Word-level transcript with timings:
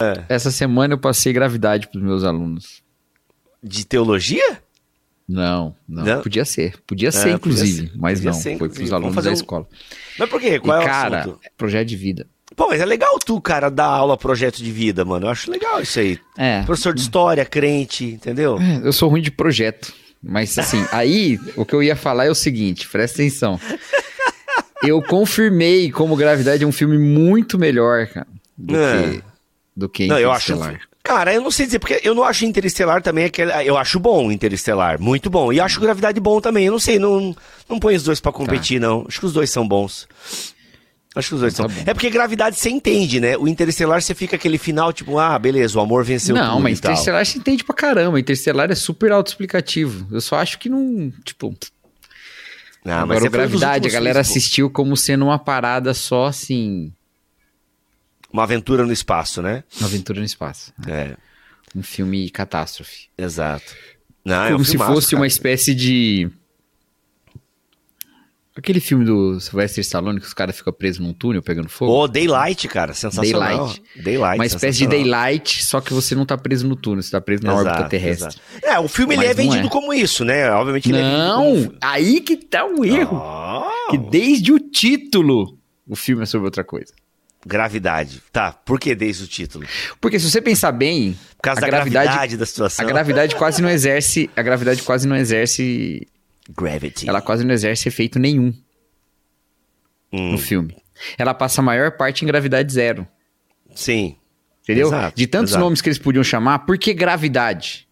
É. 0.00 0.24
Essa 0.28 0.50
semana 0.50 0.94
eu 0.94 0.98
passei 0.98 1.32
gravidade 1.32 1.88
pros 1.88 2.02
meus 2.02 2.22
alunos. 2.24 2.82
De 3.62 3.84
teologia? 3.86 4.60
Não, 5.28 5.74
não, 5.88 6.04
Não? 6.04 6.22
podia 6.22 6.44
ser. 6.44 6.74
Podia 6.86 7.10
ser, 7.10 7.20
podia 7.20 7.34
inclusive, 7.34 7.88
ser, 7.88 7.92
mas 7.96 8.18
podia 8.20 8.30
não. 8.30 8.38
ser, 8.40 8.58
foi 8.58 8.68
pros 8.68 8.88
Vamos 8.90 8.92
alunos 8.92 9.24
da 9.24 9.30
um- 9.30 9.32
escola. 9.32 9.66
Mas 10.18 10.28
por 10.28 10.40
quê? 10.40 10.60
Qual 10.60 10.76
e, 10.78 10.80
é 10.80 10.84
o 10.84 10.86
cara, 10.88 11.20
assunto? 11.20 11.40
é 11.44 11.50
projeto 11.56 11.88
de 11.88 11.96
vida. 11.96 12.26
Pô, 12.54 12.68
mas 12.68 12.80
é 12.80 12.84
legal 12.84 13.18
tu, 13.18 13.40
cara, 13.40 13.68
dar 13.68 13.86
aula 13.86 14.16
projeto 14.16 14.58
de 14.62 14.70
vida, 14.70 15.04
mano. 15.04 15.26
Eu 15.26 15.30
acho 15.30 15.50
legal 15.50 15.80
isso 15.80 15.98
aí. 15.98 16.18
É. 16.38 16.62
Professor 16.62 16.94
de 16.94 17.00
história, 17.00 17.44
crente, 17.44 18.04
entendeu? 18.04 18.56
Eu 18.84 18.92
sou 18.92 19.08
ruim 19.08 19.20
de 19.20 19.30
projeto. 19.32 19.92
Mas 20.22 20.56
assim, 20.58 20.84
aí 20.92 21.40
o 21.56 21.64
que 21.66 21.74
eu 21.74 21.82
ia 21.82 21.96
falar 21.96 22.26
é 22.26 22.30
o 22.30 22.34
seguinte, 22.34 22.88
presta 22.88 23.20
atenção. 23.20 23.58
Eu 24.82 25.02
confirmei 25.02 25.90
como 25.90 26.14
Gravidade 26.16 26.62
é 26.62 26.66
um 26.66 26.72
filme 26.72 26.96
muito 26.98 27.58
melhor, 27.58 28.06
cara, 28.06 28.26
do 28.56 28.76
É. 28.76 29.02
que 29.14 29.22
do 29.76 29.88
que 29.88 30.06
Não, 30.06 30.18
eu 30.18 30.30
acho. 30.32 30.52
Interestelar. 30.52 30.80
Cara, 31.02 31.32
eu 31.32 31.40
não 31.40 31.52
sei 31.52 31.66
dizer, 31.66 31.78
porque 31.78 32.00
eu 32.02 32.14
não 32.16 32.24
acho 32.24 32.44
Interestelar 32.44 33.00
também 33.02 33.26
aquele. 33.26 33.52
Eu 33.64 33.76
acho 33.76 34.00
bom 34.00 34.32
Interestelar, 34.32 35.00
muito 35.00 35.30
bom. 35.30 35.52
E 35.52 35.60
acho 35.60 35.80
Gravidade 35.80 36.18
bom 36.18 36.40
também. 36.40 36.66
Eu 36.66 36.72
não 36.72 36.78
sei, 36.80 36.98
não, 36.98 37.36
não 37.68 37.78
põe 37.78 37.94
os 37.94 38.02
dois 38.02 38.18
pra 38.20 38.32
competir, 38.32 38.80
não. 38.80 39.04
Acho 39.06 39.20
que 39.20 39.26
os 39.26 39.32
dois 39.32 39.50
são 39.50 39.66
bons. 39.68 40.08
Acho 41.14 41.28
que 41.28 41.34
os 41.36 41.40
dois 41.40 41.54
Tá 41.54 41.62
são. 41.68 41.74
bom. 41.74 41.82
É 41.86 41.94
porque 41.94 42.10
Gravidade 42.10 42.56
você 42.56 42.68
entende, 42.68 43.20
né? 43.20 43.36
O 43.38 43.46
Interestelar 43.48 44.02
você 44.02 44.14
fica 44.14 44.36
aquele 44.36 44.58
final, 44.58 44.92
tipo, 44.92 45.18
ah, 45.18 45.38
beleza, 45.38 45.78
o 45.78 45.80
amor 45.80 46.04
venceu 46.04 46.34
Não, 46.34 46.54
tudo 46.56 46.62
mas 46.64 46.78
e 46.78 46.82
tal. 46.82 46.90
Interestelar 46.92 47.24
você 47.24 47.38
entende 47.38 47.64
pra 47.64 47.74
caramba. 47.74 48.18
Interestelar 48.20 48.70
é 48.70 48.74
super 48.74 49.12
autoexplicativo. 49.12 50.06
Eu 50.12 50.20
só 50.20 50.36
acho 50.36 50.58
que 50.58 50.68
não, 50.68 51.10
tipo, 51.24 51.54
Ah, 52.84 53.00
agora 53.02 53.18
foi 53.20 53.28
um 53.28 53.30
dos 53.30 53.30
Gravidade, 53.30 53.88
a 53.88 53.92
galera 53.92 54.20
assistiu 54.20 54.68
como 54.68 54.94
sendo 54.96 55.24
uma 55.24 55.38
parada 55.38 55.94
só 55.94 56.26
assim, 56.26 56.92
Uma 58.36 58.42
aventura 58.42 58.84
no 58.84 58.92
espaço, 58.92 59.40
né? 59.40 59.64
uma 59.78 59.86
aventura 59.88 60.18
no 60.20 60.26
espaço. 60.26 60.70
É, 60.86 61.16
Um 61.74 61.82
filme 61.82 62.28
catástrofe. 62.28 63.08
exato. 63.16 63.74
Não, 64.22 64.42
é 64.44 64.48
um 64.48 64.52
como 64.52 64.64
se 64.66 64.72
filmaço, 64.72 64.92
fosse 64.92 65.10
cara. 65.12 65.20
uma 65.22 65.26
espécie 65.26 65.74
de. 65.74 66.28
Aquele 68.54 68.80
filme 68.80 69.04
do 69.04 69.38
Sylvester 69.40 69.80
Stallone 69.82 70.18
que 70.20 70.26
os 70.26 70.34
caras 70.34 70.56
ficam 70.56 70.72
presos 70.72 70.98
num 70.98 71.12
túnel 71.14 71.42
pegando 71.42 71.68
fogo. 71.70 71.92
Ô, 71.92 72.06
Daylight, 72.08 72.68
cara, 72.68 72.92
sensacional. 72.92 73.48
Daylight. 73.68 73.82
Daylight. 74.02 74.38
uma 74.38 74.46
espécie 74.46 74.78
de 74.80 74.86
daylight, 74.86 75.62
só 75.64 75.80
que 75.80 75.92
você 75.94 76.14
não 76.14 76.26
tá 76.26 76.36
preso 76.36 76.66
no 76.68 76.74
túnel, 76.76 77.02
você 77.02 77.10
tá 77.10 77.20
preso 77.20 77.42
na 77.42 77.52
Exato, 77.54 77.68
órbita 77.68 77.88
terrestre. 77.88 78.28
exato. 78.28 78.40
É, 78.62 78.78
o 78.78 78.88
filme 78.88 79.14
ele 79.14 79.24
é 79.24 79.28
não 79.28 79.34
vendido 79.34 79.66
é. 79.66 79.70
como 79.70 79.92
isso, 79.94 80.24
né? 80.26 80.50
Obviamente 80.50 80.90
ele 80.90 80.98
é 80.98 81.02
vendido 81.02 81.18
Não, 81.18 81.44
como... 81.64 81.78
aí 81.82 82.20
que 82.20 82.36
tá 82.36 82.66
o 82.66 82.84
erro. 82.84 83.16
Ah, 83.18 83.70
Que 83.90 83.98
desde 83.98 84.52
o 84.52 84.58
título 84.58 85.58
o 85.86 85.94
filme 85.94 86.22
é 86.22 86.26
sobre 86.26 86.46
outra 86.46 86.64
coisa. 86.64 86.92
Gravidade. 87.46 88.20
Tá, 88.32 88.50
por 88.52 88.80
que 88.80 88.92
desde 88.94 89.22
o 89.22 89.26
título? 89.28 89.64
Porque 90.00 90.18
se 90.18 90.28
você 90.28 90.42
pensar 90.42 90.72
bem, 90.72 91.16
Por 91.36 91.42
causa 91.44 91.60
a 91.60 91.62
da 91.62 91.66
gravidade, 91.68 92.06
gravidade, 92.06 92.36
da 92.36 92.44
situação. 92.44 92.84
a 92.84 92.88
gravidade 92.88 93.36
quase 93.36 93.62
não 93.62 93.70
exerce, 93.70 94.28
a 94.34 94.42
gravidade 94.42 94.82
quase 94.82 95.06
não 95.06 95.14
exerce, 95.14 96.08
Gravity. 96.50 97.08
ela 97.08 97.20
quase 97.22 97.44
não 97.44 97.54
exerce 97.54 97.88
efeito 97.88 98.18
nenhum 98.18 98.52
Hum, 100.12 100.32
no 100.32 100.38
filme. 100.38 100.76
Ela 101.16 101.34
passa 101.34 101.60
a 101.60 101.64
maior 101.64 101.92
parte 101.92 102.24
em 102.24 102.26
gravidade 102.26 102.72
zero. 102.72 103.06
Sim. 103.74 104.16
Entendeu? 104.64 104.88
Exato, 104.88 105.16
de 105.16 105.26
tantos 105.28 105.50
exato. 105.52 105.64
nomes 105.64 105.80
que 105.80 105.88
eles 105.88 105.98
podiam 105.98 106.24
chamar, 106.24 106.60
por 106.60 106.76
que 106.76 106.92
gravidade? 106.92 107.86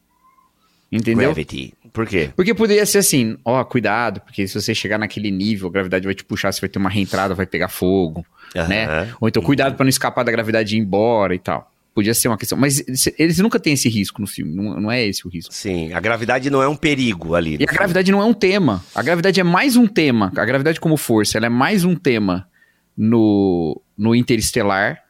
Entendeu? 0.91 1.29
Gravity. 1.33 1.73
Por 1.95 2.09
quê? 2.09 2.29
Porque 2.35 2.53
poderia 2.53 2.85
ser 2.85 2.99
assim, 2.99 3.39
ó, 3.45 3.63
cuidado, 3.63 4.21
porque 4.21 4.49
se 4.49 4.61
você 4.61 4.75
chegar 4.75 4.99
naquele 4.99 5.31
nível, 5.31 5.69
a 5.69 5.71
gravidade 5.71 6.05
vai 6.05 6.13
te 6.13 6.25
puxar, 6.25 6.53
você 6.53 6.61
vai 6.61 6.69
ter 6.69 6.81
uma 6.81 6.91
reentrada, 6.91 7.37
vai 7.37 7.47
pegar 7.47 7.69
fogo, 7.69 8.27
né? 8.53 9.15
Ou 9.21 9.29
então 9.29 9.41
cuidado 9.41 9.77
pra 9.77 9.85
não 9.85 9.89
escapar 9.89 10.25
da 10.25 10.33
gravidade 10.33 10.75
e 10.75 10.79
ir 10.79 10.83
embora 10.83 11.37
e 11.37 11.39
tal. 11.39 11.71
Podia 11.95 12.13
ser 12.13 12.27
uma 12.27 12.37
questão, 12.37 12.59
mas 12.59 12.83
eles 13.17 13.39
nunca 13.39 13.61
têm 13.61 13.75
esse 13.75 13.89
risco 13.89 14.21
no 14.21 14.27
filme, 14.27 14.53
não, 14.53 14.81
não 14.81 14.91
é 14.91 15.07
esse 15.07 15.25
o 15.25 15.31
risco. 15.31 15.55
Sim, 15.55 15.93
a 15.93 16.01
gravidade 16.01 16.51
não 16.51 16.61
é 16.61 16.67
um 16.67 16.75
perigo 16.75 17.37
ali. 17.37 17.57
E 17.61 17.63
a 17.63 17.73
gravidade 17.73 18.11
não 18.11 18.21
é 18.21 18.25
um 18.25 18.35
tema. 18.35 18.85
A 18.93 19.01
gravidade 19.01 19.39
é 19.39 19.45
mais 19.45 19.77
um 19.77 19.87
tema. 19.87 20.33
A 20.37 20.45
gravidade 20.45 20.81
como 20.81 20.97
força, 20.97 21.39
ela 21.39 21.47
é 21.47 21.49
mais 21.49 21.85
um 21.85 21.95
tema 21.95 22.49
no, 22.99 23.81
no 23.97 24.17
Interestelar 24.17 25.04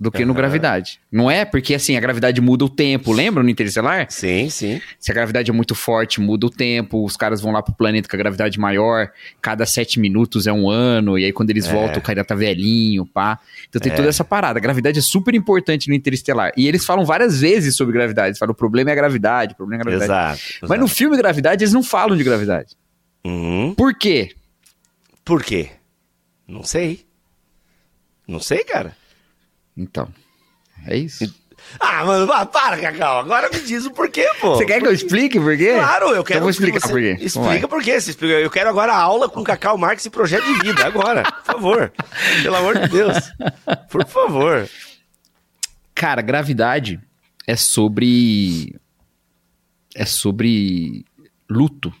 do 0.00 0.10
que 0.10 0.24
no 0.24 0.32
Aham. 0.32 0.36
Gravidade. 0.38 1.00
Não 1.10 1.30
é? 1.30 1.44
Porque 1.44 1.74
assim, 1.74 1.96
a 1.96 2.00
gravidade 2.00 2.40
muda 2.40 2.64
o 2.64 2.68
tempo. 2.68 3.12
Lembra 3.12 3.42
no 3.42 3.48
Interestelar? 3.48 4.06
Sim, 4.10 4.50
sim. 4.50 4.80
Se 4.98 5.10
a 5.12 5.14
gravidade 5.14 5.50
é 5.50 5.54
muito 5.54 5.74
forte, 5.74 6.20
muda 6.20 6.46
o 6.46 6.50
tempo. 6.50 7.04
Os 7.04 7.16
caras 7.16 7.40
vão 7.40 7.52
lá 7.52 7.62
pro 7.62 7.72
planeta 7.74 8.08
com 8.08 8.16
a 8.16 8.18
gravidade 8.18 8.58
maior. 8.58 9.10
Cada 9.40 9.64
sete 9.66 10.00
minutos 10.00 10.46
é 10.46 10.52
um 10.52 10.68
ano. 10.68 11.16
E 11.18 11.24
aí, 11.24 11.32
quando 11.32 11.50
eles 11.50 11.66
É. 11.66 11.72
voltam, 11.72 11.98
o 11.98 12.02
cara 12.02 12.24
tá 12.24 12.34
velhinho, 12.34 13.06
pá. 13.06 13.38
Então 13.68 13.80
tem 13.80 13.92
É. 13.92 13.94
toda 13.94 14.08
essa 14.08 14.24
parada. 14.24 14.58
A 14.58 14.62
gravidade 14.62 14.98
é 14.98 15.02
super 15.02 15.34
importante 15.34 15.88
no 15.88 15.94
Interestelar. 15.94 16.52
E 16.56 16.66
eles 16.66 16.84
falam 16.84 17.04
várias 17.04 17.40
vezes 17.40 17.76
sobre 17.76 17.92
gravidade. 17.94 18.28
Eles 18.30 18.38
falam, 18.38 18.52
o 18.52 18.56
problema 18.56 18.90
é 18.90 18.92
a 18.92 18.96
gravidade, 18.96 19.52
o 19.54 19.56
problema 19.56 19.82
é 19.82 19.86
a 19.86 19.86
gravidade. 19.90 20.40
Exato. 20.40 20.58
Mas 20.68 20.78
no 20.80 20.84
exato. 20.86 20.98
filme 20.98 21.16
Gravidade, 21.16 21.62
eles 21.62 21.72
não 21.72 21.82
falam 21.82 22.16
de 22.16 22.24
gravidade. 22.24 22.74
Uhum. 23.24 23.74
Por 23.74 23.94
quê? 23.94 24.32
Por 25.24 25.42
quê? 25.42 25.70
Não 26.46 26.62
sei. 26.62 27.06
Não 28.26 28.40
sei, 28.40 28.64
cara. 28.64 28.96
Então, 29.76 30.08
é 30.86 30.96
isso. 30.96 31.32
Ah, 31.80 32.04
mano, 32.04 32.26
vá, 32.26 32.44
para, 32.44 32.78
Cacau. 32.78 33.20
Agora 33.20 33.48
me 33.48 33.60
diz 33.60 33.86
o 33.86 33.90
porquê, 33.90 34.28
pô. 34.40 34.54
Você 34.54 34.66
quer 34.66 34.80
que 34.80 34.86
eu 34.86 34.92
explique 34.92 35.38
por 35.40 35.56
quê? 35.56 35.72
Claro, 35.74 36.08
eu 36.08 36.22
quero 36.22 36.22
Então 36.22 36.36
eu 36.36 36.40
vou 36.40 36.50
explicar 36.50 36.80
por 36.80 37.00
quê. 37.00 37.16
Explica 37.20 37.68
por 37.68 37.82
quê. 37.82 37.98
Eu 38.42 38.50
quero 38.50 38.68
agora 38.68 38.92
a 38.92 38.98
aula 39.00 39.28
com 39.28 39.42
Cacau 39.42 39.78
Marques 39.78 40.04
e 40.04 40.10
projeto 40.10 40.44
de 40.44 40.60
vida, 40.60 40.84
agora. 40.84 41.22
Por 41.22 41.44
favor. 41.44 41.92
Pelo 42.42 42.56
amor 42.56 42.78
de 42.78 42.88
Deus. 42.88 43.16
Por 43.90 44.06
favor. 44.06 44.68
Cara, 45.94 46.20
gravidade 46.20 47.00
é 47.46 47.56
sobre. 47.56 48.76
É 49.94 50.04
sobre 50.04 51.04
luto, 51.48 51.92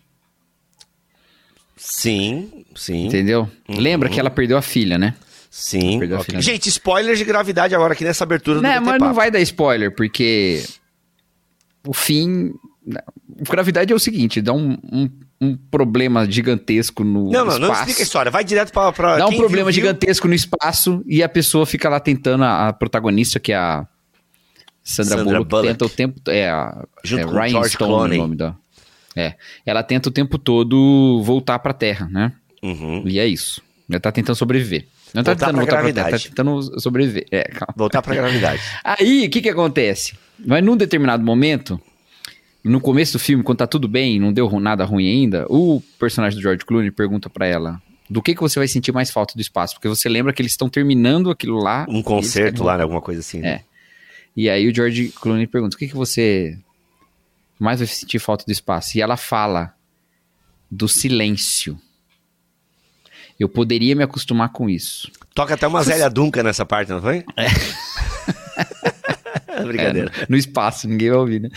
Sim, 1.76 2.64
sim. 2.74 3.06
entendeu? 3.06 3.48
Uhum. 3.68 3.78
Lembra 3.78 4.08
que 4.08 4.18
ela 4.18 4.30
perdeu 4.30 4.56
a 4.56 4.62
filha, 4.62 4.98
né? 4.98 5.14
Sim. 5.56 6.00
Perdeu 6.00 6.16
a 6.16 6.20
ok. 6.20 6.30
filha. 6.32 6.42
Gente, 6.42 6.68
spoilers 6.68 7.16
de 7.16 7.24
gravidade 7.24 7.76
agora 7.76 7.92
aqui 7.92 8.02
nessa 8.02 8.24
abertura 8.24 8.56
do 8.56 8.62
Né, 8.62 8.74
BT 8.80 8.84
mas 8.90 8.98
não 9.00 9.14
vai 9.14 9.30
dar 9.30 9.38
spoiler, 9.40 9.94
porque 9.94 10.64
o 11.86 11.94
fim. 11.94 12.52
Gravidade 13.48 13.92
é 13.92 13.96
o 13.96 13.98
seguinte: 14.00 14.42
dá 14.42 14.52
um, 14.52 14.76
um, 14.92 15.08
um 15.40 15.56
problema 15.56 16.28
gigantesco 16.28 17.04
no 17.04 17.30
Não, 17.30 17.44
não, 17.44 17.52
espaço. 17.52 17.60
não 17.60 17.72
explica 17.72 18.00
a 18.00 18.02
história. 18.02 18.30
Vai 18.32 18.42
direto 18.42 18.72
pra. 18.72 18.90
pra 18.92 19.16
Dá 19.16 19.26
um 19.28 19.36
problema 19.36 19.70
viu, 19.70 19.80
viu. 19.80 19.84
gigantesco 19.92 20.26
no 20.26 20.34
espaço 20.34 21.04
e 21.06 21.22
a 21.22 21.28
pessoa 21.28 21.64
fica 21.66 21.88
lá 21.88 22.00
tentando, 22.00 22.42
a, 22.42 22.68
a 22.68 22.72
protagonista, 22.72 23.38
que 23.38 23.52
é 23.52 23.56
a 23.56 23.86
Sandra, 24.82 25.18
Sandra 25.18 25.24
Bullock, 25.24 25.48
Bullock. 25.50 25.68
tenta 25.68 25.84
o 25.84 25.88
tempo. 25.88 26.20
É, 26.28 26.50
a, 26.50 26.84
Junto 27.04 27.20
é 27.20 27.24
com 27.26 27.30
Ryan 27.30 27.48
George 27.50 27.70
Stone 27.74 27.90
Clooney. 27.92 28.18
o 28.18 28.22
nome 28.22 28.36
da. 28.36 28.54
É. 29.14 29.34
Ela 29.64 29.84
tenta 29.84 30.08
o 30.08 30.12
tempo 30.12 30.36
todo 30.36 31.22
voltar 31.22 31.60
pra 31.60 31.72
Terra, 31.72 32.08
né? 32.10 32.32
Uhum. 32.60 33.04
E 33.06 33.20
é 33.20 33.26
isso. 33.26 33.62
Ela 33.88 34.00
tá 34.00 34.10
tentando 34.10 34.34
sobreviver. 34.34 34.86
Não 35.14 35.22
tá 35.22 35.30
Voltar 35.32 35.46
tentando 35.46 35.54
pra 35.54 35.60
voltar 35.64 35.76
pra 35.76 35.92
Terra, 35.92 35.94
tá 35.94 36.10
gravidade. 36.10 36.28
tentando 36.28 36.80
sobreviver. 36.80 37.26
É, 37.30 37.44
calma. 37.44 37.74
Voltar 37.76 38.02
pra 38.02 38.14
gravidade. 38.14 38.60
Aí, 38.82 39.26
o 39.26 39.30
que 39.30 39.40
que 39.40 39.48
acontece? 39.48 40.14
Mas 40.44 40.62
num 40.64 40.76
determinado 40.76 41.24
momento, 41.24 41.80
no 42.64 42.80
começo 42.80 43.12
do 43.12 43.18
filme, 43.20 43.44
quando 43.44 43.58
tá 43.58 43.66
tudo 43.66 43.86
bem, 43.86 44.18
não 44.18 44.32
deu 44.32 44.50
nada 44.58 44.84
ruim 44.84 45.08
ainda, 45.08 45.46
o 45.48 45.80
personagem 46.00 46.36
do 46.38 46.42
George 46.42 46.64
Clooney 46.64 46.90
pergunta 46.90 47.30
pra 47.30 47.46
ela, 47.46 47.80
do 48.10 48.20
que 48.20 48.34
que 48.34 48.40
você 48.40 48.58
vai 48.58 48.66
sentir 48.66 48.90
mais 48.92 49.10
falta 49.10 49.34
do 49.34 49.40
espaço? 49.40 49.74
Porque 49.74 49.88
você 49.88 50.08
lembra 50.08 50.32
que 50.32 50.42
eles 50.42 50.52
estão 50.52 50.68
terminando 50.68 51.30
aquilo 51.30 51.58
lá. 51.62 51.86
Um 51.88 52.02
concerto 52.02 52.64
lá, 52.64 52.76
né? 52.76 52.82
Alguma 52.82 53.00
coisa 53.00 53.20
assim. 53.20 53.38
né? 53.38 53.48
É. 53.48 53.60
E 54.36 54.50
aí 54.50 54.68
o 54.68 54.74
George 54.74 55.12
Clooney 55.20 55.46
pergunta, 55.46 55.76
o 55.76 55.78
que 55.78 55.86
que 55.86 55.94
você 55.94 56.58
mais 57.58 57.78
vai 57.78 57.86
sentir 57.86 58.18
falta 58.18 58.44
do 58.44 58.50
espaço? 58.50 58.98
E 58.98 59.00
ela 59.00 59.16
fala 59.16 59.72
do 60.68 60.88
silêncio. 60.88 61.78
Eu 63.38 63.48
poderia 63.48 63.94
me 63.94 64.02
acostumar 64.02 64.50
com 64.50 64.70
isso. 64.70 65.10
Toca 65.34 65.54
até 65.54 65.66
uma 65.66 65.82
Zélia 65.82 66.08
Duncan 66.08 66.42
nessa 66.42 66.64
parte, 66.64 66.90
não 66.90 67.02
foi? 67.02 67.24
É. 67.36 67.48
Brincadeira. 69.64 70.10
É, 70.20 70.26
no, 70.28 70.36
espaço, 70.36 70.88
ninguém 70.88 71.10
vai 71.10 71.18
ouvir, 71.18 71.40
né? 71.40 71.48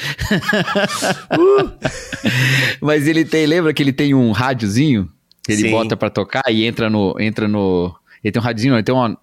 Mas 2.82 3.08
ele 3.08 3.26
tem, 3.26 3.46
lembra 3.46 3.74
que 3.74 3.82
ele 3.82 3.94
tem 3.94 4.14
um 4.14 4.32
rádiozinho 4.32 5.10
que 5.44 5.52
ele 5.52 5.64
Sim. 5.64 5.72
bota 5.72 5.96
pra 5.96 6.10
tocar 6.10 6.44
e 6.50 6.66
entra 6.66 6.90
no, 6.90 7.16
entra 7.20 7.48
no, 7.48 7.96
ele 8.24 8.32
tem 8.32 8.42
um 8.42 8.46
rádiozinho, 8.46 8.76
ele 8.76 8.84
tem 8.84 8.94
uma, 8.94 9.18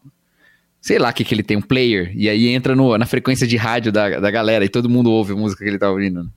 sei 0.81 0.99
lá 0.99 1.11
o 1.11 1.13
que 1.13 1.25
que 1.25 1.35
ele 1.35 1.43
tem, 1.43 1.57
um 1.57 1.63
player, 1.63 2.13
e 2.15 2.29
aí 2.29 2.49
entra 2.49 2.75
no, 2.75 2.97
na 2.97 3.07
frequência 3.07 3.47
de 3.47 3.57
rádio 3.57 3.93
da, 3.93 4.21
da 4.21 4.31
galera 4.31 4.65
e 4.65 4.69
todo 4.69 4.89
mundo 4.89 5.11
ouve 5.11 5.33
a 5.33 5.37
música 5.37 5.65
que 5.65 5.71
ele 5.71 5.79
tá 5.79 5.91
ouvindo. 5.91 6.25
né? 6.25 6.31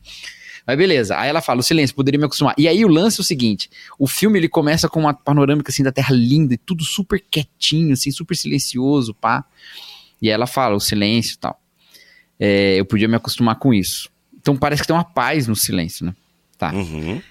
Mas 0.68 0.78
beleza, 0.78 1.18
aí 1.18 1.30
ela 1.30 1.40
fala, 1.40 1.62
o 1.62 1.64
silêncio, 1.64 1.96
poderia 1.96 2.20
me 2.20 2.26
acostumar. 2.26 2.54
E 2.58 2.68
aí 2.68 2.84
o 2.84 2.90
lance 2.90 3.20
é 3.20 3.22
o 3.22 3.24
seguinte, 3.24 3.70
o 3.98 4.06
filme 4.06 4.38
ele 4.38 4.50
começa 4.50 4.90
com 4.90 5.00
uma 5.00 5.14
panorâmica 5.14 5.72
assim 5.72 5.82
da 5.82 5.94
Terra 5.94 6.14
linda 6.14 6.56
e 6.56 6.58
tudo 6.58 6.84
super 6.84 7.24
quietinho, 7.32 7.94
assim, 7.94 8.12
super 8.12 8.36
silencioso, 8.36 9.14
pá. 9.14 9.46
E 10.22 10.28
aí 10.28 10.34
ela 10.34 10.46
fala, 10.46 10.76
o 10.76 10.80
silêncio 10.80 11.36
e 11.36 11.38
tal. 11.38 11.58
É, 12.38 12.76
eu 12.76 12.84
podia 12.86 13.08
me 13.08 13.16
acostumar 13.16 13.56
com 13.56 13.74
isso. 13.74 14.10
Então 14.36 14.58
parece 14.58 14.82
que 14.82 14.88
tem 14.88 14.96
uma 14.96 15.06
paz 15.06 15.48
no 15.48 15.56
silêncio, 15.56 16.06
né? 16.06 16.14
Tá. 16.58 16.74
Uhum. 16.74 17.22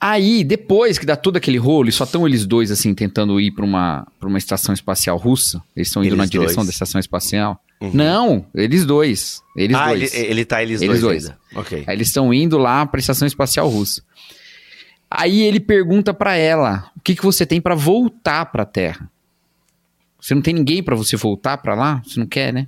Aí, 0.00 0.44
depois 0.44 0.96
que 0.96 1.04
dá 1.04 1.16
todo 1.16 1.36
aquele 1.36 1.58
rolo, 1.58 1.88
e 1.88 1.92
só 1.92 2.04
estão 2.04 2.24
eles 2.26 2.46
dois, 2.46 2.70
assim, 2.70 2.94
tentando 2.94 3.40
ir 3.40 3.50
pra 3.50 3.64
uma, 3.64 4.06
pra 4.20 4.28
uma 4.28 4.38
estação 4.38 4.72
espacial 4.72 5.16
russa, 5.16 5.60
eles 5.74 5.88
estão 5.88 6.02
indo 6.02 6.10
Eles 6.10 6.18
na 6.18 6.26
direção 6.26 6.56
dois. 6.56 6.68
da 6.68 6.70
estação 6.70 7.00
espacial, 7.00 7.60
Uhum. 7.80 7.90
Não, 7.94 8.46
eles 8.54 8.84
dois. 8.84 9.42
Eles 9.56 9.76
ah, 9.76 9.88
dois. 9.88 10.14
Ele, 10.14 10.26
ele 10.26 10.44
tá 10.44 10.62
eles, 10.62 10.82
eles 10.82 11.00
dois. 11.00 11.24
dois. 11.24 11.36
Ok. 11.54 11.84
Aí 11.86 11.96
eles 11.96 12.08
estão 12.08 12.34
indo 12.34 12.58
lá 12.58 12.84
para 12.84 12.98
a 12.98 13.00
estação 13.00 13.26
espacial 13.26 13.68
russa. 13.68 14.02
Aí 15.10 15.42
ele 15.42 15.60
pergunta 15.60 16.12
para 16.12 16.36
ela: 16.36 16.90
"O 16.96 17.00
que 17.00 17.14
que 17.14 17.22
você 17.22 17.46
tem 17.46 17.60
para 17.60 17.74
voltar 17.74 18.46
para 18.46 18.64
a 18.64 18.66
Terra? 18.66 19.10
Você 20.20 20.34
não 20.34 20.42
tem 20.42 20.54
ninguém 20.54 20.82
para 20.82 20.96
você 20.96 21.16
voltar 21.16 21.58
para 21.58 21.74
lá? 21.74 22.02
Você 22.04 22.18
não 22.18 22.26
quer, 22.26 22.52
né?" 22.52 22.66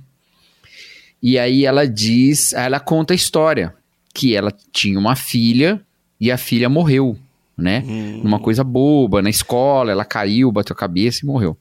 E 1.21 1.37
aí 1.37 1.65
ela 1.65 1.87
diz, 1.87 2.51
ela 2.53 2.79
conta 2.79 3.13
a 3.13 3.15
história 3.15 3.75
que 4.13 4.35
ela 4.35 4.51
tinha 4.71 4.97
uma 4.97 5.15
filha 5.15 5.79
e 6.19 6.31
a 6.31 6.37
filha 6.37 6.67
morreu, 6.67 7.15
né? 7.55 7.83
Hum. 7.85 8.21
Numa 8.23 8.39
coisa 8.39 8.63
boba, 8.63 9.21
na 9.21 9.29
escola, 9.29 9.91
ela 9.91 10.03
caiu, 10.03 10.51
bateu 10.51 10.73
a 10.73 10.77
cabeça 10.77 11.19
e 11.23 11.27
morreu. 11.27 11.55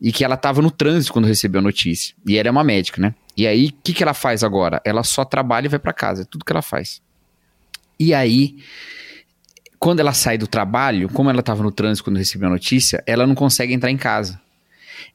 E 0.00 0.12
que 0.12 0.24
ela 0.24 0.36
estava 0.36 0.62
no 0.62 0.70
trânsito 0.70 1.12
quando 1.12 1.26
recebeu 1.26 1.60
a 1.60 1.62
notícia. 1.62 2.14
E 2.26 2.38
ela 2.38 2.48
é 2.48 2.50
uma 2.50 2.62
médica, 2.62 3.00
né? 3.02 3.14
E 3.36 3.46
aí, 3.46 3.66
o 3.68 3.72
que, 3.82 3.92
que 3.92 4.02
ela 4.02 4.14
faz 4.14 4.44
agora? 4.44 4.80
Ela 4.84 5.02
só 5.02 5.24
trabalha 5.24 5.66
e 5.66 5.68
vai 5.68 5.78
para 5.78 5.92
casa. 5.92 6.22
É 6.22 6.24
tudo 6.24 6.44
que 6.44 6.52
ela 6.52 6.62
faz. 6.62 7.02
E 7.98 8.14
aí, 8.14 8.56
quando 9.78 10.00
ela 10.00 10.12
sai 10.12 10.38
do 10.38 10.46
trabalho, 10.46 11.08
como 11.08 11.30
ela 11.30 11.40
estava 11.40 11.62
no 11.62 11.70
trânsito 11.70 12.04
quando 12.04 12.16
recebeu 12.16 12.48
a 12.48 12.52
notícia, 12.52 13.02
ela 13.06 13.26
não 13.26 13.34
consegue 13.34 13.72
entrar 13.72 13.90
em 13.90 13.96
casa. 13.96 14.40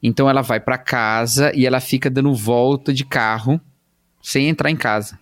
Então 0.02 0.28
ela 0.28 0.42
vai 0.42 0.60
para 0.60 0.78
casa 0.78 1.52
e 1.54 1.66
ela 1.66 1.80
fica 1.80 2.10
dando 2.10 2.34
volta 2.34 2.92
de 2.92 3.04
carro 3.04 3.60
sem 4.22 4.48
entrar 4.48 4.70
em 4.70 4.76
casa. 4.76 5.18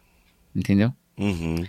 Entendeu? 0.54 0.92
Uhum. 1.18 1.64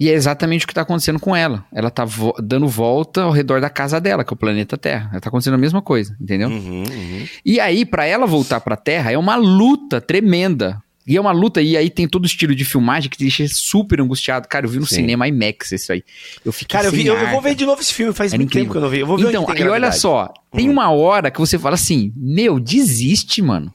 E 0.00 0.08
é 0.08 0.14
exatamente 0.14 0.64
o 0.64 0.66
que 0.66 0.72
está 0.72 0.80
acontecendo 0.80 1.20
com 1.20 1.36
ela. 1.36 1.62
Ela 1.70 1.88
está 1.88 2.06
vo 2.06 2.34
dando 2.42 2.66
volta 2.66 3.24
ao 3.24 3.30
redor 3.30 3.60
da 3.60 3.68
casa 3.68 4.00
dela, 4.00 4.24
que 4.24 4.32
é 4.32 4.34
o 4.34 4.36
planeta 4.36 4.78
Terra. 4.78 5.10
Está 5.14 5.28
acontecendo 5.28 5.54
a 5.54 5.58
mesma 5.58 5.82
coisa, 5.82 6.16
entendeu? 6.18 6.48
Uhum, 6.48 6.84
uhum. 6.84 7.28
E 7.44 7.60
aí, 7.60 7.84
para 7.84 8.06
ela 8.06 8.26
voltar 8.26 8.62
para 8.62 8.72
a 8.72 8.78
Terra, 8.78 9.12
é 9.12 9.18
uma 9.18 9.36
luta 9.36 10.00
tremenda. 10.00 10.82
E 11.06 11.18
é 11.18 11.20
uma 11.20 11.32
luta, 11.32 11.60
e 11.60 11.76
aí 11.76 11.90
tem 11.90 12.08
todo 12.08 12.22
o 12.22 12.26
estilo 12.26 12.54
de 12.54 12.64
filmagem 12.64 13.10
que 13.10 13.18
te 13.18 13.24
deixa 13.24 13.46
super 13.48 14.00
angustiado. 14.00 14.48
Cara, 14.48 14.64
eu 14.64 14.70
vi 14.70 14.78
no 14.78 14.86
Sim. 14.86 14.96
cinema 14.96 15.28
IMAX 15.28 15.72
isso 15.72 15.92
aí. 15.92 16.02
Eu 16.42 16.52
fiquei 16.52 16.78
Cara, 16.78 16.88
eu, 16.88 16.92
vi, 16.92 17.04
eu, 17.04 17.16
eu, 17.16 17.28
vou 17.28 17.42
ver 17.42 17.54
de 17.54 17.66
novo 17.66 17.82
esse 17.82 17.92
filme, 17.92 18.14
faz 18.14 18.32
muito 18.32 18.44
incrível. 18.44 18.64
tempo 18.64 18.72
que 18.72 18.78
eu 18.78 18.82
não 18.82 18.88
vi. 18.88 19.00
Eu 19.00 19.06
vou 19.06 19.18
ver 19.18 19.28
então, 19.28 19.46
e 19.54 19.68
olha 19.68 19.92
só, 19.92 20.32
tem 20.52 20.66
uhum. 20.66 20.72
uma 20.72 20.90
hora 20.90 21.30
que 21.30 21.38
você 21.38 21.58
fala 21.58 21.74
assim, 21.74 22.10
meu, 22.16 22.58
desiste, 22.58 23.42
mano. 23.42 23.74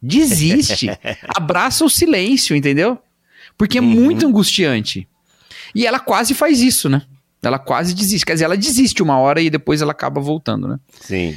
Desiste. 0.00 0.90
Abraça 1.34 1.84
o 1.84 1.90
silêncio, 1.90 2.54
entendeu? 2.54 2.98
Porque 3.58 3.78
é 3.78 3.80
uhum. 3.80 3.88
muito 3.88 4.26
angustiante. 4.26 5.08
E 5.74 5.86
ela 5.86 5.98
quase 5.98 6.34
faz 6.34 6.60
isso, 6.60 6.88
né? 6.88 7.02
Ela 7.42 7.58
quase 7.58 7.94
desiste. 7.94 8.26
Quer 8.26 8.34
dizer, 8.34 8.44
ela 8.44 8.56
desiste 8.56 9.02
uma 9.02 9.18
hora 9.18 9.40
e 9.40 9.48
depois 9.48 9.80
ela 9.80 9.92
acaba 9.92 10.20
voltando, 10.20 10.68
né? 10.68 10.78
Sim. 11.00 11.36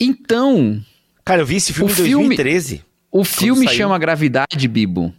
Então. 0.00 0.82
Cara, 1.24 1.42
eu 1.42 1.46
vi 1.46 1.56
esse 1.56 1.72
filme 1.72 1.92
em 1.92 1.96
2013. 1.96 2.84
O 3.10 3.24
filme 3.24 3.68
chama 3.68 3.98
Gravidade, 3.98 4.66
Bibo. 4.66 5.12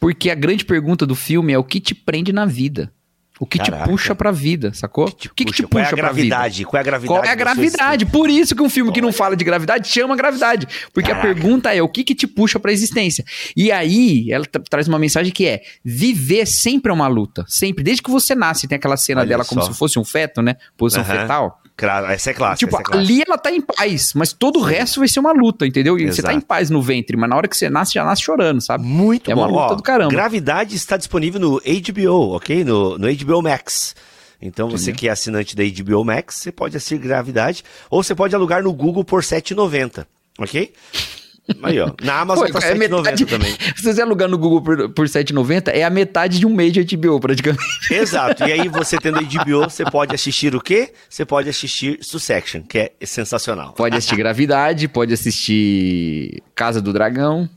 Porque 0.00 0.30
a 0.30 0.34
grande 0.34 0.64
pergunta 0.64 1.06
do 1.06 1.14
filme 1.14 1.52
é 1.52 1.58
o 1.58 1.64
que 1.64 1.80
te 1.80 1.94
prende 1.94 2.32
na 2.32 2.44
vida. 2.44 2.92
O 3.38 3.46
que 3.46 3.58
Caraca. 3.58 3.84
te 3.84 3.90
puxa 3.90 4.14
pra 4.14 4.30
vida, 4.30 4.72
sacou? 4.72 5.06
O 5.08 5.12
que, 5.12 5.28
que, 5.28 5.44
te 5.44 5.62
puxa 5.62 5.68
Qual 5.68 5.84
é 5.84 5.86
a 5.86 5.92
gravidade? 5.92 6.64
Qual 6.64 6.78
é 6.78 6.80
a 6.80 6.82
gravidade? 6.82 7.20
Qual 7.20 7.24
é 7.24 7.28
a 7.28 7.34
gravidade? 7.34 8.06
Por 8.06 8.30
isso 8.30 8.54
que 8.54 8.62
um 8.62 8.70
filme 8.70 8.90
que 8.92 9.00
não 9.00 9.12
fala 9.12 9.36
de 9.36 9.44
gravidade 9.44 9.88
chama 9.88 10.16
gravidade. 10.16 10.66
Porque 10.92 11.10
Caraca. 11.10 11.30
a 11.30 11.34
pergunta 11.34 11.74
é 11.74 11.82
o 11.82 11.88
que, 11.88 12.02
que 12.02 12.14
te 12.14 12.26
puxa 12.26 12.58
pra 12.58 12.72
existência. 12.72 13.24
E 13.54 13.70
aí, 13.70 14.32
ela 14.32 14.46
traz 14.46 14.88
uma 14.88 14.98
mensagem 14.98 15.32
que 15.32 15.46
é: 15.46 15.62
viver 15.84 16.46
sempre 16.46 16.90
é 16.90 16.94
uma 16.94 17.08
luta. 17.08 17.44
Sempre. 17.46 17.84
Desde 17.84 18.02
que 18.02 18.10
você 18.10 18.34
nasce, 18.34 18.66
tem 18.66 18.76
aquela 18.76 18.96
cena 18.96 19.20
Olha 19.20 19.28
dela 19.28 19.44
só. 19.44 19.50
como 19.50 19.62
se 19.62 19.78
fosse 19.78 19.98
um 19.98 20.04
feto, 20.04 20.40
né? 20.40 20.56
Posição 20.76 21.02
uhum. 21.02 21.20
fetal. 21.20 21.60
Essa 22.08 22.30
é 22.30 22.34
clássica. 22.34 22.66
Tipo, 22.66 22.80
é 22.80 22.82
clássica. 22.82 22.98
ali 22.98 23.22
ela 23.26 23.36
tá 23.36 23.52
em 23.52 23.60
paz, 23.60 24.14
mas 24.14 24.32
todo 24.32 24.60
o 24.60 24.62
resto 24.62 25.00
vai 25.00 25.08
ser 25.08 25.20
uma 25.20 25.32
luta, 25.32 25.66
entendeu? 25.66 25.98
E 25.98 26.06
você 26.10 26.22
tá 26.22 26.32
em 26.32 26.40
paz 26.40 26.70
no 26.70 26.80
ventre, 26.80 27.16
mas 27.16 27.28
na 27.28 27.36
hora 27.36 27.46
que 27.46 27.56
você 27.56 27.68
nasce, 27.68 27.94
já 27.94 28.04
nasce 28.04 28.22
chorando, 28.22 28.62
sabe? 28.62 28.84
Muito 28.84 29.30
é 29.30 29.34
bom. 29.34 29.42
É 29.42 29.44
uma 29.44 29.50
luta 29.50 29.74
Ó, 29.74 29.76
do 29.76 29.82
caramba. 29.82 30.10
Gravidade 30.10 30.74
está 30.74 30.96
disponível 30.96 31.38
no 31.38 31.60
HBO, 31.60 32.36
ok? 32.36 32.64
No, 32.64 32.96
no 32.96 33.14
HBO 33.14 33.42
Max. 33.42 33.94
Então, 34.40 34.68
você 34.68 34.92
que 34.92 35.08
é 35.08 35.10
assinante 35.10 35.56
da 35.56 35.64
HBO 35.64 36.04
Max, 36.04 36.36
você 36.36 36.52
pode 36.52 36.76
assistir 36.76 36.98
Gravidade, 36.98 37.64
ou 37.90 38.02
você 38.02 38.14
pode 38.14 38.34
alugar 38.34 38.62
no 38.62 38.72
Google 38.72 39.04
por 39.04 39.22
R$ 39.22 39.26
7,90, 39.26 40.06
ok? 40.38 40.72
Aí, 41.62 41.78
ó. 41.80 41.92
Na 42.02 42.20
Amazon 42.20 42.46
Pô, 42.46 42.58
tá 42.58 42.66
é 42.66 42.74
7,90 42.74 43.26
também. 43.26 43.56
Se 43.76 43.82
você 43.82 44.02
alugar 44.02 44.28
no 44.28 44.38
Google 44.38 44.62
por, 44.62 44.88
por 44.90 45.06
7,90, 45.06 45.68
é 45.68 45.84
a 45.84 45.90
metade 45.90 46.38
de 46.38 46.46
um 46.46 46.54
mês 46.54 46.72
de 46.72 46.96
HBO, 46.96 47.20
praticamente. 47.20 47.64
Exato. 47.90 48.44
E 48.44 48.52
aí, 48.52 48.68
você 48.68 48.96
tendo 48.98 49.20
HBO, 49.20 49.64
você 49.64 49.84
pode 49.84 50.14
assistir 50.14 50.54
o 50.54 50.60
quê? 50.60 50.92
Você 51.08 51.24
pode 51.24 51.48
assistir 51.48 51.98
Succession, 52.02 52.62
que 52.62 52.78
é 52.78 52.92
sensacional. 53.04 53.72
Pode 53.72 53.96
assistir 53.96 54.16
Gravidade, 54.16 54.88
pode 54.88 55.12
assistir 55.12 56.42
Casa 56.54 56.80
do 56.80 56.92
Dragão. 56.92 57.48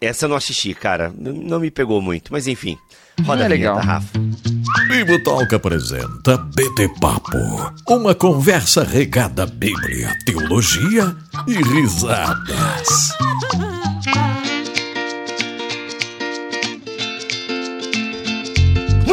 Essa 0.00 0.24
eu 0.24 0.28
não 0.28 0.36
assisti, 0.36 0.74
cara. 0.74 1.12
Não 1.16 1.60
me 1.60 1.70
pegou 1.70 2.02
muito, 2.02 2.32
mas 2.32 2.48
enfim. 2.48 2.76
Roda 3.24 3.44
é 3.44 3.48
legal. 3.48 3.74
Vinheta, 3.76 3.92
Rafa. 3.92 4.22
Bibotalk 4.88 5.54
apresenta 5.54 6.36
BT 6.36 6.88
Papo, 7.00 7.72
uma 7.88 8.14
conversa 8.14 8.84
regada 8.84 9.44
à 9.44 9.46
Bíblia, 9.46 10.14
teologia 10.26 11.16
e 11.46 11.54
risadas. 11.54 13.12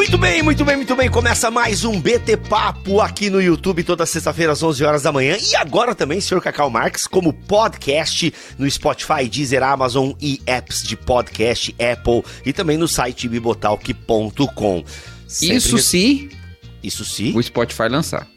Muito 0.09 0.17
bem, 0.17 0.41
muito 0.41 0.65
bem, 0.65 0.75
muito 0.75 0.95
bem. 0.95 1.07
Começa 1.07 1.51
mais 1.51 1.85
um 1.85 2.01
BT 2.01 2.35
Papo 2.38 3.00
aqui 3.00 3.29
no 3.29 3.39
YouTube 3.39 3.83
toda 3.83 4.07
sexta-feira 4.07 4.53
às 4.53 4.63
11 4.63 4.83
horas 4.83 5.03
da 5.03 5.11
manhã 5.11 5.38
e 5.39 5.56
agora 5.56 5.94
também, 5.94 6.19
senhor 6.19 6.41
Cacau 6.41 6.67
Marques, 6.67 7.06
como 7.06 7.31
podcast 7.31 8.33
no 8.57 8.67
Spotify, 8.67 9.29
Deezer, 9.29 9.61
Amazon 9.61 10.13
e 10.19 10.41
apps 10.47 10.81
de 10.81 10.97
podcast 10.97 11.75
Apple 11.79 12.23
e 12.44 12.51
também 12.51 12.75
no 12.75 12.88
site 12.88 13.27
bibotalk.com. 13.29 14.83
Isso 15.27 15.77
sim. 15.77 16.29
Isso 16.81 17.05
sim. 17.05 17.38
O 17.38 17.44
Spotify 17.44 17.88
lançar. 17.88 18.27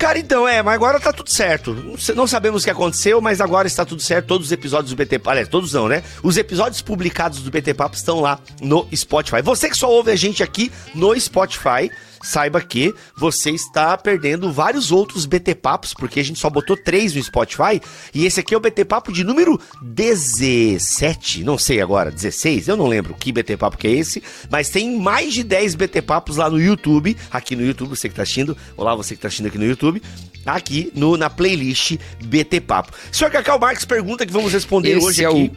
Cara, 0.00 0.18
então, 0.18 0.48
é, 0.48 0.62
mas 0.62 0.74
agora 0.76 0.98
tá 0.98 1.12
tudo 1.12 1.28
certo. 1.28 1.76
Não 2.16 2.26
sabemos 2.26 2.62
o 2.62 2.64
que 2.64 2.70
aconteceu, 2.70 3.20
mas 3.20 3.38
agora 3.38 3.66
está 3.66 3.84
tudo 3.84 4.00
certo. 4.00 4.28
Todos 4.28 4.46
os 4.46 4.52
episódios 4.52 4.94
do 4.94 4.96
BT 4.96 5.18
Papo, 5.18 5.30
aliás, 5.30 5.46
todos 5.46 5.74
não, 5.74 5.88
né? 5.88 6.02
Os 6.22 6.38
episódios 6.38 6.80
publicados 6.80 7.42
do 7.42 7.50
BT 7.50 7.74
Papo 7.74 7.96
estão 7.96 8.18
lá 8.18 8.40
no 8.62 8.88
Spotify. 8.96 9.42
Você 9.42 9.68
que 9.68 9.76
só 9.76 9.90
ouve 9.90 10.10
a 10.10 10.16
gente 10.16 10.42
aqui 10.42 10.72
no 10.94 11.14
Spotify, 11.20 11.90
saiba 12.22 12.60
que 12.60 12.94
você 13.16 13.50
está 13.50 13.96
perdendo 13.96 14.52
vários 14.52 14.92
outros 14.92 15.26
BT 15.26 15.54
Papos, 15.54 15.94
porque 15.94 16.20
a 16.20 16.24
gente 16.24 16.38
só 16.38 16.50
botou 16.50 16.76
três 16.76 17.14
no 17.14 17.22
Spotify, 17.22 17.80
e 18.14 18.26
esse 18.26 18.40
aqui 18.40 18.54
é 18.54 18.56
o 18.56 18.60
BT 18.60 18.84
Papo 18.84 19.12
de 19.12 19.24
número 19.24 19.60
17, 19.82 21.44
não 21.44 21.58
sei 21.58 21.80
agora, 21.80 22.10
16, 22.10 22.68
eu 22.68 22.76
não 22.76 22.86
lembro 22.86 23.14
que 23.14 23.32
BT 23.32 23.56
Papo 23.56 23.76
que 23.76 23.86
é 23.86 23.92
esse, 23.92 24.22
mas 24.50 24.68
tem 24.68 24.98
mais 24.98 25.32
de 25.32 25.42
10 25.42 25.74
BT 25.74 26.02
Papos 26.02 26.36
lá 26.36 26.50
no 26.50 26.60
YouTube, 26.60 27.16
aqui 27.30 27.56
no 27.56 27.64
YouTube, 27.64 27.90
você 27.90 28.08
que 28.08 28.12
está 28.12 28.22
assistindo, 28.22 28.56
olá 28.76 28.94
você 28.94 29.14
que 29.14 29.18
está 29.18 29.28
assistindo 29.28 29.46
aqui 29.46 29.58
no 29.58 29.66
YouTube, 29.66 30.02
aqui 30.44 30.90
no, 30.94 31.16
na 31.16 31.30
playlist 31.30 31.96
BT 32.24 32.60
Papo. 32.60 32.92
Senhor 33.12 33.30
Cacau 33.30 33.58
Marques 33.58 33.84
pergunta 33.84 34.26
que 34.26 34.32
vamos 34.32 34.52
responder 34.52 34.96
esse 34.96 35.06
hoje 35.06 35.24
é 35.24 35.28
aqui. 35.28 35.52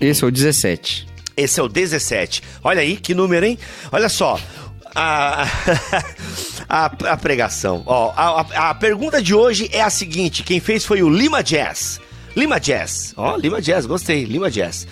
O, 0.00 0.04
esse 0.04 0.24
é 0.24 0.26
o 0.26 0.30
17. 0.30 1.06
Esse 1.36 1.60
é 1.60 1.62
o 1.62 1.68
17. 1.68 2.42
Olha 2.64 2.80
aí, 2.80 2.96
que 2.96 3.14
número, 3.14 3.44
hein? 3.44 3.58
Olha 3.92 4.08
só, 4.08 4.40
a, 4.96 5.46
a, 6.68 6.84
a 6.86 7.16
pregação. 7.16 7.82
Ó, 7.84 8.12
a, 8.16 8.70
a, 8.70 8.74
pergunta 8.74 9.22
de 9.22 9.34
hoje 9.34 9.68
é 9.72 9.82
a 9.82 9.90
seguinte: 9.90 10.42
quem 10.42 10.58
fez 10.58 10.84
foi 10.84 11.02
o 11.02 11.10
Lima 11.10 11.42
Jazz. 11.42 12.00
Lima 12.34 12.58
Jazz. 12.58 13.12
Ó, 13.16 13.36
Lima 13.36 13.60
Jazz, 13.60 13.86
gostei, 13.86 14.24
Lima 14.24 14.50
Jazz. 14.50 14.86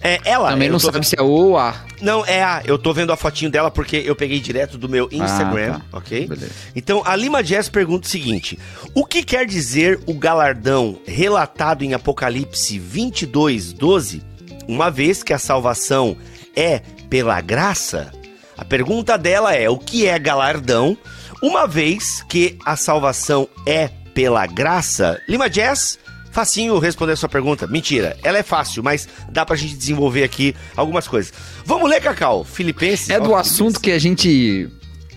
É, 0.00 0.20
ela. 0.24 0.50
Também 0.50 0.68
não 0.68 0.78
sabe 0.78 0.94
vendo... 0.94 1.04
se 1.04 1.16
é 1.16 1.22
O 1.22 1.28
ou 1.28 1.58
A. 1.58 1.76
Não, 2.00 2.24
é 2.26 2.42
A. 2.42 2.62
Eu 2.64 2.76
tô 2.76 2.92
vendo 2.92 3.12
a 3.12 3.16
fotinho 3.16 3.50
dela 3.50 3.70
porque 3.70 4.02
eu 4.04 4.16
peguei 4.16 4.40
direto 4.40 4.76
do 4.76 4.88
meu 4.88 5.08
Instagram, 5.12 5.76
ah, 5.76 5.82
tá. 5.90 5.98
ok? 5.98 6.26
Beleza. 6.26 6.52
Então, 6.74 7.02
a 7.04 7.14
Lima 7.14 7.42
Jazz 7.42 7.68
pergunta 7.68 8.06
o 8.06 8.10
seguinte: 8.10 8.58
O 8.94 9.04
que 9.04 9.22
quer 9.22 9.46
dizer 9.46 10.00
o 10.06 10.14
galardão 10.14 10.98
relatado 11.06 11.84
em 11.84 11.94
Apocalipse 11.94 12.78
22, 12.78 13.72
12, 13.72 14.22
uma 14.66 14.90
vez 14.90 15.22
que 15.22 15.32
a 15.32 15.38
salvação 15.38 16.16
é 16.56 16.80
pela 17.08 17.40
graça? 17.40 18.10
A 18.56 18.64
pergunta 18.64 19.16
dela 19.16 19.54
é: 19.54 19.68
o 19.68 19.78
que 19.78 20.06
é 20.06 20.18
galardão? 20.18 20.96
Uma 21.42 21.66
vez 21.66 22.24
que 22.28 22.56
a 22.64 22.76
salvação 22.76 23.48
é 23.66 23.88
pela 24.14 24.46
graça, 24.46 25.20
Lima 25.28 25.50
Jazz, 25.50 25.98
facinho 26.30 26.78
responder 26.78 27.12
a 27.12 27.16
sua 27.16 27.28
pergunta. 27.28 27.66
Mentira, 27.66 28.16
ela 28.22 28.38
é 28.38 28.42
fácil, 28.42 28.82
mas 28.82 29.08
dá 29.28 29.44
pra 29.44 29.56
gente 29.56 29.74
desenvolver 29.74 30.22
aqui 30.22 30.54
algumas 30.76 31.08
coisas. 31.08 31.32
Vamos 31.64 31.88
ler, 31.90 32.00
Cacau? 32.00 32.44
Filipenses. 32.44 33.10
É 33.10 33.18
do 33.18 33.34
assunto 33.34 33.80
que 33.80 33.90
a 33.90 33.98
gente 33.98 34.68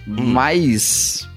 hum. 0.08 0.24
mais 0.24 1.28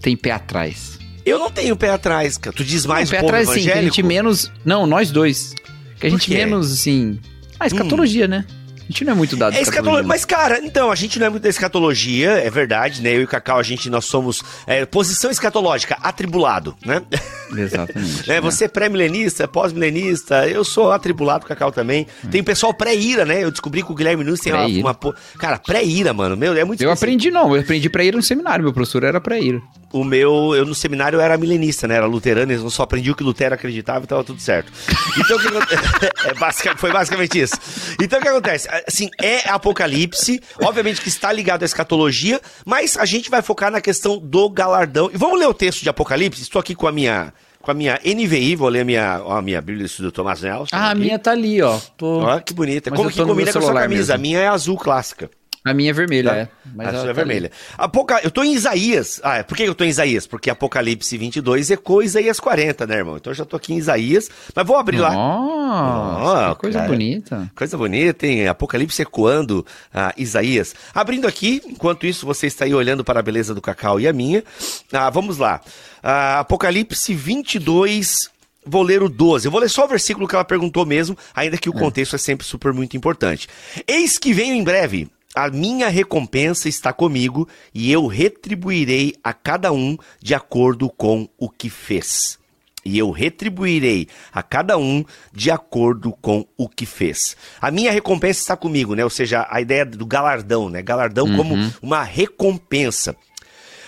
tem 0.00 0.16
pé 0.16 0.32
atrás. 0.32 0.98
Eu 1.24 1.38
não 1.38 1.50
tenho 1.50 1.74
pé 1.76 1.90
atrás, 1.90 2.36
cara. 2.36 2.54
Tu 2.54 2.64
diz 2.64 2.84
mais 2.84 3.10
não, 3.10 3.18
pé 3.18 3.24
atrás, 3.24 3.48
sim, 3.48 3.62
que 3.62 3.72
a 3.72 3.80
gente 3.80 4.02
menos. 4.02 4.52
Não, 4.64 4.86
nós 4.86 5.10
dois. 5.10 5.54
Que 5.98 6.08
a 6.08 6.10
gente 6.10 6.30
menos, 6.30 6.72
assim. 6.72 7.18
Ah, 7.58 7.66
escatologia, 7.66 8.26
hum. 8.26 8.28
né? 8.28 8.46
A 8.84 8.92
gente 8.92 9.04
não 9.04 9.12
é 9.12 9.16
muito 9.16 9.36
dado 9.36 9.56
É 9.56 9.60
escatologia. 9.60 10.06
Mas, 10.06 10.24
cara, 10.24 10.60
então, 10.62 10.90
a 10.90 10.94
gente 10.94 11.18
não 11.18 11.26
é 11.26 11.30
muito 11.30 11.42
da 11.42 11.48
escatologia, 11.48 12.32
é 12.32 12.50
verdade, 12.50 13.02
né? 13.02 13.14
Eu 13.14 13.22
e 13.22 13.24
o 13.24 13.28
Cacau, 13.28 13.58
a 13.58 13.62
gente, 13.62 13.88
nós 13.88 14.04
somos 14.04 14.42
é, 14.66 14.84
posição 14.84 15.30
escatológica, 15.30 15.96
atribulado, 16.02 16.76
né? 16.84 17.02
Exatamente. 17.56 18.30
É, 18.30 18.34
né? 18.34 18.40
Você 18.40 18.64
é 18.64 18.68
pré-milenista, 18.68 19.48
pós-milenista, 19.48 20.46
eu 20.48 20.64
sou 20.64 20.92
atribulado, 20.92 21.46
Cacau 21.46 21.72
também. 21.72 22.06
Tem 22.30 22.40
o 22.40 22.44
pessoal 22.44 22.74
pré-ira, 22.74 23.24
né? 23.24 23.42
Eu 23.42 23.50
descobri 23.50 23.82
que 23.82 23.90
o 23.90 23.94
Guilherme 23.94 24.22
Nunes 24.22 24.40
tem 24.40 24.52
uma, 24.52 24.64
Pré-ira. 24.64 24.80
uma 24.86 25.14
Cara, 25.38 25.58
pré-ira, 25.58 26.12
mano, 26.12 26.36
meu, 26.36 26.54
é 26.54 26.64
muito 26.64 26.82
Eu 26.82 26.90
aprendi, 26.90 27.30
não. 27.30 27.54
Eu 27.54 27.62
aprendi 27.62 27.88
pra 27.88 28.04
ir 28.04 28.14
no 28.14 28.22
seminário. 28.22 28.64
Meu 28.64 28.72
professor 28.72 29.02
era 29.02 29.20
pra 29.20 29.38
ir. 29.38 29.62
O 29.96 30.02
meu, 30.02 30.54
eu 30.56 30.66
no 30.66 30.74
seminário 30.74 31.20
era 31.20 31.36
milenista, 31.38 31.86
né? 31.86 31.94
Era 31.94 32.06
luterano, 32.06 32.50
eu 32.50 32.68
só 32.68 32.82
aprendi 32.82 33.12
o 33.12 33.14
que 33.14 33.22
Lutero 33.22 33.54
acreditava 33.54 34.04
e 34.04 34.08
tava 34.08 34.24
tudo 34.24 34.40
certo. 34.40 34.72
Então, 35.16 35.36
o 35.36 35.40
que 35.40 35.46
é 36.28 36.34
basic- 36.34 36.76
foi 36.78 36.90
basicamente 36.92 37.40
isso. 37.40 37.54
Então, 38.02 38.18
o 38.18 38.22
que 38.22 38.26
acontece? 38.28 38.68
Assim, 38.88 39.08
é 39.22 39.48
Apocalipse, 39.48 40.42
obviamente 40.60 41.00
que 41.00 41.08
está 41.08 41.30
ligado 41.32 41.62
à 41.62 41.64
escatologia, 41.64 42.40
mas 42.66 42.96
a 42.96 43.04
gente 43.04 43.30
vai 43.30 43.40
focar 43.40 43.70
na 43.70 43.80
questão 43.80 44.18
do 44.18 44.50
galardão. 44.50 45.10
E 45.14 45.16
vamos 45.16 45.38
ler 45.38 45.46
o 45.46 45.54
texto 45.54 45.82
de 45.82 45.88
Apocalipse? 45.88 46.42
Estou 46.42 46.58
aqui 46.58 46.74
com 46.74 46.88
a 46.88 46.92
minha, 46.92 47.32
com 47.62 47.70
a 47.70 47.74
minha 47.74 48.00
NVI, 48.04 48.56
vou 48.56 48.68
ler 48.68 48.80
a 48.80 48.84
minha, 48.84 49.20
ó, 49.24 49.36
a 49.36 49.42
minha 49.42 49.60
Bíblia 49.60 49.84
do 49.84 49.86
Estudo 49.86 50.10
Tomás 50.10 50.42
Nelson. 50.42 50.70
Ah, 50.72 50.88
a 50.88 50.90
aqui. 50.90 51.00
minha 51.02 51.18
tá 51.20 51.30
ali, 51.30 51.62
ó. 51.62 51.78
Tô... 51.96 52.18
Ó, 52.20 52.40
que 52.40 52.52
bonita. 52.52 52.90
Mas 52.90 52.98
Como 52.98 53.10
que 53.12 53.22
combina 53.22 53.52
com 53.52 53.58
a 53.60 53.62
sua 53.62 53.74
camisa? 53.74 53.88
mesmo. 53.88 54.14
A 54.14 54.18
minha 54.18 54.40
é 54.40 54.48
azul 54.48 54.76
clássica. 54.76 55.30
A 55.66 55.72
minha 55.72 55.90
é 55.90 55.92
vermelha, 55.94 56.30
Tá? 56.30 56.36
é. 56.36 56.48
Mas 56.74 56.88
a 56.88 56.90
sua 56.92 57.00
é 57.04 57.06
tá 57.06 57.12
vermelha. 57.14 57.50
Apoca... 57.78 58.20
Eu 58.22 58.30
tô 58.30 58.44
em 58.44 58.52
Isaías. 58.52 59.18
Ah, 59.24 59.42
por 59.42 59.56
que 59.56 59.62
eu 59.62 59.74
tô 59.74 59.82
em 59.82 59.88
Isaías? 59.88 60.26
Porque 60.26 60.50
Apocalipse 60.50 61.16
22 61.16 61.70
ecoa 61.70 62.04
Isaías 62.04 62.38
40, 62.38 62.86
né, 62.86 62.96
irmão? 62.96 63.16
Então 63.16 63.30
eu 63.30 63.34
já 63.34 63.46
tô 63.46 63.56
aqui 63.56 63.72
em 63.72 63.78
Isaías. 63.78 64.30
Mas 64.54 64.66
vou 64.66 64.76
abrir 64.76 64.98
lá. 64.98 65.14
Nossa, 65.14 66.50
Ó, 66.50 66.54
que 66.54 66.60
coisa 66.60 66.78
cara. 66.80 66.90
bonita. 66.90 67.50
Coisa 67.56 67.78
bonita, 67.78 68.26
hein? 68.26 68.46
Apocalipse 68.46 69.00
ecoando 69.00 69.64
ah, 69.92 70.12
Isaías. 70.18 70.74
Abrindo 70.94 71.26
aqui, 71.26 71.62
enquanto 71.64 72.04
isso 72.06 72.26
você 72.26 72.46
está 72.46 72.66
aí 72.66 72.74
olhando 72.74 73.02
para 73.02 73.20
a 73.20 73.22
beleza 73.22 73.54
do 73.54 73.62
cacau 73.62 73.98
e 73.98 74.06
a 74.06 74.12
minha. 74.12 74.44
Ah, 74.92 75.08
vamos 75.08 75.38
lá. 75.38 75.62
Ah, 76.02 76.40
Apocalipse 76.40 77.14
22, 77.14 78.28
vou 78.66 78.82
ler 78.82 79.02
o 79.02 79.08
12. 79.08 79.46
Eu 79.46 79.50
vou 79.50 79.62
ler 79.62 79.70
só 79.70 79.86
o 79.86 79.88
versículo 79.88 80.28
que 80.28 80.34
ela 80.34 80.44
perguntou 80.44 80.84
mesmo, 80.84 81.16
ainda 81.34 81.56
que 81.56 81.70
o 81.70 81.72
contexto 81.72 82.16
é 82.16 82.18
sempre 82.18 82.46
super 82.46 82.72
muito 82.74 82.96
importante. 82.98 83.48
Eis 83.88 84.18
que 84.18 84.34
venho 84.34 84.54
em 84.54 84.62
breve. 84.62 85.08
A 85.34 85.48
minha 85.50 85.88
recompensa 85.88 86.68
está 86.68 86.92
comigo 86.92 87.48
e 87.74 87.90
eu 87.90 88.06
retribuirei 88.06 89.14
a 89.22 89.32
cada 89.32 89.72
um 89.72 89.96
de 90.22 90.34
acordo 90.34 90.88
com 90.88 91.28
o 91.38 91.48
que 91.50 91.68
fez 91.68 92.38
e 92.86 92.98
eu 92.98 93.10
retribuirei 93.10 94.06
a 94.30 94.42
cada 94.42 94.76
um 94.76 95.02
de 95.32 95.50
acordo 95.50 96.12
com 96.20 96.46
o 96.54 96.68
que 96.68 96.84
fez. 96.84 97.34
A 97.58 97.70
minha 97.70 97.90
recompensa 97.90 98.40
está 98.40 98.56
comigo, 98.58 98.94
né? 98.94 99.02
Ou 99.02 99.08
seja, 99.08 99.46
a 99.50 99.58
ideia 99.60 99.86
do 99.86 100.04
galardão, 100.04 100.68
né? 100.68 100.82
Galardão 100.82 101.34
como 101.34 101.54
uma 101.80 102.02
recompensa. 102.02 103.16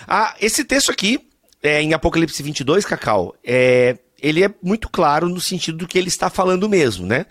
Ah, 0.07 0.35
esse 0.41 0.63
texto 0.63 0.91
aqui, 0.91 1.19
é, 1.61 1.79
em 1.81 1.93
Apocalipse 1.93 2.41
22, 2.41 2.85
Cacau, 2.85 3.35
é, 3.43 3.97
ele 4.19 4.43
é 4.43 4.49
muito 4.63 4.89
claro 4.89 5.29
no 5.29 5.39
sentido 5.39 5.77
do 5.77 5.87
que 5.87 5.97
ele 5.99 6.07
está 6.07 6.27
falando 6.29 6.67
mesmo, 6.67 7.05
né? 7.05 7.27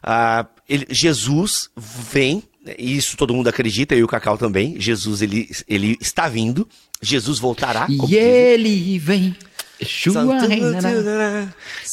Ah, 0.00 0.46
ele- 0.68 0.86
Jesus 0.90 1.70
vem, 1.76 2.42
isso 2.78 3.16
todo 3.16 3.34
mundo 3.34 3.48
acredita, 3.48 3.94
eu 3.94 4.00
e 4.00 4.04
o 4.04 4.08
Cacau 4.08 4.36
também. 4.36 4.78
Jesus, 4.80 5.22
ele, 5.22 5.48
ele 5.66 5.96
está 6.00 6.28
vindo. 6.28 6.68
Jesus 7.00 7.38
voltará. 7.38 7.86
E 7.88 7.98
dizem. 7.98 8.18
ele 8.18 8.98
vem. 8.98 9.36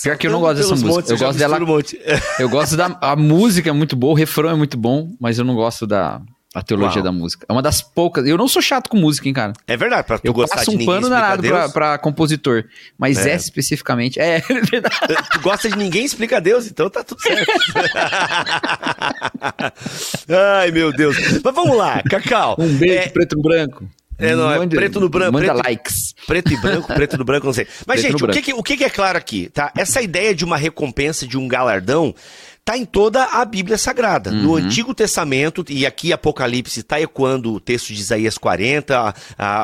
Pior 0.03 0.17
que 0.17 0.27
eu 0.27 0.31
não 0.31 0.41
gosto 0.41 0.57
dessa 0.57 0.69
música. 0.71 0.89
montes, 0.91 1.09
Eu 1.11 1.17
gosto 1.17 1.37
dela- 1.39 1.57
um 1.63 1.65
monte. 1.65 1.99
Eu 2.37 2.49
gosto 2.49 2.75
da. 2.75 2.97
A 3.01 3.15
música 3.15 3.69
é 3.69 3.73
muito 3.73 3.95
boa, 3.95 4.11
o 4.11 4.15
refrão 4.15 4.49
é 4.49 4.55
muito 4.55 4.77
bom, 4.77 5.15
mas 5.19 5.39
eu 5.39 5.45
não 5.45 5.55
gosto 5.55 5.87
da 5.87 6.21
a 6.57 6.61
teologia 6.63 7.01
Uau. 7.01 7.03
da 7.03 7.11
música. 7.11 7.45
É 7.47 7.53
uma 7.53 7.61
das 7.61 7.81
poucas. 7.81 8.25
Eu 8.27 8.37
não 8.37 8.47
sou 8.47 8.61
chato 8.61 8.89
com 8.89 8.97
música, 8.97 9.27
hein, 9.27 9.33
cara. 9.33 9.53
É 9.67 9.77
verdade, 9.77 10.05
pra 10.07 10.17
tu 10.17 10.25
Eu 10.25 10.33
gostar 10.33 10.57
passo 10.57 10.71
de 10.71 10.75
um 10.75 10.79
ninguém 10.79 10.87
pano 10.87 11.01
explica 11.07 11.21
danado 11.21 11.41
Deus. 11.41 11.53
pra, 11.53 11.69
pra 11.69 11.97
compositor. 11.97 12.63
Mas 12.97 13.17
É. 13.25 13.31
essa 13.31 13.45
especificamente. 13.45 14.19
É, 14.19 14.37
é 14.49 14.61
verdade. 14.61 14.95
Tu 15.33 15.39
gosta 15.41 15.69
de 15.69 15.77
ninguém 15.77 16.05
explica 16.05 16.41
Deus, 16.41 16.67
então 16.67 16.89
tá 16.89 17.03
tudo 17.03 17.21
certo. 17.21 17.45
Ai, 20.29 20.71
meu 20.71 20.91
Deus. 20.91 21.15
Mas 21.43 21.53
vamos 21.53 21.77
lá, 21.77 22.01
Cacau. 22.09 22.55
Um 22.59 22.75
beijo 22.77 22.99
É, 22.99 23.09
preto 23.09 23.35
no 23.35 23.41
branco. 23.41 23.89
É, 24.19 24.33
não, 24.35 24.51
é 24.51 24.65
preto 24.67 24.99
no 24.99 25.09
branco, 25.09 25.33
Manda 25.33 25.53
preto- 25.53 25.63
likes. 25.67 26.13
Preto 26.25 26.51
e 26.51 26.57
branco, 26.59 26.87
preto 26.91 27.17
no 27.19 27.23
branco, 27.23 27.45
não 27.45 27.53
sei. 27.53 27.67
Mas, 27.85 28.01
Preto 28.01 28.11
gente, 28.13 28.23
o, 28.23 28.27
que, 28.29 28.41
que- 28.41 28.53
o 28.53 28.63
que 28.63 28.77
que 28.77 28.83
é 28.83 28.89
claro 28.89 29.15
aqui, 29.15 29.47
tá? 29.49 29.71
Essa 29.77 30.01
ideia 30.01 30.33
de 30.33 30.43
uma 30.43 30.57
recompensa, 30.57 31.27
de 31.27 31.37
um 31.37 31.47
galardão, 31.47 32.15
tá 32.67 32.77
em 32.77 32.83
toda 32.83 33.23
a 33.23 33.45
Bíblia 33.45 33.77
Sagrada. 33.77 34.29
No 34.29 34.57
Antigo 34.57 34.93
Testamento, 34.93 35.63
e 35.69 35.85
aqui 35.85 36.11
Apocalipse 36.11 36.83
tá 36.83 36.99
ecoando 36.99 37.53
o 37.53 37.61
texto 37.61 37.93
de 37.93 38.01
Isaías 38.01 38.37
40, 38.37 38.99
a- 38.99 39.13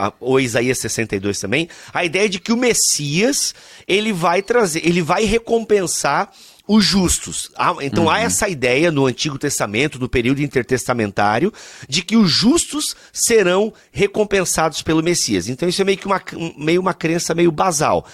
a- 0.07 0.13
ou 0.21 0.39
Isaías 0.39 0.77
62 0.77 1.37
também, 1.37 1.67
a 1.93 2.05
ideia 2.05 2.29
de 2.29 2.39
que 2.39 2.53
o 2.53 2.55
Messias, 2.57 3.53
ele 3.85 4.13
vai 4.13 4.41
trazer, 4.41 4.87
ele 4.87 5.01
vai 5.01 5.25
recompensar 5.25 6.31
os 6.65 6.85
justos. 6.85 7.51
Então 7.81 8.09
há 8.09 8.21
essa 8.21 8.47
ideia 8.47 8.89
no 8.89 9.05
Antigo 9.05 9.37
Testamento, 9.37 9.99
no 9.99 10.07
período 10.07 10.41
intertestamentário, 10.41 11.51
de 11.89 12.03
que 12.03 12.15
os 12.15 12.31
justos 12.31 12.95
serão 13.11 13.73
recompensados 13.91 14.81
pelo 14.81 15.03
Messias. 15.03 15.49
Então 15.49 15.67
isso 15.67 15.81
é 15.81 15.85
meio 15.85 15.97
que 15.97 16.05
uma, 16.05 16.21
um- 16.37 16.53
meio 16.57 16.79
uma 16.79 16.93
crença 16.93 17.35
meio 17.35 17.51
basal. 17.51 18.05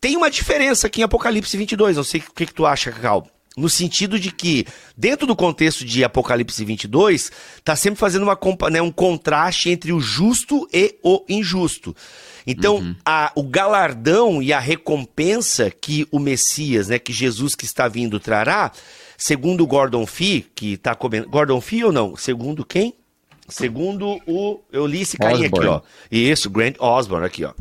Tem 0.00 0.16
uma 0.16 0.28
diferença 0.28 0.88
aqui 0.88 1.00
em 1.00 1.04
Apocalipse 1.04 1.56
22, 1.56 1.96
não 1.96 2.02
sei 2.02 2.20
o 2.20 2.32
que, 2.34 2.46
que 2.46 2.52
tu 2.54 2.66
acha, 2.66 2.90
Cacau. 2.90 3.28
No 3.56 3.68
sentido 3.68 4.18
de 4.18 4.32
que, 4.32 4.66
dentro 4.96 5.26
do 5.26 5.36
contexto 5.36 5.84
de 5.84 6.02
Apocalipse 6.02 6.64
22, 6.64 7.30
está 7.58 7.76
sempre 7.76 8.00
fazendo 8.00 8.22
uma, 8.22 8.38
né, 8.70 8.80
um 8.80 8.90
contraste 8.90 9.68
entre 9.68 9.92
o 9.92 10.00
justo 10.00 10.66
e 10.72 10.96
o 11.02 11.22
injusto. 11.28 11.94
Então, 12.46 12.96
a- 13.04 13.30
o 13.36 13.42
galardão 13.42 14.42
e 14.42 14.52
a 14.54 14.58
recompensa 14.58 15.70
que 15.70 16.06
o 16.10 16.18
Messias, 16.18 16.88
né, 16.88 16.98
que 16.98 17.12
Jesus 17.12 17.54
que 17.54 17.64
está 17.66 17.88
vindo 17.88 18.18
trará, 18.18 18.72
segundo 19.18 19.66
Gordon 19.66 20.06
Fee, 20.06 20.46
que 20.54 20.72
está 20.72 20.94
comentando. 20.94 21.30
Gordon 21.30 21.60
Fee 21.60 21.84
ou 21.84 21.92
não? 21.92 22.16
Segundo 22.16 22.64
quem? 22.64 22.94
Segundo 23.48 24.18
o. 24.26 24.60
Eu 24.72 24.86
li 24.86 25.02
esse 25.02 25.18
carinha 25.18 25.48
aqui, 25.48 25.66
ó. 25.68 25.80
Isso, 26.10 26.48
Grant 26.48 26.76
Osborne, 26.78 27.26
aqui, 27.26 27.44
ó. 27.44 27.52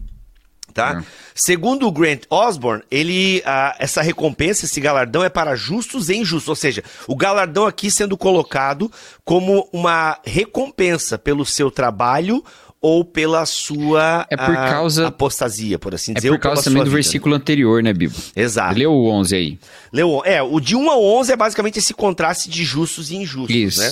Tá? 0.71 1.03
Segundo 1.35 1.87
o 1.87 1.91
Grant 1.91 2.23
Osborne, 2.29 2.83
ele, 2.89 3.41
ah, 3.45 3.75
essa 3.79 4.01
recompensa, 4.01 4.65
esse 4.65 4.79
galardão 4.81 5.23
é 5.23 5.29
para 5.29 5.55
justos 5.55 6.09
e 6.09 6.15
injustos. 6.15 6.49
Ou 6.49 6.55
seja, 6.55 6.83
o 7.07 7.15
galardão 7.15 7.65
aqui 7.65 7.89
sendo 7.91 8.17
colocado 8.17 8.91
como 9.25 9.67
uma 9.73 10.17
recompensa 10.25 11.17
pelo 11.17 11.45
seu 11.45 11.69
trabalho 11.71 12.43
ou 12.83 13.05
pela 13.05 13.45
sua 13.45 14.25
É 14.29 14.35
por 14.35 14.55
causa- 14.55 15.07
apostasia, 15.07 15.77
por 15.77 15.93
assim 15.93 16.13
É 16.13 16.15
dizer. 16.15 16.29
por 16.29 16.33
ou 16.35 16.39
pela 16.39 16.53
causa 16.55 16.63
também 16.67 16.81
do 16.81 16.85
vida. 16.89 16.95
versículo 16.95 17.35
anterior, 17.35 17.83
né, 17.83 17.93
Bibo? 17.93 18.15
Exato. 18.35 18.77
Leu 18.79 18.91
o 18.91 19.07
11 19.07 19.35
aí. 19.35 19.59
Leu, 19.93 20.23
é, 20.25 20.41
o 20.41 20.59
de 20.59 20.75
1 20.75 20.89
a 20.89 20.97
11 20.97 21.31
é 21.31 21.35
basicamente 21.35 21.77
esse 21.77 21.93
contraste 21.93 22.49
de 22.49 22.63
justos 22.63 23.11
e 23.11 23.17
injustos, 23.17 23.55
Isso. 23.55 23.79
né? 23.81 23.91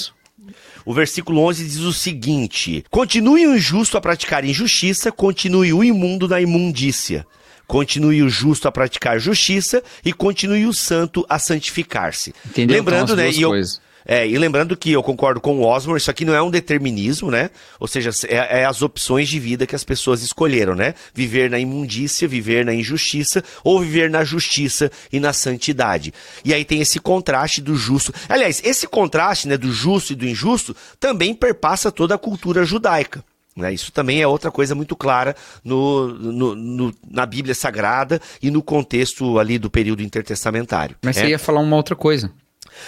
O 0.89 0.93
versículo 0.93 1.41
11 1.41 1.65
diz 1.65 1.79
o 1.81 1.93
seguinte: 1.93 2.83
Continue 2.89 3.45
o 3.45 3.55
injusto 3.55 3.95
a 3.95 4.01
praticar 4.01 4.43
injustiça, 4.43 5.11
continue 5.11 5.71
o 5.71 5.83
imundo 5.83 6.27
na 6.27 6.41
imundícia. 6.41 7.27
Continue 7.67 8.23
o 8.23 8.27
justo 8.27 8.67
a 8.67 8.71
praticar 8.71 9.19
justiça 9.19 9.83
e 10.03 10.11
continue 10.11 10.65
o 10.65 10.73
santo 10.73 11.23
a 11.29 11.37
santificar-se. 11.37 12.33
Entendeu? 12.43 12.77
Lembrando, 12.77 13.13
Então, 13.13 13.23
as 13.23 13.35
né? 13.35 13.39
E 13.39 13.41
eu, 13.43 13.49
coisas. 13.49 13.79
É, 14.05 14.27
e 14.27 14.37
lembrando 14.37 14.75
que 14.77 14.91
eu 14.91 15.03
concordo 15.03 15.39
com 15.41 15.57
o 15.59 15.65
Osmore, 15.65 15.97
isso 15.99 16.09
aqui 16.09 16.25
não 16.25 16.33
é 16.33 16.41
um 16.41 16.49
determinismo, 16.49 17.29
né? 17.29 17.49
Ou 17.79 17.87
seja, 17.87 18.09
é, 18.27 18.61
é 18.61 18.65
as 18.65 18.81
opções 18.81 19.27
de 19.29 19.39
vida 19.39 19.67
que 19.67 19.75
as 19.75 19.83
pessoas 19.83 20.21
escolheram, 20.23 20.73
né? 20.75 20.93
Viver 21.13 21.49
na 21.49 21.59
imundícia, 21.59 22.27
viver 22.27 22.65
na 22.65 22.73
injustiça, 22.73 23.43
ou 23.63 23.79
viver 23.81 24.09
na 24.09 24.23
justiça 24.23 24.91
e 25.11 25.19
na 25.19 25.33
santidade. 25.33 26.13
E 26.43 26.53
aí 26.53 26.63
tem 26.65 26.81
esse 26.81 26.99
contraste 26.99 27.61
do 27.61 27.75
justo. 27.75 28.13
Aliás, 28.27 28.61
esse 28.63 28.87
contraste 28.87 29.47
né, 29.47 29.57
do 29.57 29.71
justo 29.71 30.13
e 30.13 30.15
do 30.15 30.25
injusto 30.27 30.75
também 30.99 31.33
perpassa 31.33 31.91
toda 31.91 32.15
a 32.15 32.17
cultura 32.17 32.63
judaica. 32.65 33.23
Né? 33.55 33.73
Isso 33.73 33.91
também 33.91 34.21
é 34.21 34.27
outra 34.27 34.49
coisa 34.49 34.73
muito 34.73 34.95
clara 34.95 35.35
no, 35.63 36.07
no- 36.07 36.55
no- 36.55 36.95
na 37.09 37.25
Bíblia 37.25 37.53
Sagrada 37.53 38.21
e 38.41 38.49
no 38.49 38.61
contexto 38.63 39.37
ali 39.37 39.57
do 39.59 39.69
período 39.69 40.01
intertestamentário. 40.01 40.95
Mas 41.03 41.17
É. 41.17 41.21
você 41.21 41.27
ia 41.29 41.39
falar 41.39 41.59
uma 41.59 41.75
outra 41.75 41.95
coisa. 41.95 42.31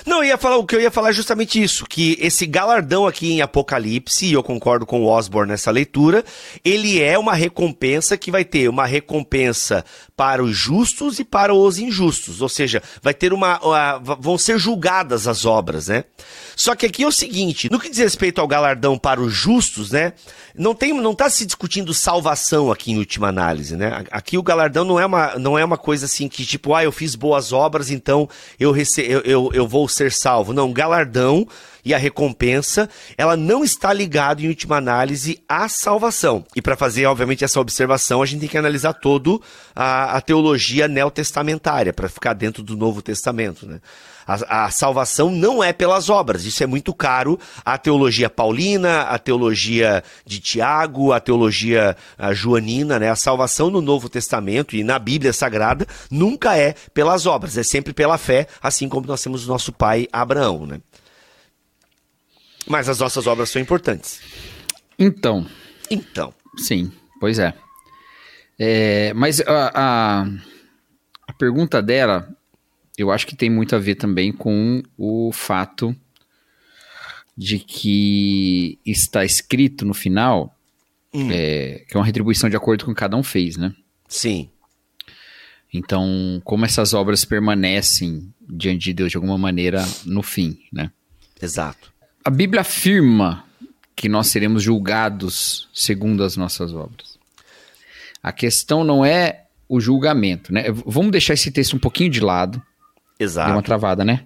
Não, 0.05 0.17
eu 0.17 0.25
ia 0.29 0.38
falar, 0.38 0.57
o 0.57 0.65
que 0.65 0.75
eu 0.75 0.81
ia 0.81 0.91
falar 0.91 1.10
é 1.10 1.13
justamente 1.13 1.62
isso, 1.62 1.86
que 1.86 2.17
esse 2.19 2.45
galardão 2.45 3.05
aqui 3.07 3.31
em 3.31 3.41
Apocalipse, 3.41 4.25
e 4.25 4.33
eu 4.33 4.43
concordo 4.43 4.86
com 4.86 5.01
o 5.01 5.07
Osborne 5.07 5.51
nessa 5.51 5.71
leitura, 5.71 6.24
ele 6.63 7.01
é 7.01 7.17
uma 7.17 7.33
recompensa 7.33 8.17
que 8.17 8.31
vai 8.31 8.43
ter 8.45 8.69
uma 8.69 8.86
recompensa 8.86 9.83
para 10.15 10.43
os 10.43 10.55
justos 10.55 11.19
e 11.19 11.24
para 11.24 11.53
os 11.53 11.77
injustos, 11.79 12.41
ou 12.41 12.50
seja, 12.50 12.81
vai 13.01 13.13
ter 13.13 13.33
uma, 13.33 13.60
uma- 13.60 13.98
vão 14.19 14.38
ser 14.38 14.57
julgadas 14.60 15.27
as 15.27 15.45
obras, 15.45 15.88
né? 15.88 16.03
Só 16.55 16.75
que 16.75 16.86
aqui 16.86 17.03
é 17.03 17.07
o 17.07 17.12
seguinte, 17.12 17.69
no 17.71 17.79
que 17.79 17.89
diz 17.89 17.98
respeito 18.00 18.39
ao 18.39 18.48
galardão 18.48 18.98
para 18.98 19.19
os 19.21 19.33
justos, 19.33 19.91
né? 19.91 20.13
Não 20.53 20.75
tem, 20.75 20.93
não 20.93 21.13
está 21.13 21.29
se 21.29 21.45
discutindo 21.45 21.93
salvação 21.93 22.71
aqui 22.71 22.91
em 22.91 22.98
última 22.98 23.29
análise, 23.29 23.75
né? 23.75 24.03
Aqui 24.12 24.38
o 24.38 24.43
galardão 24.43 24.83
não 24.83 25.00
é 25.00 25.05
uma, 25.05 25.36
não 25.39 25.57
é 25.57 25.63
uma 25.63 25.77
coisa 25.77 26.05
assim 26.05 26.27
que 26.27 26.45
tipo, 26.45 26.75
ah, 26.75 26.83
eu 26.83 26.91
fiz 26.91 27.15
boas 27.15 27.51
obras, 27.53 27.89
então 27.89 28.27
eu, 28.60 28.71
rece 28.71 29.01
eu, 29.01 29.21
eu, 29.21 29.50
eu 29.53 29.67
vou 29.67 29.80
vou 29.81 29.88
ser 29.88 30.11
salvo. 30.11 30.53
Não, 30.53 30.71
galardão 30.71 31.47
e 31.83 31.93
a 31.93 31.97
recompensa, 31.97 32.89
ela 33.17 33.35
não 33.35 33.63
está 33.63 33.91
ligada, 33.91 34.41
em 34.41 34.47
última 34.47 34.77
análise, 34.77 35.41
à 35.50 35.67
salvação. 35.67 36.45
E 36.55 36.61
para 36.61 36.77
fazer, 36.77 37.05
obviamente, 37.07 37.43
essa 37.43 37.59
observação, 37.59 38.21
a 38.21 38.25
gente 38.25 38.41
tem 38.41 38.50
que 38.50 38.57
analisar 38.57 38.93
todo 38.93 39.41
a, 39.75 40.17
a 40.17 40.21
teologia 40.21 40.88
neotestamentária, 40.88 41.91
para 41.91 42.07
ficar 42.07 42.33
dentro 42.33 42.61
do 42.61 42.77
Novo 42.77 43.01
Testamento, 43.01 43.65
né? 43.65 43.79
A, 44.31 44.65
a, 44.65 44.71
salvação 44.71 45.29
não 45.29 45.63
é 45.63 45.73
pelas 45.73 46.09
obras, 46.09 46.45
isso 46.45 46.63
é 46.63 46.67
muito 46.67 46.93
caro 46.93 47.38
à 47.65 47.77
teologia 47.77 48.29
paulina, 48.29 49.01
à 49.01 49.19
teologia 49.19 50.03
de 50.25 50.39
Tiago, 50.39 51.11
à 51.11 51.19
teologia 51.19 51.97
a 52.17 52.33
joanina, 52.33 52.97
né? 52.97 53.09
A 53.09 53.15
salvação 53.15 53.69
no 53.69 53.81
Novo 53.81 54.07
Testamento 54.07 54.75
e 54.75 54.83
na 54.83 54.97
Bíblia 54.97 55.33
Sagrada 55.33 55.85
nunca 56.09 56.57
é 56.57 56.73
pelas 56.93 57.25
obras, 57.25 57.57
é 57.57 57.63
sempre 57.63 57.93
pela 57.93 58.17
fé, 58.17 58.47
assim 58.61 58.88
como 58.88 59.07
nós 59.07 59.21
temos 59.21 59.45
o 59.45 59.50
nosso 59.50 59.73
pai 59.73 60.07
Abraão, 60.11 60.65
né? 60.65 60.79
Mas 62.67 62.88
as 62.88 63.00
nossas 63.00 63.27
obras 63.27 63.50
são 63.50 63.61
importantes. 63.61 64.21
Então. 64.97 65.45
Então. 65.89 66.33
Sim, 66.57 66.91
pois 67.19 67.39
é. 67.39 67.53
é 68.57 69.13
mas 69.13 69.41
a, 69.41 69.71
a, 69.73 70.21
a 71.27 71.33
pergunta 71.33 71.81
dela 71.81 72.29
eu 73.01 73.12
acho 73.12 73.27
que 73.27 73.36
tem 73.36 73.50
muito 73.50 73.75
a 73.75 73.79
ver 73.79 73.96
também 73.96 74.31
com 74.31 74.81
o 74.98 75.31
fato 75.31 75.96
de 77.38 77.60
que 77.60 78.79
está 78.86 79.25
escrito 79.25 79.86
no 79.86 79.93
final 79.93 80.55
hum. 81.13 81.29
é, 81.31 81.84
que 81.88 81.96
é 81.96 82.00
uma 82.00 82.05
retribuição 82.05 82.50
de 82.50 82.55
acordo 82.55 82.86
com 82.86 82.91
o 82.91 82.93
que 82.93 83.00
cada 83.00 83.17
um 83.17 83.24
fez, 83.24 83.58
né? 83.58 83.74
Sim. 84.08 84.50
Então, 85.74 86.41
como 86.43 86.65
essas 86.65 86.93
obras 86.93 87.24
permanecem 87.24 88.34
diante 88.41 88.84
de 88.84 88.93
Deus 88.93 89.12
de 89.12 89.17
alguma 89.17 89.38
maneira 89.38 89.86
no 90.05 90.22
fim, 90.22 90.60
né? 90.72 90.91
Exato. 91.41 91.91
A 92.24 92.29
Bíblia 92.29 92.62
afirma 92.62 93.46
que 93.96 94.10
nós 94.10 94.27
seremos 94.27 94.62
julgados 94.62 95.70
segundo 95.74 96.24
as 96.24 96.36
nossas 96.36 96.74
obras. 96.74 97.17
A 98.22 98.31
questão 98.31 98.84
não 98.84 99.03
é 99.03 99.46
o 99.67 99.79
julgamento, 99.79 100.53
né? 100.53 100.65
Vamos 100.86 101.12
deixar 101.12 101.34
esse 101.34 101.50
texto 101.50 101.75
um 101.75 101.79
pouquinho 101.79 102.12
de 102.12 102.20
lado 102.20 102.62
Exato. 103.21 103.47
Deu 103.47 103.55
uma 103.55 103.63
travada, 103.63 104.03
né? 104.03 104.25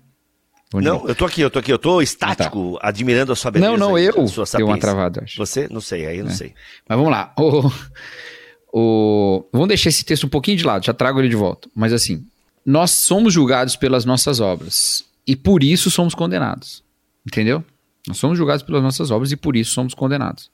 Não, 0.73 1.07
eu 1.07 1.15
tô 1.15 1.25
aqui, 1.25 1.41
eu 1.41 1.49
tô 1.49 1.59
aqui, 1.59 1.71
eu 1.71 1.77
tô 1.77 2.01
estático, 2.01 2.75
ah, 2.77 2.81
tá. 2.81 2.89
admirando 2.89 3.31
a 3.31 3.35
sua 3.35 3.51
beleza. 3.51 3.71
Não, 3.71 3.77
não, 3.77 3.97
eu 3.97 4.13
deu 4.57 4.67
uma 4.67 4.79
travada, 4.79 5.23
acho. 5.23 5.37
Você? 5.37 5.67
Não 5.69 5.79
sei, 5.79 6.05
aí 6.05 6.17
eu 6.17 6.25
não 6.25 6.31
é. 6.31 6.35
sei. 6.35 6.53
Mas 6.87 6.97
vamos 6.97 7.11
lá. 7.11 7.33
O, 7.37 7.71
o, 8.73 9.45
vamos 9.53 9.67
deixar 9.69 9.89
esse 9.89 10.03
texto 10.03 10.25
um 10.25 10.29
pouquinho 10.29 10.57
de 10.57 10.65
lado, 10.65 10.85
já 10.85 10.93
trago 10.93 11.19
ele 11.19 11.29
de 11.29 11.35
volta. 11.35 11.69
Mas 11.73 11.93
assim, 11.93 12.25
nós 12.65 12.91
somos 12.91 13.33
julgados 13.33 13.75
pelas 13.75 14.03
nossas 14.05 14.39
obras 14.39 15.05
e 15.25 15.35
por 15.35 15.63
isso 15.63 15.89
somos 15.89 16.15
condenados. 16.15 16.83
Entendeu? 17.25 17.63
Nós 18.07 18.17
somos 18.17 18.37
julgados 18.37 18.63
pelas 18.63 18.83
nossas 18.83 19.11
obras 19.11 19.31
e 19.31 19.37
por 19.37 19.55
isso 19.55 19.71
somos 19.71 19.93
condenados. 19.93 20.51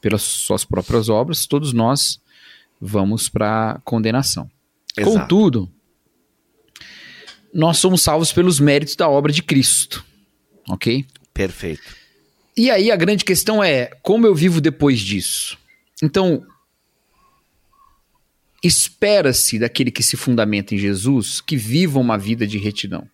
Pelas 0.00 0.22
suas 0.22 0.64
próprias 0.64 1.08
obras, 1.08 1.46
todos 1.46 1.72
nós 1.72 2.20
vamos 2.80 3.28
para 3.28 3.80
condenação. 3.84 4.50
Exato. 4.96 5.18
Contudo, 5.18 5.70
nós 7.52 7.78
somos 7.78 8.02
salvos 8.02 8.32
pelos 8.32 8.58
méritos 8.58 8.96
da 8.96 9.08
obra 9.08 9.32
de 9.32 9.42
Cristo. 9.42 10.04
Ok? 10.68 11.04
Perfeito. 11.34 12.02
E 12.56 12.70
aí 12.70 12.90
a 12.90 12.96
grande 12.96 13.24
questão 13.24 13.62
é: 13.62 13.90
como 14.02 14.26
eu 14.26 14.34
vivo 14.34 14.60
depois 14.60 15.00
disso? 15.00 15.58
Então, 16.02 16.44
espera-se 18.62 19.58
daquele 19.58 19.90
que 19.90 20.02
se 20.02 20.16
fundamenta 20.16 20.74
em 20.74 20.78
Jesus 20.78 21.40
que 21.40 21.56
viva 21.56 21.98
uma 21.98 22.16
vida 22.16 22.46
de 22.46 22.58
retidão. 22.58 23.08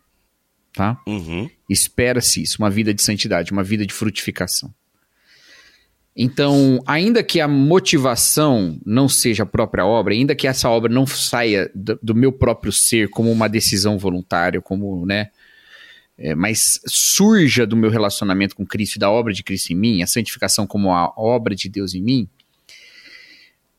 Tá? 0.72 1.00
Uhum. 1.06 1.50
Espera-se 1.68 2.42
isso, 2.42 2.62
uma 2.62 2.70
vida 2.70 2.94
de 2.94 3.02
santidade, 3.02 3.50
uma 3.52 3.64
vida 3.64 3.84
de 3.84 3.92
frutificação. 3.92 4.72
Então, 6.20 6.82
ainda 6.84 7.22
que 7.22 7.40
a 7.40 7.46
motivação 7.46 8.76
não 8.84 9.08
seja 9.08 9.44
a 9.44 9.46
própria 9.46 9.86
obra, 9.86 10.12
ainda 10.12 10.34
que 10.34 10.48
essa 10.48 10.68
obra 10.68 10.92
não 10.92 11.06
saia 11.06 11.70
do, 11.72 11.96
do 12.02 12.12
meu 12.12 12.32
próprio 12.32 12.72
ser 12.72 13.08
como 13.08 13.30
uma 13.30 13.48
decisão 13.48 13.96
voluntária, 13.96 14.60
como, 14.60 15.06
né, 15.06 15.30
é, 16.18 16.34
mas 16.34 16.80
surja 16.88 17.64
do 17.64 17.76
meu 17.76 17.88
relacionamento 17.88 18.56
com 18.56 18.66
Cristo 18.66 18.96
e 18.96 18.98
da 18.98 19.08
obra 19.08 19.32
de 19.32 19.44
Cristo 19.44 19.72
em 19.72 19.76
mim, 19.76 20.02
a 20.02 20.08
santificação 20.08 20.66
como 20.66 20.92
a 20.92 21.12
obra 21.16 21.54
de 21.54 21.68
Deus 21.68 21.94
em 21.94 22.02
mim, 22.02 22.28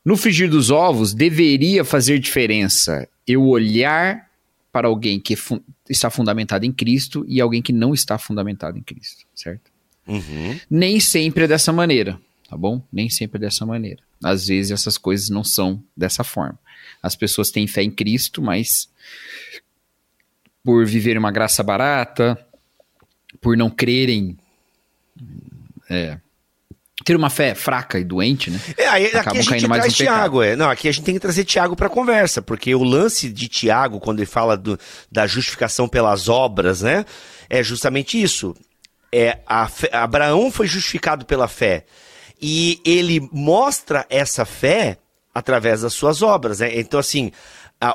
no 0.02 0.16
frigir 0.16 0.48
dos 0.48 0.70
ovos 0.70 1.12
deveria 1.12 1.84
fazer 1.84 2.18
diferença 2.18 3.06
eu 3.26 3.44
olhar 3.44 4.30
para 4.72 4.88
alguém 4.88 5.20
que 5.20 5.36
fu 5.36 5.62
está 5.90 6.08
fundamentado 6.08 6.64
em 6.64 6.72
Cristo 6.72 7.22
e 7.28 7.38
alguém 7.38 7.60
que 7.60 7.72
não 7.72 7.92
está 7.92 8.16
fundamentado 8.16 8.78
em 8.78 8.82
Cristo, 8.82 9.26
certo? 9.34 9.70
Uhum. 10.06 10.58
Nem 10.70 10.98
sempre 11.00 11.44
é 11.44 11.48
dessa 11.48 11.70
maneira 11.70 12.18
tá 12.50 12.56
bom? 12.56 12.82
Nem 12.92 13.08
sempre 13.08 13.38
é 13.38 13.42
dessa 13.42 13.64
maneira. 13.64 14.02
Às 14.22 14.48
vezes 14.48 14.72
essas 14.72 14.98
coisas 14.98 15.30
não 15.30 15.44
são 15.44 15.80
dessa 15.96 16.24
forma. 16.24 16.58
As 17.00 17.14
pessoas 17.14 17.50
têm 17.50 17.68
fé 17.68 17.82
em 17.84 17.90
Cristo, 17.90 18.42
mas 18.42 18.90
por 20.64 20.84
viver 20.84 21.16
uma 21.16 21.30
graça 21.30 21.62
barata, 21.62 22.36
por 23.40 23.56
não 23.56 23.70
crerem, 23.70 24.36
é, 25.88 26.18
ter 27.04 27.14
uma 27.14 27.30
fé 27.30 27.54
fraca 27.54 28.00
e 28.00 28.04
doente, 28.04 28.50
né? 28.50 28.60
É, 28.76 28.86
aí, 28.88 29.06
aqui 29.06 29.38
a 29.38 29.42
gente 29.42 29.68
traz 29.68 29.94
Tiago, 29.94 30.42
é. 30.42 30.56
Não, 30.56 30.68
aqui 30.68 30.88
a 30.88 30.92
gente 30.92 31.04
tem 31.04 31.14
que 31.14 31.20
trazer 31.20 31.44
Tiago 31.44 31.76
para 31.76 31.88
conversa, 31.88 32.42
porque 32.42 32.74
o 32.74 32.82
lance 32.82 33.30
de 33.30 33.46
Tiago, 33.48 34.00
quando 34.00 34.18
ele 34.18 34.26
fala 34.26 34.56
do, 34.56 34.78
da 35.10 35.24
justificação 35.26 35.88
pelas 35.88 36.28
obras, 36.28 36.82
né? 36.82 37.06
É 37.48 37.62
justamente 37.62 38.20
isso. 38.20 38.56
É, 39.12 39.38
a 39.46 39.68
Abraão 39.92 40.50
foi 40.50 40.66
justificado 40.66 41.24
pela 41.24 41.48
fé. 41.48 41.84
E 42.40 42.80
ele 42.84 43.28
mostra 43.32 44.06
essa 44.08 44.44
fé 44.44 44.98
através 45.34 45.82
das 45.82 45.92
suas 45.92 46.22
obras. 46.22 46.60
Né? 46.60 46.78
Então, 46.78 46.98
assim, 46.98 47.30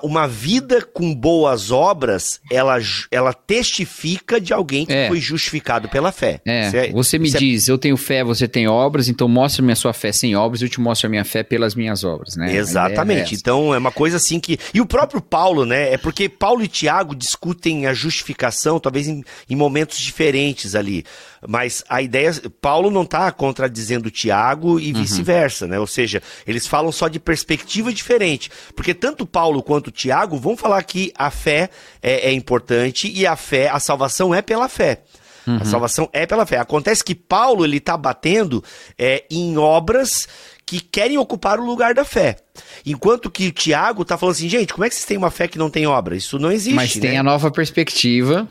uma 0.02 0.28
vida 0.28 0.82
com 0.82 1.14
boas 1.14 1.70
obras, 1.70 2.42
ela, 2.52 2.78
ela 3.12 3.32
testifica 3.34 4.42
de 4.42 4.52
alguém 4.52 4.84
que 4.84 4.94
é. 4.94 5.08
foi 5.08 5.20
justificado 5.20 5.88
pela 5.88 6.12
fé. 6.12 6.42
É. 6.44 6.88
é 6.88 6.92
você 6.92 7.20
me 7.20 7.30
é 7.30 7.38
diz, 7.38 7.70
é... 7.70 7.72
eu 7.72 7.78
tenho 7.78 7.96
fé, 7.96 8.24
você 8.24 8.48
tem 8.48 8.68
obras, 8.68 9.08
então 9.08 9.28
mostre-me 9.28 9.72
a 9.72 9.76
sua 9.76 9.94
fé 9.94 10.12
sem 10.12 10.36
obras, 10.36 10.64
eu 10.64 10.70
te 10.70 10.82
mostro 10.82 11.06
a 11.06 11.10
minha 11.10 11.24
fé 11.24 11.44
pelas 11.44 11.76
minhas 11.76 12.04
obras, 12.04 12.36
né? 12.36 12.56
Exatamente. 12.56 13.36
então 13.36 13.76
é 13.76 13.78
uma 13.78 13.92
coisa 13.92 14.18
assim 14.18 14.40
que. 14.40 14.58
E 14.74 14.82
o 14.82 14.88
próprio 14.88 15.22
Paulo, 15.22 15.66
né? 15.66 15.94
É 15.94 15.98
porque 15.98 16.28
Paulo 16.28 16.64
e 16.64 16.68
Tiago 16.68 17.16
discutem 17.16 17.86
a 17.86 17.94
justificação, 17.94 18.80
talvez 18.80 19.08
em, 19.08 19.24
em 19.48 19.56
momentos 19.56 20.00
diferentes 20.00 20.74
ali. 20.74 21.06
Mas 21.48 21.84
a 21.88 22.02
ideia, 22.02 22.32
Paulo 22.62 22.90
não 22.90 23.04
está 23.04 23.32
contradizendo 23.32 24.12
Tiago 24.12 24.80
e 24.80 24.92
uhum. 24.92 25.02
vice-versa, 25.02 25.68
né? 25.68 25.80
Ou 25.80 25.88
seja, 25.88 26.22
eles 26.46 26.68
falam 26.68 26.92
só 26.92 27.08
de 27.08 27.20
perspectiva 27.20 27.94
diferente. 27.94 28.50
Porque 28.76 28.94
tanto 28.94 29.26
Paulo 29.26 29.62
quanto 29.62 29.92
Tiago 29.92 30.38
vão 30.38 30.58
falar 30.58 30.84
que 30.84 31.12
a 31.18 31.30
fé 31.30 31.70
é, 32.02 32.30
é 32.30 32.32
importante 32.32 33.12
e 33.12 33.26
a 33.26 33.36
fé, 33.36 33.70
a 33.70 33.80
salvação 33.80 34.34
é 34.34 34.42
pela 34.42 34.68
fé. 34.70 35.02
Uhum. 35.48 35.58
A 35.58 35.66
salvação 35.66 36.10
é 36.12 36.26
pela 36.26 36.46
fé. 36.46 36.58
Acontece 36.58 37.04
que 37.04 37.14
Paulo 37.14 37.64
ele 37.64 37.78
está 37.78 37.96
batendo 37.96 38.64
é, 38.98 39.24
em 39.30 39.58
obras 39.58 40.28
que 40.66 40.80
querem 40.80 41.18
ocupar 41.18 41.60
o 41.60 41.66
lugar 41.66 41.94
da 41.94 42.04
fé. 42.04 42.38
Enquanto 42.86 43.30
que 43.30 43.48
o 43.48 43.52
Tiago 43.52 44.02
está 44.02 44.18
falando 44.18 44.34
assim, 44.34 44.50
gente, 44.50 44.74
como 44.74 44.84
é 44.84 44.90
que 44.90 44.96
vocês 44.96 45.06
têm 45.06 45.18
uma 45.18 45.30
fé 45.30 45.48
que 45.48 45.60
não 45.60 45.70
tem 45.70 45.86
obra? 45.86 46.16
Isso 46.16 46.40
não 46.40 46.52
existe. 46.52 46.74
Mas 46.74 46.94
tem 46.94 47.12
né? 47.12 47.18
a 47.18 47.24
nova 47.24 47.52
perspectiva 47.52 48.50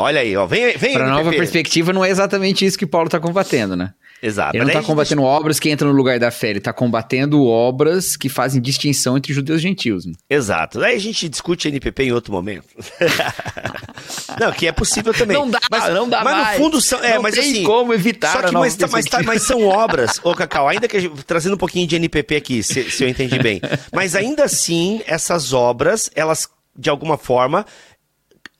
Olha 0.00 0.20
aí, 0.20 0.36
ó. 0.36 0.46
Vem, 0.46 0.76
vem 0.76 0.92
Para 0.92 1.08
nova 1.08 1.30
perspectiva, 1.30 1.92
não 1.92 2.04
é 2.04 2.08
exatamente 2.08 2.64
isso 2.64 2.78
que 2.78 2.86
Paulo 2.86 3.08
está 3.08 3.18
combatendo, 3.18 3.74
né? 3.74 3.92
Exato. 4.22 4.56
Ele 4.56 4.64
não 4.64 4.70
está 4.70 4.82
combatendo 4.82 5.22
gente... 5.22 5.30
obras 5.30 5.58
que 5.58 5.70
entram 5.70 5.90
no 5.90 5.96
lugar 5.96 6.20
da 6.20 6.30
fé, 6.30 6.50
ele 6.50 6.58
está 6.58 6.72
combatendo 6.72 7.44
obras 7.44 8.16
que 8.16 8.28
fazem 8.28 8.62
distinção 8.62 9.16
entre 9.16 9.32
judeus 9.32 9.58
e 9.58 9.62
gentios. 9.62 10.06
Né? 10.06 10.12
Exato. 10.30 10.80
Aí 10.82 10.94
a 10.94 11.00
gente 11.00 11.28
discute 11.28 11.66
NPP 11.66 12.04
em 12.04 12.12
outro 12.12 12.32
momento. 12.32 12.66
não, 14.38 14.52
que 14.52 14.68
é 14.68 14.72
possível 14.72 15.12
também. 15.12 15.36
Não 15.36 15.50
dá, 15.50 15.58
mas, 15.68 15.92
não 15.92 16.08
dá 16.08 16.22
Mas 16.22 16.34
mais. 16.34 16.58
no 16.58 16.64
fundo 16.64 16.80
são. 16.80 17.02
É, 17.02 17.14
não 17.14 17.22
mas 17.22 17.34
tem 17.34 17.52
assim. 17.52 17.64
como 17.64 17.92
evitar. 17.92 18.32
Só 18.32 18.42
que, 18.42 18.54
mas, 18.54 18.76
tá, 18.76 18.88
mas, 18.90 19.04
tá, 19.04 19.22
mas, 19.24 19.42
são 19.42 19.64
obras, 19.64 20.20
ô 20.22 20.32
Cacau, 20.32 20.68
ainda 20.68 20.86
que 20.86 21.00
gente, 21.00 21.24
trazendo 21.24 21.54
um 21.54 21.58
pouquinho 21.58 21.88
de 21.88 21.96
NPP 21.96 22.36
aqui, 22.36 22.62
se, 22.62 22.88
se 22.90 23.02
eu 23.02 23.08
entendi 23.08 23.38
bem. 23.40 23.60
Mas 23.92 24.14
ainda 24.14 24.44
assim, 24.44 25.00
essas 25.06 25.52
obras, 25.52 26.08
elas 26.14 26.48
de 26.78 26.88
alguma 26.88 27.18
forma 27.18 27.66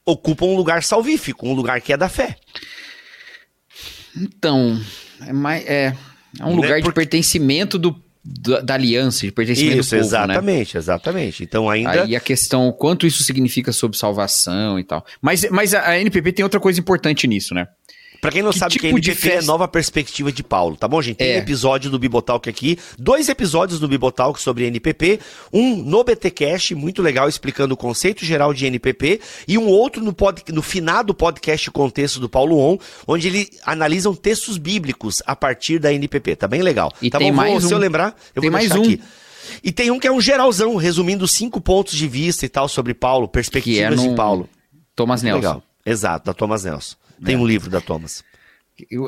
ocupam 0.09 0.47
um 0.47 0.57
lugar 0.57 0.83
salvífico, 0.83 1.47
um 1.47 1.53
lugar 1.53 1.81
que 1.81 1.93
é 1.93 1.97
da 1.97 2.09
fé. 2.09 2.37
Então, 4.17 4.81
é, 5.27 5.33
mais, 5.33 5.67
é, 5.67 5.95
é 6.41 6.45
um 6.45 6.51
né? 6.51 6.57
lugar 6.57 6.81
de 6.81 6.93
pertencimento 6.93 7.79
do, 7.79 7.95
da, 8.25 8.61
da, 8.61 8.75
aliança, 8.75 9.27
de 9.27 9.33
pertencimento 9.33 9.81
isso, 9.81 9.91
do 9.95 10.01
povo, 10.01 10.11
né? 10.11 10.25
exatamente, 10.25 10.75
né? 10.75 10.79
exatamente. 10.79 11.43
Então 11.45 11.69
ainda... 11.69 12.05
Aí 12.05 12.17
a 12.17 12.21
questão, 12.21 12.73
quanto 12.73 13.07
isso 13.07 13.23
significa 13.23 13.71
sobre 13.71 13.99
salvação 13.99 14.79
e 14.79 14.85
tal. 14.85 15.05
Mas, 15.21 15.47
mas 15.51 15.75
a, 15.75 15.91
a 15.91 16.01
NPP 16.01 16.33
tem 16.33 16.43
outra 16.43 16.59
coisa 16.59 16.81
importante 16.81 17.27
nisso, 17.27 17.55
né? 17.55 17.67
Pra 18.21 18.33
quem 18.33 18.43
não 18.43 18.51
Que 18.51 18.59
sabe 18.59 18.73
que 18.75 18.81
tipo 18.81 19.01
de 19.01 19.11
NPP 19.11 19.29
é 19.29 19.31
festa- 19.37 19.47
nova 19.47 19.69
perspectiva 19.69 20.33
de 20.33 20.43
Paulo, 20.43 20.77
tá 20.77 20.89
bom, 20.89 21.01
gente? 21.01 21.19
Tem 21.19 21.29
É. 21.35 21.37
episódio 21.39 21.89
do 21.89 21.99
Bibotalk 22.01 22.49
aqui, 22.51 22.77
dois 22.99 23.29
episódios 23.29 23.79
do 23.79 23.87
Bibotalk 23.87 24.43
sobre 24.43 24.65
NPP, 24.67 25.21
um 25.53 25.77
no 25.77 26.03
BTcast, 26.03 26.75
muito 26.75 27.01
legal, 27.01 27.29
explicando 27.29 27.75
o 27.75 27.77
conceito 27.77 28.25
geral 28.25 28.53
de 28.53 28.67
NPP, 28.67 29.21
e 29.47 29.57
um 29.57 29.69
outro 29.69 30.03
no, 30.03 30.13
pod, 30.13 30.43
no 30.53 30.63
finado 30.63 31.15
podcast 31.15 31.71
Contexto 31.71 32.19
do 32.19 32.29
Paulo 32.29 32.59
On, 32.59 32.77
onde 33.07 33.29
ele 33.29 33.49
analisam 33.65 34.13
textos 34.15 34.59
bíblicos 34.59 35.23
a 35.25 35.37
partir 35.37 35.79
da 35.79 35.93
NPP, 35.93 36.35
tá 36.35 36.49
bem 36.49 36.61
legal. 36.61 36.93
E 37.01 37.11
tá 37.11 37.19
tem 37.19 37.31
bom? 37.31 37.37
Vou- 37.41 37.45
mais 37.53 37.65
se 37.65 37.73
eu 37.73 37.79
um. 37.79 37.81
lembrar, 37.81 38.17
eu 38.35 38.43
Tem 38.43 38.51
vou 38.51 38.59
mais 38.59 38.73
um. 38.73 38.83
aqui. 38.83 39.01
E 39.63 39.71
tem 39.71 39.91
um 39.93 39.99
que 40.01 40.09
é 40.09 40.13
um 40.13 40.21
geralzão, 40.21 40.75
resumindo 40.75 41.27
cinco 41.29 41.61
pontos 41.61 41.95
de 41.97 42.09
vista 42.09 42.45
e 42.45 42.49
tal 42.49 42.69
sobre 42.69 42.95
Paulo, 42.95 43.29
perspectivas 43.29 43.95
Que 43.95 44.01
é 44.01 44.05
de 44.05 44.09
no- 44.11 44.17
Paulo. 44.17 44.49
Thomas 44.97 45.23
Nelson. 45.23 45.37
Legal. 45.39 45.63
Exato, 45.87 46.27
da 46.27 46.35
Thomas 46.35 46.65
Nelson. 46.65 46.97
Tem 47.25 47.35
É. 47.35 47.39
um 47.39 47.47
livro 47.47 47.69
da 47.71 47.81
Thomas. 47.81 48.25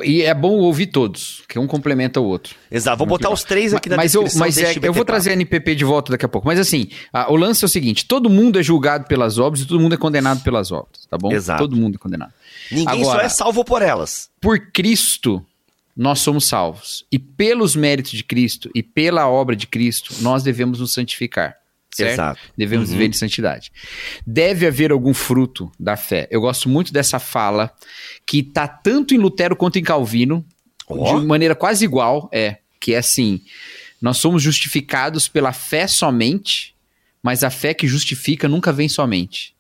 E 0.05 0.23
é 0.23 0.35
bom 0.35 0.55
ouvir 0.59 0.89
todos, 0.89 1.45
que 1.49 1.57
um 1.57 1.65
complementa 1.69 2.21
o 2.21 2.25
outro. 2.25 2.57
Exato, 2.69 2.99
vou 2.99 3.07
botar 3.07 3.31
os 3.31 3.45
três 3.45 3.73
aqui 3.73 3.89
na 3.89 3.97
mas 3.97 4.13
eu, 4.15 4.25
descrição 4.25 4.45
mas 4.45 4.59
é, 4.59 4.75
eu 4.89 4.93
vou 4.93 5.05
trazer 5.05 5.31
a 5.31 5.33
NPP 5.35 5.77
de 5.77 5.85
volta 5.85 6.11
daqui 6.11 6.25
a 6.25 6.29
pouco. 6.29 6.45
Mas 6.49 6.59
assim, 6.59 6.89
a- 7.13 7.31
o 7.31 7.37
lance 7.37 7.65
é 7.65 7.67
o 7.67 7.69
seguinte: 7.69 8.05
todo 8.05 8.29
mundo 8.29 8.59
é 8.59 8.65
julgado 8.65 9.07
pelas 9.07 9.39
obras 9.39 9.63
e 9.63 9.67
todo 9.67 9.79
mundo 9.79 9.95
é 9.95 9.97
condenado 9.97 10.43
pelas 10.43 10.73
obras, 10.73 11.07
tá 11.09 11.17
bom? 11.17 11.31
Exato. 11.31 11.63
Todo 11.63 11.77
mundo 11.77 11.95
é 11.95 11.99
condenado. 11.99 12.33
Ninguém 12.69 13.05
só 13.05 13.11
Agora- 13.13 13.27
é 13.27 13.29
salvo 13.29 13.65
por 13.65 13.81
elas. 13.81 14.29
Por 14.41 14.59
Cristo, 14.73 15.41
nós 15.97 16.19
somos 16.19 16.47
salvos. 16.49 17.05
E 17.13 17.17
pelos 17.17 17.77
méritos 17.77 18.11
de 18.11 18.25
Cristo 18.25 18.69
e 18.75 18.83
pela 18.83 19.29
obra 19.29 19.55
de 19.55 19.69
Cristo, 19.69 20.15
nós 20.21 20.43
devemos 20.43 20.81
nos 20.81 20.93
santificar. 20.93 21.55
Certo? 21.93 22.13
Exato. 22.13 22.41
Devemos 22.57 22.89
Uhum. 22.89 22.97
viver 22.97 23.09
de 23.09 23.17
santidade. 23.19 23.73
Deve 24.27 24.67
haver 24.67 24.93
algum 24.93 25.13
fruto 25.13 25.71
da 25.79 25.97
fé. 25.97 26.29
Eu 26.31 26.41
gosto 26.41 26.69
muito 26.69 26.93
dessa 26.93 27.19
fala 27.19 27.73
que 28.27 28.43
tá 28.43 28.69
tanto 28.69 29.15
em 29.15 29.19
Lutero 29.19 29.57
quanto 29.57 29.79
em 29.79 29.83
Calvino, 29.83 30.45
Ó. 30.89 31.19
de 31.19 31.27
maneira 31.27 31.55
quase 31.55 31.85
igual, 31.85 32.29
é 32.33 32.59
que 32.81 32.95
é 32.95 32.99
assim: 32.99 33.41
nós 34.01 34.19
somos 34.19 34.43
justificados 34.43 35.27
pela 35.29 35.53
fé 35.53 35.87
somente, 35.87 36.75
mas 37.23 37.43
a 37.45 37.51
fé 37.51 37.75
que 37.75 37.87
justifica 37.89 38.49
nunca 38.49 38.73
vem 38.73 38.89
somente. 38.89 39.53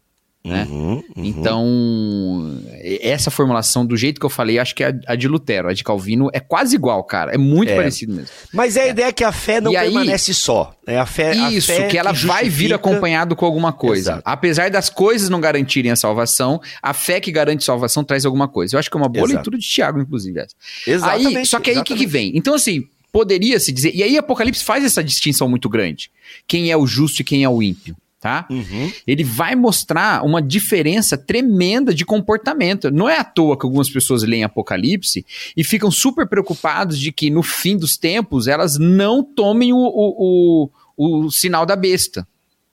Né? 0.42 0.66
Uhum, 0.70 0.92
uhum. 0.94 1.02
Então, 1.24 2.60
essa 3.02 3.30
formulação, 3.30 3.84
do 3.84 3.96
jeito 3.96 4.18
que 4.18 4.24
eu 4.24 4.30
falei, 4.30 4.58
acho 4.58 4.74
que 4.74 4.82
é 4.82 4.88
a, 4.88 5.12
a 5.12 5.14
de 5.16 5.28
Lutero, 5.28 5.68
a 5.68 5.72
de 5.74 5.84
Calvino, 5.84 6.30
é 6.32 6.40
quase 6.40 6.74
igual, 6.76 7.04
cara. 7.04 7.34
É 7.34 7.38
muito 7.38 7.70
É. 7.70 7.76
parecido 7.76 8.14
mesmo. 8.14 8.30
Mas 8.52 8.76
é 8.76 8.84
a 8.84 8.88
ideia 8.88 9.12
que 9.12 9.22
a 9.22 9.32
fé 9.32 9.60
não 9.60 9.72
E 9.72 9.76
aí- 9.76 9.88
permanece 9.92 10.32
só. 10.32 10.74
É 10.86 10.98
a 10.98 11.06
fé, 11.06 11.32
a 11.32 11.50
Isso, 11.52 11.66
fé 11.68 11.86
que 11.88 11.96
ela 11.98 12.12
vai 12.12 12.48
vir 12.48 12.72
acompanhado 12.74 13.36
com 13.36 13.44
alguma 13.44 13.72
coisa. 13.72 14.12
Exato. 14.12 14.22
Apesar 14.24 14.70
das 14.70 14.88
coisas 14.88 15.28
não 15.28 15.40
garantirem 15.40 15.92
a 15.92 15.96
salvação, 15.96 16.60
a 16.82 16.92
fé 16.94 17.20
que 17.20 17.30
garante 17.30 17.62
salvação 17.64 18.02
traz 18.02 18.24
alguma 18.26 18.48
coisa. 18.48 18.74
Eu 18.74 18.78
acho 18.80 18.90
que 18.90 18.96
é 18.96 19.00
uma 19.00 19.08
boa 19.08 19.20
Exato. 19.24 19.34
leitura 19.34 19.58
de 19.58 19.66
Tiago, 19.68 20.00
inclusive. 20.00 20.40
Essa. 20.40 20.54
Exatamente. 20.86 21.36
Aí, 21.36 21.46
só 21.46 21.60
que 21.60 21.70
aí 21.70 21.78
o 21.78 21.84
que, 21.84 21.94
que 21.94 22.06
vem? 22.06 22.32
Então, 22.34 22.54
assim, 22.54 22.88
poderia 23.12 23.60
se 23.60 23.70
dizer. 23.72 23.94
E 23.94 24.02
aí, 24.02 24.16
Apocalipse 24.18 24.64
faz 24.64 24.84
essa 24.84 25.04
distinção 25.04 25.48
muito 25.48 25.68
grande: 25.68 26.10
quem 26.48 26.70
é 26.70 26.76
o 26.76 26.86
justo 26.86 27.20
e 27.20 27.24
quem 27.24 27.44
é 27.44 27.48
o 27.48 27.62
ímpio, 27.62 27.94
tá? 28.20 28.46
Uhum. 28.50 28.92
ele 29.06 29.24
vai 29.24 29.56
mostrar 29.56 30.22
uma 30.22 30.42
diferença 30.42 31.16
tremenda 31.16 31.94
de 31.94 32.04
comportamento. 32.04 32.90
Não 32.90 33.08
é 33.08 33.18
à 33.18 33.24
toa 33.24 33.58
que 33.58 33.64
algumas 33.64 33.88
pessoas 33.88 34.22
leem 34.22 34.44
Apocalipse 34.44 35.24
e 35.56 35.64
ficam 35.64 35.90
super 35.90 36.28
preocupados 36.28 36.98
de 36.98 37.10
que 37.10 37.30
no 37.30 37.42
fim 37.42 37.78
dos 37.78 37.96
tempos 37.96 38.46
elas 38.46 38.78
não 38.78 39.24
tomem 39.24 39.72
o, 39.72 39.78
o, 39.78 40.70
o, 40.96 41.24
o 41.24 41.30
sinal 41.30 41.64
da 41.64 41.74
besta. 41.74 42.28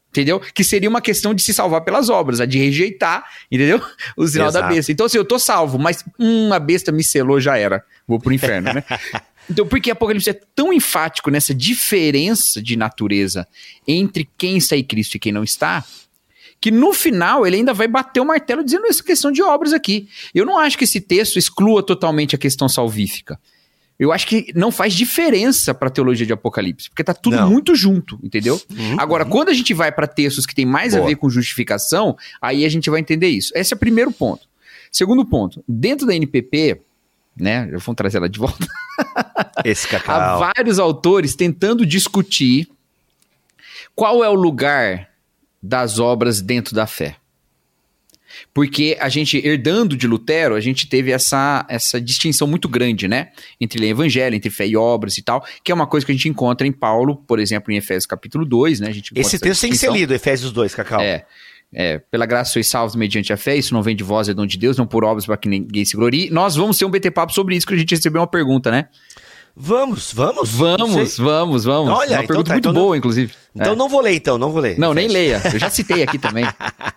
Entendeu? 0.09 0.39
Que 0.39 0.63
seria 0.63 0.89
uma 0.89 1.01
questão 1.01 1.33
de 1.33 1.43
se 1.43 1.53
salvar 1.53 1.81
pelas 1.81 2.09
obras, 2.09 2.41
a 2.41 2.45
de 2.45 2.57
rejeitar, 2.57 3.23
entendeu? 3.51 3.79
O 4.17 4.27
sinal 4.27 4.51
da 4.51 4.59
Exato. 4.59 4.73
besta. 4.73 4.91
Então, 4.91 5.05
assim, 5.05 5.17
eu 5.17 5.25
tô 5.25 5.37
salvo, 5.37 5.77
mas 5.77 6.03
hum, 6.19 6.51
a 6.51 6.59
besta 6.59 6.91
me 6.91 7.03
selou, 7.03 7.39
já 7.39 7.57
era. 7.57 7.83
Vou 8.07 8.19
pro 8.19 8.33
inferno, 8.33 8.73
né? 8.73 8.83
Então, 9.49 9.65
por 9.65 9.79
que 9.79 9.89
Apocalipse 9.91 10.29
é 10.29 10.33
tão 10.33 10.73
enfático 10.73 11.31
nessa 11.31 11.53
diferença 11.53 12.61
de 12.61 12.75
natureza 12.75 13.47
entre 13.87 14.27
quem 14.37 14.57
está 14.57 14.75
em 14.75 14.83
Cristo 14.83 15.15
e 15.15 15.19
quem 15.19 15.31
não 15.31 15.43
está, 15.43 15.85
que 16.59 16.71
no 16.71 16.91
final 16.93 17.45
ele 17.45 17.57
ainda 17.57 17.73
vai 17.73 17.87
bater 17.87 18.19
o 18.19 18.25
martelo 18.25 18.63
dizendo 18.63 18.87
essa 18.87 19.03
questão 19.03 19.31
de 19.31 19.41
obras 19.41 19.73
aqui. 19.73 20.09
Eu 20.33 20.45
não 20.45 20.57
acho 20.57 20.77
que 20.77 20.83
esse 20.83 20.99
texto 20.99 21.37
exclua 21.37 21.83
totalmente 21.83 22.35
a 22.35 22.37
questão 22.37 22.67
salvífica. 22.67 23.39
Eu 23.99 24.11
acho 24.11 24.27
que 24.27 24.51
não 24.53 24.71
faz 24.71 24.93
diferença 24.93 25.73
para 25.73 25.87
a 25.87 25.91
teologia 25.91 26.25
de 26.25 26.31
Apocalipse, 26.33 26.89
porque 26.89 27.03
tá 27.03 27.15
tudo 27.15 27.35
Não. 27.35 27.49
muito 27.49 27.73
junto, 27.73 28.19
entendeu? 28.21 28.61
Uhum, 28.69 28.99
Agora, 28.99 29.25
quando 29.25 29.49
a 29.49 29.53
gente 29.53 29.73
vai 29.73 29.91
para 29.91 30.05
textos 30.05 30.45
que 30.45 30.53
tem 30.53 30.65
mais 30.65 30.93
a 30.93 30.97
Boa. 30.97 31.09
ver 31.09 31.15
com 31.15 31.27
justificação, 31.29 32.15
aí 32.39 32.63
a 32.63 32.69
gente 32.69 32.89
vai 32.91 32.99
entender 32.99 33.29
isso. 33.29 33.51
Esse 33.55 33.73
é 33.73 33.75
o 33.75 33.79
primeiro 33.79 34.11
ponto. 34.11 34.47
Segundo 34.91 35.25
ponto, 35.25 35.63
dentro 35.67 36.05
da 36.05 36.15
NPP, 36.15 36.79
né, 37.39 37.69
eu 37.71 37.79
vou 37.79 37.95
trazer 37.95 38.17
ela 38.17 38.29
de 38.29 38.39
volta, 38.39 38.67
Esse 39.63 39.87
há 39.87 39.99
cacau. 39.99 40.39
vários 40.39 40.79
autores 40.79 41.35
tentando 41.35 41.85
discutir 41.85 42.67
qual 43.95 44.23
é 44.23 44.29
o 44.29 44.33
lugar 44.33 45.09
das 45.61 45.99
obras 45.99 46.41
dentro 46.41 46.75
da 46.75 46.85
fé. 46.85 47.17
Porque 48.53 48.97
a 48.99 49.09
gente, 49.09 49.37
herdando 49.37 49.95
de 49.95 50.07
Lutero, 50.07 50.55
a 50.55 50.59
gente 50.59 50.87
teve 50.87 51.11
essa, 51.11 51.65
essa 51.69 51.99
distinção 51.99 52.47
muito 52.47 52.67
grande, 52.69 53.07
né? 53.07 53.29
Entre 53.59 53.79
ler 53.79 53.89
evangelho, 53.89 54.35
entre 54.35 54.49
fé 54.49 54.67
e 54.67 54.75
obras 54.75 55.17
e 55.17 55.23
tal, 55.23 55.45
que 55.63 55.71
é 55.71 55.75
uma 55.75 55.87
coisa 55.87 56.05
que 56.05 56.11
a 56.11 56.15
gente 56.15 56.29
encontra 56.29 56.67
em 56.67 56.71
Paulo, 56.71 57.15
por 57.27 57.39
exemplo, 57.39 57.71
em 57.71 57.77
Efésios 57.77 58.05
capítulo 58.05 58.45
2, 58.45 58.79
né? 58.79 58.89
A 58.89 58.91
gente 58.91 59.11
Esse 59.15 59.39
texto 59.39 59.61
tem 59.61 59.71
que 59.71 59.77
ser 59.77 59.91
lido, 59.91 60.13
Efésios 60.13 60.51
2, 60.51 60.75
cacau. 60.75 60.99
É. 61.01 61.25
É, 61.73 61.99
pela 61.99 62.25
graça 62.25 62.53
sois 62.53 62.67
salvos 62.67 62.95
mediante 62.95 63.33
a 63.33 63.37
fé, 63.37 63.55
isso 63.55 63.73
não 63.73 63.83
vem 63.83 63.95
de 63.95 64.03
vós, 64.03 64.29
é 64.29 64.33
dom 64.33 64.45
de 64.45 64.57
Deus, 64.57 64.77
não 64.77 64.87
por 64.87 65.03
obras 65.03 65.25
para 65.25 65.35
que 65.37 65.49
ninguém 65.49 65.83
se 65.83 65.95
glorie. 65.97 66.29
Nós 66.29 66.55
vamos 66.55 66.77
ter 66.77 66.85
um 66.85 66.89
BT 66.89 67.11
Papo 67.11 67.33
sobre 67.33 67.55
isso, 67.55 67.67
que 67.67 67.73
a 67.73 67.77
gente 67.77 67.93
recebeu 67.93 68.21
uma 68.21 68.27
pergunta, 68.27 68.71
né? 68.71 68.87
Vamos, 69.59 70.13
vamos. 70.13 70.51
Não 70.53 70.77
Vamos, 70.87 71.17
vamos, 71.17 71.63
vamos. 71.63 71.89
Olha, 71.91 72.11
uma 72.11 72.23
então 72.23 72.27
pergunta 72.27 72.47
tá, 72.49 72.53
muito 72.53 72.63
então 72.69 72.73
não- 72.73 72.81
boa, 72.81 72.95
inclusive. 72.97 73.33
Então 73.55 73.73
É. 73.73 73.75
não 73.75 73.89
vou 73.89 74.01
ler, 74.01 74.13
então, 74.13 74.37
não 74.37 74.51
vou 74.51 74.61
ler. 74.61 74.77
Não, 74.77 74.93
nem 74.93 75.07
leia. 75.07 75.41
Eu 75.51 75.57
já 75.59 75.67
citei 75.69 76.03
aqui 76.03 76.19
também. 76.19 76.45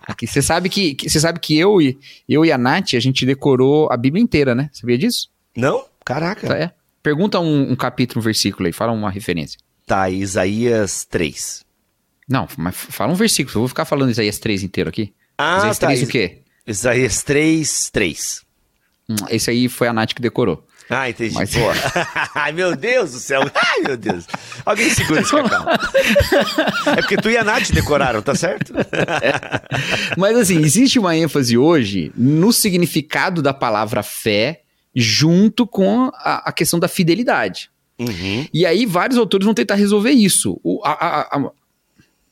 Aqui, 0.07 0.27
você 0.27 0.43
sabe 0.43 0.69
que, 0.69 0.93
que- 0.93 1.09
você 1.09 1.19
sabe 1.19 1.39
que 1.39 1.57
eu 1.57 1.81
e 1.81 1.97
eu 2.29 2.45
e 2.45 2.51
a 2.51 2.57
Nath, 2.59 2.93
a 2.93 2.99
gente 2.99 3.25
decorou 3.25 3.91
a 3.91 3.97
Bíblia 3.97 4.21
inteira, 4.23 4.53
né? 4.53 4.69
Sabia 4.71 4.95
disso? 4.97 5.27
Não? 5.57 5.83
Caraca. 6.05 6.53
É. 6.55 6.71
Pergunta 7.01 7.39
um, 7.39 7.71
um 7.71 7.75
capítulo, 7.75 8.19
um 8.21 8.23
versículo 8.23 8.67
aí, 8.67 8.71
fala 8.71 8.91
uma 8.91 9.09
referência. 9.09 9.59
Tá, 9.87 10.07
Isaías 10.09 11.03
3. 11.05 11.65
Não, 12.31 12.47
mas 12.57 12.75
fala 12.75 13.11
um 13.11 13.15
versículo. 13.15 13.55
Eu 13.57 13.61
vou 13.61 13.67
ficar 13.67 13.85
falando 13.85 14.09
Isaías 14.11 14.39
3 14.39 14.63
inteiro 14.63 14.89
aqui. 14.89 15.13
Ah, 15.37 15.57
Isaías 15.57 15.79
tá. 15.79 15.87
3 15.87 16.03
o 16.03 16.07
quê? 16.07 16.37
Isaías 16.65 17.23
3, 17.23 17.89
3. 17.91 18.41
Hum, 19.09 19.15
esse 19.29 19.49
aí 19.49 19.67
foi 19.67 19.87
a 19.87 19.93
Nath 19.93 20.13
que 20.13 20.21
decorou. 20.21 20.65
Ah, 20.89 21.09
entendi. 21.09 21.33
Mas- 21.33 21.53
Boa. 21.53 21.73
Ai, 22.35 22.51
meu 22.51 22.75
Deus 22.75 23.11
do 23.13 23.19
céu. 23.19 23.41
Ai, 23.53 23.81
meu 23.85 23.97
Deus. 23.97 24.25
Alguém 24.65 24.89
segura 24.89 25.21
esse 25.21 25.31
cacau. 25.31 25.65
é 26.91 26.95
porque 26.97 27.17
tu 27.17 27.29
e 27.29 27.37
a 27.37 27.43
Nath 27.43 27.71
decoraram, 27.71 28.21
tá 28.21 28.35
certo? 28.35 28.73
Mas 30.17 30.37
assim, 30.37 30.57
existe 30.59 30.99
uma 30.99 31.15
ênfase 31.15 31.57
hoje 31.57 32.11
no 32.15 32.51
significado 32.51 33.41
da 33.41 33.53
palavra 33.53 34.03
fé 34.03 34.61
junto 34.95 35.65
com 35.65 36.11
a, 36.15 36.49
a 36.49 36.51
questão 36.51 36.79
da 36.79 36.87
fidelidade. 36.87 37.69
Uhum. 37.99 38.45
E 38.53 38.65
aí 38.65 38.85
vários 38.85 39.17
autores 39.17 39.45
vão 39.45 39.53
tentar 39.53 39.75
resolver 39.75 40.11
isso. 40.11 40.59
O- 40.63 40.81
a- 40.83 40.91
a- 40.91 41.37
a- 41.37 41.51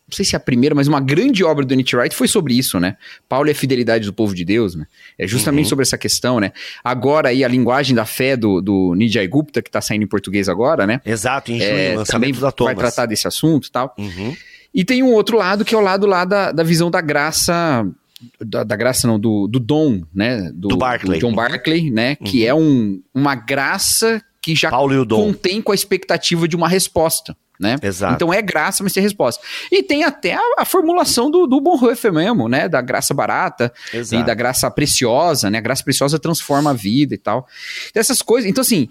não 0.09 0.15
sei 0.15 0.25
se 0.25 0.35
é 0.35 0.37
a 0.37 0.39
primeira, 0.39 0.73
mas 0.73 0.87
uma 0.87 0.99
grande 0.99 1.43
obra 1.43 1.63
do 1.65 1.73
N.T. 1.73 1.95
Wright 1.95 2.15
foi 2.15 2.27
sobre 2.27 2.57
isso, 2.57 2.79
né? 2.79 2.97
Paulo 3.27 3.47
e 3.47 3.51
a 3.51 3.55
fidelidade 3.55 4.05
do 4.05 4.13
povo 4.13 4.33
de 4.33 4.43
Deus, 4.43 4.75
né? 4.75 4.85
É 5.17 5.27
justamente 5.27 5.65
Uhum. 5.65 5.69
sobre 5.69 5.83
essa 5.83 5.97
questão, 5.97 6.39
né? 6.39 6.51
Agora 6.83 7.29
aí 7.29 7.43
a 7.43 7.47
linguagem 7.47 7.95
da 7.95 8.05
fé 8.05 8.35
do, 8.35 8.61
do 8.61 8.93
Nijay 8.95 9.27
Gupta, 9.27 9.61
que 9.61 9.69
tá 9.69 9.79
saindo 9.81 10.03
em 10.03 10.07
português 10.07 10.49
agora, 10.49 10.87
né? 10.87 10.99
Exato, 11.05 11.51
em 11.51 11.59
junho, 11.59 11.71
É, 11.71 12.03
também 12.05 12.33
da 12.33 12.51
vai 12.57 12.75
tratar 12.75 13.05
desse 13.05 13.27
assunto 13.27 13.67
e 13.67 13.71
tal. 13.71 13.93
Uhum. 13.97 14.35
E 14.73 14.83
tem 14.83 15.01
um 15.03 15.11
outro 15.13 15.37
lado, 15.37 15.63
que 15.65 15.73
é 15.73 15.77
o 15.77 15.81
lado 15.81 16.05
lá 16.05 16.25
da, 16.25 16.51
da 16.51 16.63
visão 16.63 16.89
da 16.91 17.01
graça. 17.01 17.87
Da, 18.45 18.63
da 18.65 18.75
graça, 18.75 19.07
não, 19.07 19.17
do, 19.17 19.47
do 19.47 19.59
dom, 19.59 20.01
né? 20.13 20.51
Do 20.53 20.75
Barclay. 20.77 21.19
John 21.19 21.29
Uhum. 21.29 21.35
Barclay, 21.35 21.89
né? 21.89 22.15
Que 22.17 22.45
é 22.45 22.53
um, 22.53 23.01
uma 23.13 23.33
graça 23.33 24.21
que 24.41 24.55
já 24.55 24.69
contém 24.69 25.61
com 25.61 25.71
a 25.71 25.75
expectativa 25.75 26.47
de 26.47 26.55
uma 26.55 26.67
resposta. 26.67 27.35
Né? 27.59 27.75
Exato. 27.81 28.13
Então 28.13 28.33
é 28.33 28.41
graça, 28.41 28.81
mas 28.81 28.93
tem 28.93 29.03
resposta. 29.03 29.43
E 29.69 29.83
tem 29.83 30.05
até 30.05 30.33
a, 30.33 30.41
a 30.59 30.65
formulação 30.65 31.29
do, 31.29 31.45
do 31.45 31.59
Bonhoeffer 31.59 32.13
mesmo, 32.13 32.47
né? 32.47 32.69
Da 32.69 32.81
graça 32.81 33.13
barata 33.13 33.73
Exato. 33.93 34.23
e 34.23 34.25
da 34.25 34.33
graça 34.33 34.71
preciosa, 34.71 35.49
né? 35.49 35.57
A 35.57 35.61
graça 35.61 35.83
preciosa 35.83 36.17
transforma 36.17 36.69
a 36.69 36.73
vida 36.73 37.13
e 37.13 37.17
tal. 37.17 37.45
Essas 37.93 38.21
coisas. 38.21 38.49
Então, 38.49 38.61
assim, 38.61 38.87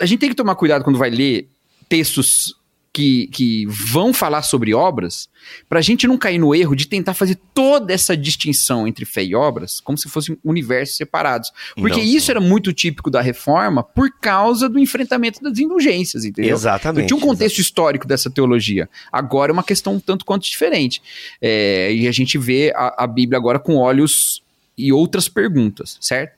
a 0.00 0.06
gente 0.06 0.18
tem 0.18 0.28
que 0.28 0.34
tomar 0.34 0.56
cuidado 0.56 0.82
quando 0.82 0.98
vai 0.98 1.08
ler 1.08 1.48
textos 1.88 2.59
que, 2.92 3.28
que 3.28 3.66
vão 3.66 4.12
falar 4.12 4.42
sobre 4.42 4.74
obras, 4.74 5.28
pra 5.68 5.80
gente 5.80 6.08
não 6.08 6.18
cair 6.18 6.38
no 6.38 6.54
erro 6.54 6.74
de 6.74 6.86
tentar 6.86 7.14
fazer 7.14 7.38
toda 7.54 7.92
essa 7.92 8.16
distinção 8.16 8.86
entre 8.86 9.04
fé 9.04 9.22
e 9.22 9.34
obras 9.34 9.80
como 9.80 9.96
se 9.96 10.08
fossem 10.08 10.36
universos 10.44 10.96
separados. 10.96 11.52
Porque 11.76 12.00
Não 12.00 12.04
isso 12.04 12.30
era 12.30 12.40
muito 12.40 12.72
típico 12.72 13.10
da 13.10 13.20
reforma 13.20 13.82
por 13.82 14.10
causa 14.20 14.68
do 14.68 14.78
enfrentamento 14.78 15.40
das 15.40 15.58
indulgências, 15.58 16.24
entendeu? 16.24 16.54
Exatamente. 16.54 17.04
Então, 17.04 17.18
tinha 17.18 17.26
um 17.26 17.30
contexto 17.30 17.58
histórico 17.58 18.06
dessa 18.06 18.28
teologia. 18.28 18.88
Agora 19.12 19.52
é 19.52 19.54
uma 19.54 19.62
questão 19.62 19.94
um 19.94 20.00
tanto 20.00 20.24
quanto 20.24 20.42
diferente. 20.42 21.00
É, 21.40 21.92
e 21.92 22.08
a 22.08 22.12
gente 22.12 22.36
vê 22.38 22.72
a, 22.74 23.04
a 23.04 23.06
Bíblia 23.06 23.38
agora 23.38 23.58
com 23.58 23.76
olhos 23.76 24.42
e 24.76 24.92
outras 24.92 25.28
perguntas, 25.28 25.96
certo? 26.00 26.34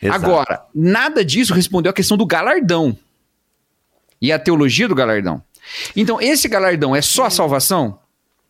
Exato. 0.00 0.24
Agora, 0.24 0.62
nada 0.74 1.24
disso 1.24 1.52
respondeu 1.52 1.90
à 1.90 1.92
questão 1.92 2.16
do 2.16 2.26
galardão 2.26 2.96
e 4.20 4.32
a 4.32 4.38
teologia 4.38 4.88
do 4.88 4.94
galardão. 4.94 5.42
Então, 5.94 6.20
esse 6.20 6.48
galardão 6.48 6.94
é 6.94 7.02
só 7.02 7.24
a 7.26 7.30
salvação? 7.30 7.98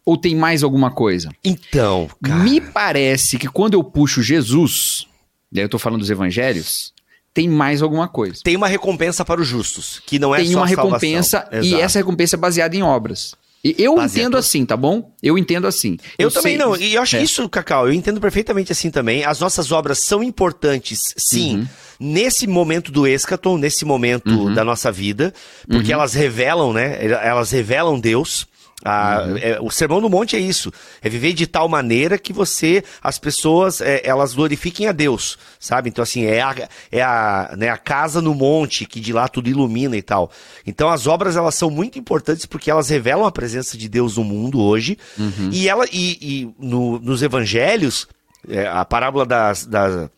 Ou 0.05 0.17
tem 0.17 0.35
mais 0.35 0.63
alguma 0.63 0.91
coisa? 0.91 1.31
Então, 1.43 2.09
cara. 2.23 2.43
Me 2.43 2.61
parece 2.61 3.39
que 3.39 3.49
quando 3.49 3.75
eu 3.75 3.83
puxo 3.83 4.23
Jesus, 4.23 5.07
e 5.51 5.59
aí 5.59 5.65
eu 5.65 5.69
tô 5.69 5.79
falando 5.79 6.01
dos 6.01 6.11
evangelhos, 6.11 6.93
tem 7.33 7.49
mais 7.49 7.81
alguma 7.83 8.07
coisa. 8.07 8.41
Tem 8.45 8.57
uma 8.57 8.69
recompensa 8.69 9.25
para 9.25 9.41
os 9.41 9.47
justos, 9.47 10.03
que 10.07 10.19
não 10.19 10.35
é 10.35 10.39
tem 10.39 10.53
só 10.53 10.59
uma 10.59 10.67
a 10.67 10.69
salvação. 10.69 10.91
recompensa 10.91 11.49
e 11.63 11.75
essa 11.75 11.99
recompensa 11.99 12.37
é 12.37 12.39
baseada 12.39 12.77
em 12.77 12.83
obras. 12.83 13.35
Eu 13.79 13.95
Baseado- 13.95 14.27
entendo 14.27 14.37
assim, 14.37 14.67
tá 14.67 14.77
bom? 14.77 15.11
Eu 15.23 15.39
entendo 15.39 15.67
assim. 15.67 15.97
Eu, 16.19 16.31
também 16.31 16.57
sei- 16.57 16.59
não, 16.59 16.77
e 16.77 16.95
eu 16.95 17.01
acho 17.03 17.17
É. 17.17 17.23
isso, 17.23 17.49
Cacau, 17.49 17.87
eu 17.87 17.95
entendo 17.95 18.21
perfeitamente 18.21 18.71
assim 18.73 18.91
também. 18.91 19.25
As 19.25 19.41
nossas 19.41 19.73
obras 19.73 20.01
são 20.01 20.23
importantes, 20.23 21.01
sim, 21.17 21.57
Uhum. 21.61 21.67
nesse 21.99 22.47
momento 22.47 22.93
do 22.93 23.07
escaton, 23.07 23.57
nesse 23.57 23.85
momento 23.87 24.29
Uhum. 24.29 24.53
da 24.53 24.63
nossa 24.65 24.93
vida, 24.93 25.33
porque 25.67 25.93
elas 25.93 26.13
revelam, 26.13 26.73
né? 26.75 26.99
Elas 27.07 27.51
revelam 27.51 27.99
Deus. 27.99 28.47
Ah, 28.85 29.25
Uhum. 29.27 29.37
é, 29.39 29.59
o 29.63 29.71
sermão 29.71 30.01
do 30.01 30.11
monte 30.11 30.37
é 30.37 30.39
isso, 30.39 30.71
é 31.01 31.09
viver 31.09 31.33
de 31.33 31.47
tal 31.47 31.69
maneira 31.69 32.19
que 32.19 32.33
você, 32.35 32.85
as 33.03 33.19
pessoas, 33.19 33.81
é, 33.81 34.03
elas 34.05 34.35
glorifiquem 34.35 34.87
a 34.87 34.93
Deus, 34.93 35.39
sabe? 35.59 35.89
Então 35.89 36.03
assim 36.03 36.25
é 36.27 36.43
a, 36.43 36.55
é 36.93 37.01
a, 37.03 37.55
né, 37.57 37.71
a 37.71 37.79
casa 37.79 38.21
no 38.21 38.35
monte 38.35 38.85
que 38.85 39.01
de 39.01 39.13
lá 39.13 39.27
tudo 39.27 39.49
ilumina 39.49 39.97
e 39.97 40.03
tal. 40.03 40.31
Então 40.67 40.91
as 40.91 41.07
obras 41.07 41.35
elas 41.35 41.55
são 41.55 41.71
muito 41.71 41.99
importantes 41.99 42.45
porque 42.45 42.71
elas 42.71 42.89
revelam 42.91 43.25
a 43.25 43.33
presença 43.33 43.79
de 43.79 43.89
Deus 43.89 44.17
no 44.19 44.25
mundo 44.25 44.61
hoje 44.61 44.99
Uhum. 45.19 45.49
e 45.51 45.69
ela 45.69 45.87
e, 45.91 46.19
e 46.21 46.55
no- 46.59 46.99
nos 47.01 47.23
evangelhos 47.23 48.07
é, 48.49 48.67
a 48.67 48.85
parábola 48.85 49.25
das, 49.25 49.65
das 49.65 50.11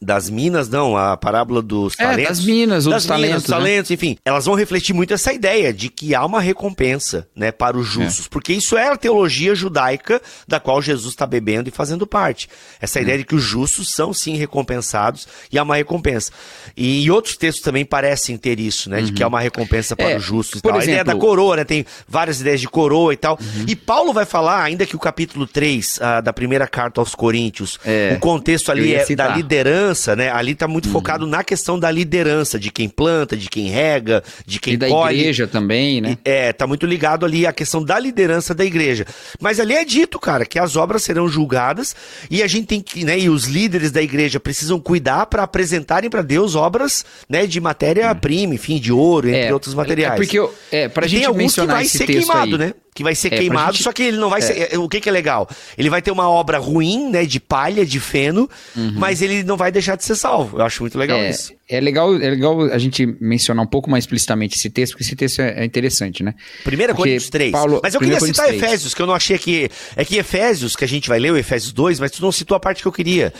das 0.00 0.30
minas, 0.30 0.68
não, 0.68 0.96
a 0.96 1.16
parábola 1.16 1.60
dos 1.60 1.94
É, 1.98 2.04
talentos. 2.04 2.38
das 2.38 2.44
minas 2.46 2.86
ou 2.86 2.92
das 2.92 3.02
dos 3.02 3.08
talentos, 3.08 3.42
né? 3.48 3.56
talentos, 3.56 3.90
enfim. 3.90 4.16
Elas 4.24 4.46
vão 4.46 4.54
refletir 4.54 4.94
muito 4.94 5.12
essa 5.12 5.32
ideia 5.32 5.72
de 5.72 5.88
que 5.90 6.14
há 6.14 6.24
uma 6.24 6.40
recompensa, 6.40 7.26
né, 7.36 7.52
para 7.52 7.76
os 7.76 7.86
justos. 7.86 8.26
Porque 8.26 8.52
isso 8.52 8.76
é 8.78 8.88
a 8.88 8.96
teologia 8.96 9.54
judaica 9.54 10.20
da 10.48 10.58
qual 10.58 10.80
Jesus 10.80 11.12
está 11.12 11.26
bebendo 11.26 11.68
e 11.68 11.72
fazendo 11.72 12.06
parte. 12.06 12.48
Essa 12.80 12.98
Hum. 12.98 13.02
ideia 13.02 13.18
de 13.18 13.24
que 13.24 13.34
os 13.34 13.42
justos 13.42 13.92
são 13.92 14.12
sim 14.14 14.36
recompensados 14.36 15.26
e 15.52 15.58
há 15.58 15.62
uma 15.62 15.76
recompensa. 15.76 16.30
E, 16.76 17.10
outros 17.10 17.36
textos 17.36 17.62
também 17.62 17.84
parecem 17.84 18.36
ter 18.38 18.58
isso, 18.58 18.88
né, 18.88 19.02
de 19.02 19.12
que 19.12 19.22
há 19.22 19.28
uma 19.28 19.40
recompensa 19.40 19.94
para 19.94 20.10
É, 20.12 20.16
os 20.16 20.22
justos 20.24 20.60
e 20.60 20.62
por 20.62 20.70
tal. 20.70 20.80
a 20.80 20.82
ideia 20.82 20.96
exemplo- 20.96 21.12
da 21.14 21.20
coroa, 21.20 21.56
né, 21.56 21.64
tem 21.64 21.84
várias 22.08 22.40
ideias 22.40 22.60
de 22.60 22.68
coroa 22.68 23.12
e 23.12 23.16
tal. 23.16 23.38
Uhum. 23.40 23.64
E 23.68 23.76
Paulo 23.76 24.12
vai 24.12 24.24
falar, 24.24 24.62
ainda 24.62 24.86
que 24.86 24.96
o 24.96 24.98
capítulo 24.98 25.46
3 25.46 25.98
ah, 26.00 26.20
da 26.20 26.32
primeira 26.32 26.66
carta 26.66 27.00
aos 27.00 27.14
Coríntios, 27.14 27.78
É, 27.84 28.14
o 28.16 28.20
contexto 28.20 28.70
ali 28.70 28.94
é 28.94 29.04
da 29.14 29.28
liderança, 29.28 29.89
né? 30.16 30.30
Ali 30.30 30.54
tá 30.54 30.66
muito 30.68 30.88
focado 30.88 31.26
na 31.26 31.42
questão 31.44 31.78
da 31.78 31.90
liderança, 31.90 32.58
de 32.58 32.70
quem 32.70 32.88
planta, 32.88 33.36
de 33.36 33.48
quem 33.48 33.68
rega, 33.68 34.22
de 34.46 34.58
quem 34.60 34.74
E 34.74 34.76
da 34.76 34.88
colhe. 34.88 35.18
igreja 35.20 35.46
também, 35.46 36.00
né? 36.00 36.18
É, 36.24 36.52
tá 36.52 36.66
muito 36.66 36.86
ligado 36.86 37.24
ali 37.26 37.46
à 37.46 37.52
questão 37.52 37.82
da 37.84 37.98
liderança 37.98 38.54
da 38.54 38.64
igreja. 38.64 39.04
Mas 39.40 39.60
ali 39.60 39.74
é 39.74 39.84
dito, 39.84 40.18
cara, 40.18 40.44
que 40.46 40.58
as 40.58 40.76
obras 40.76 41.02
serão 41.02 41.28
julgadas 41.28 41.94
e 42.30 42.42
a 42.42 42.46
gente 42.46 42.66
tem 42.66 42.80
que, 42.80 43.04
né, 43.04 43.18
e 43.18 43.28
os 43.28 43.44
líderes 43.44 43.90
da 43.90 44.02
igreja 44.02 44.38
precisam 44.40 44.78
cuidar 44.80 45.26
para 45.26 45.42
apresentarem 45.42 46.08
para 46.10 46.22
Deus 46.22 46.54
obras, 46.54 47.04
né, 47.28 47.46
de 47.46 47.60
matéria-prima, 47.60 48.54
enfim, 48.54 48.78
de 48.78 48.92
ouro, 48.92 49.28
entre 49.28 49.52
outros 49.52 49.74
materiais. 49.74 50.14
É 50.14 50.16
porque 50.16 50.38
eu, 50.38 50.52
é, 50.70 50.88
pra 50.88 51.06
E 51.06 51.08
gente 51.08 51.20
tem 51.20 51.26
alguns 51.26 51.38
que 51.38 51.44
mencionar 51.60 51.76
vai 51.76 51.84
esse 51.84 51.98
ser 51.98 52.06
texto 52.06 52.26
queimado, 52.28 52.52
aí. 52.56 52.58
né? 52.58 52.74
Que 52.92 53.04
vai 53.04 53.14
ser 53.14 53.32
É, 53.32 53.36
queimado, 53.38 53.72
gente- 53.74 53.84
só 53.84 53.92
que 53.92 54.02
ele 54.02 54.16
não 54.16 54.28
vai 54.28 54.42
ser. 54.42 54.74
é, 54.74 54.76
O 54.78 54.88
que, 54.88 55.00
que 55.00 55.08
é 55.08 55.12
legal? 55.12 55.48
Ele 55.78 55.88
vai 55.88 56.02
ter 56.02 56.10
uma 56.10 56.28
obra 56.28 56.58
ruim, 56.58 57.08
né? 57.08 57.24
De 57.24 57.38
palha, 57.38 57.86
de 57.86 58.00
feno, 58.00 58.50
mas 58.96 59.22
ele 59.22 59.44
não 59.44 59.56
vai 59.56 59.70
deixar 59.70 59.94
de 59.96 60.04
ser 60.04 60.16
salvo. 60.16 60.58
Eu 60.58 60.64
acho 60.64 60.82
muito 60.82 60.98
legal 60.98 61.16
Uhum. 61.18 61.24
É, 61.24 61.30
isso. 61.30 61.52
é 61.68 61.80
legal, 61.80 62.12
é 62.16 62.30
legal 62.30 62.60
a 62.62 62.78
gente 62.78 63.06
mencionar 63.20 63.64
um 63.64 63.68
pouco 63.68 63.88
mais 63.88 64.02
explicitamente 64.02 64.56
esse 64.56 64.68
texto, 64.68 64.92
porque 64.94 65.04
esse 65.04 65.14
texto 65.14 65.40
é, 65.40 65.60
é 65.60 65.64
interessante, 65.64 66.22
né? 66.24 66.34
Primeira 66.64 66.92
Coríntios 66.92 67.30
3. 67.30 67.52
Paulo- 67.52 67.80
mas 67.82 67.94
eu 67.94 68.00
queria 68.00 68.18
citar 68.18 68.46
Coríntios 68.46 68.58
3. 68.58 68.62
Efésios, 68.72 68.94
que 68.94 69.00
eu 69.02 69.06
não 69.06 69.14
achei 69.14 69.38
que. 69.38 69.70
É 69.94 70.04
que 70.04 70.16
Efésios, 70.16 70.74
que 70.74 70.84
a 70.84 70.88
gente 70.88 71.08
vai 71.08 71.20
ler, 71.20 71.30
o 71.32 71.36
Efésios 71.36 71.72
2, 71.72 72.00
mas 72.00 72.10
tu 72.10 72.20
não 72.20 72.32
citou 72.32 72.56
a 72.56 72.60
parte 72.60 72.82
que 72.82 72.88
eu 72.88 72.92
queria. 72.92 73.32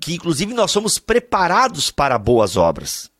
Que 0.00 0.14
inclusive 0.14 0.54
nós 0.54 0.70
somos 0.70 0.98
preparados 0.98 1.90
para 1.90 2.16
boas 2.16 2.56
obras. 2.56 3.10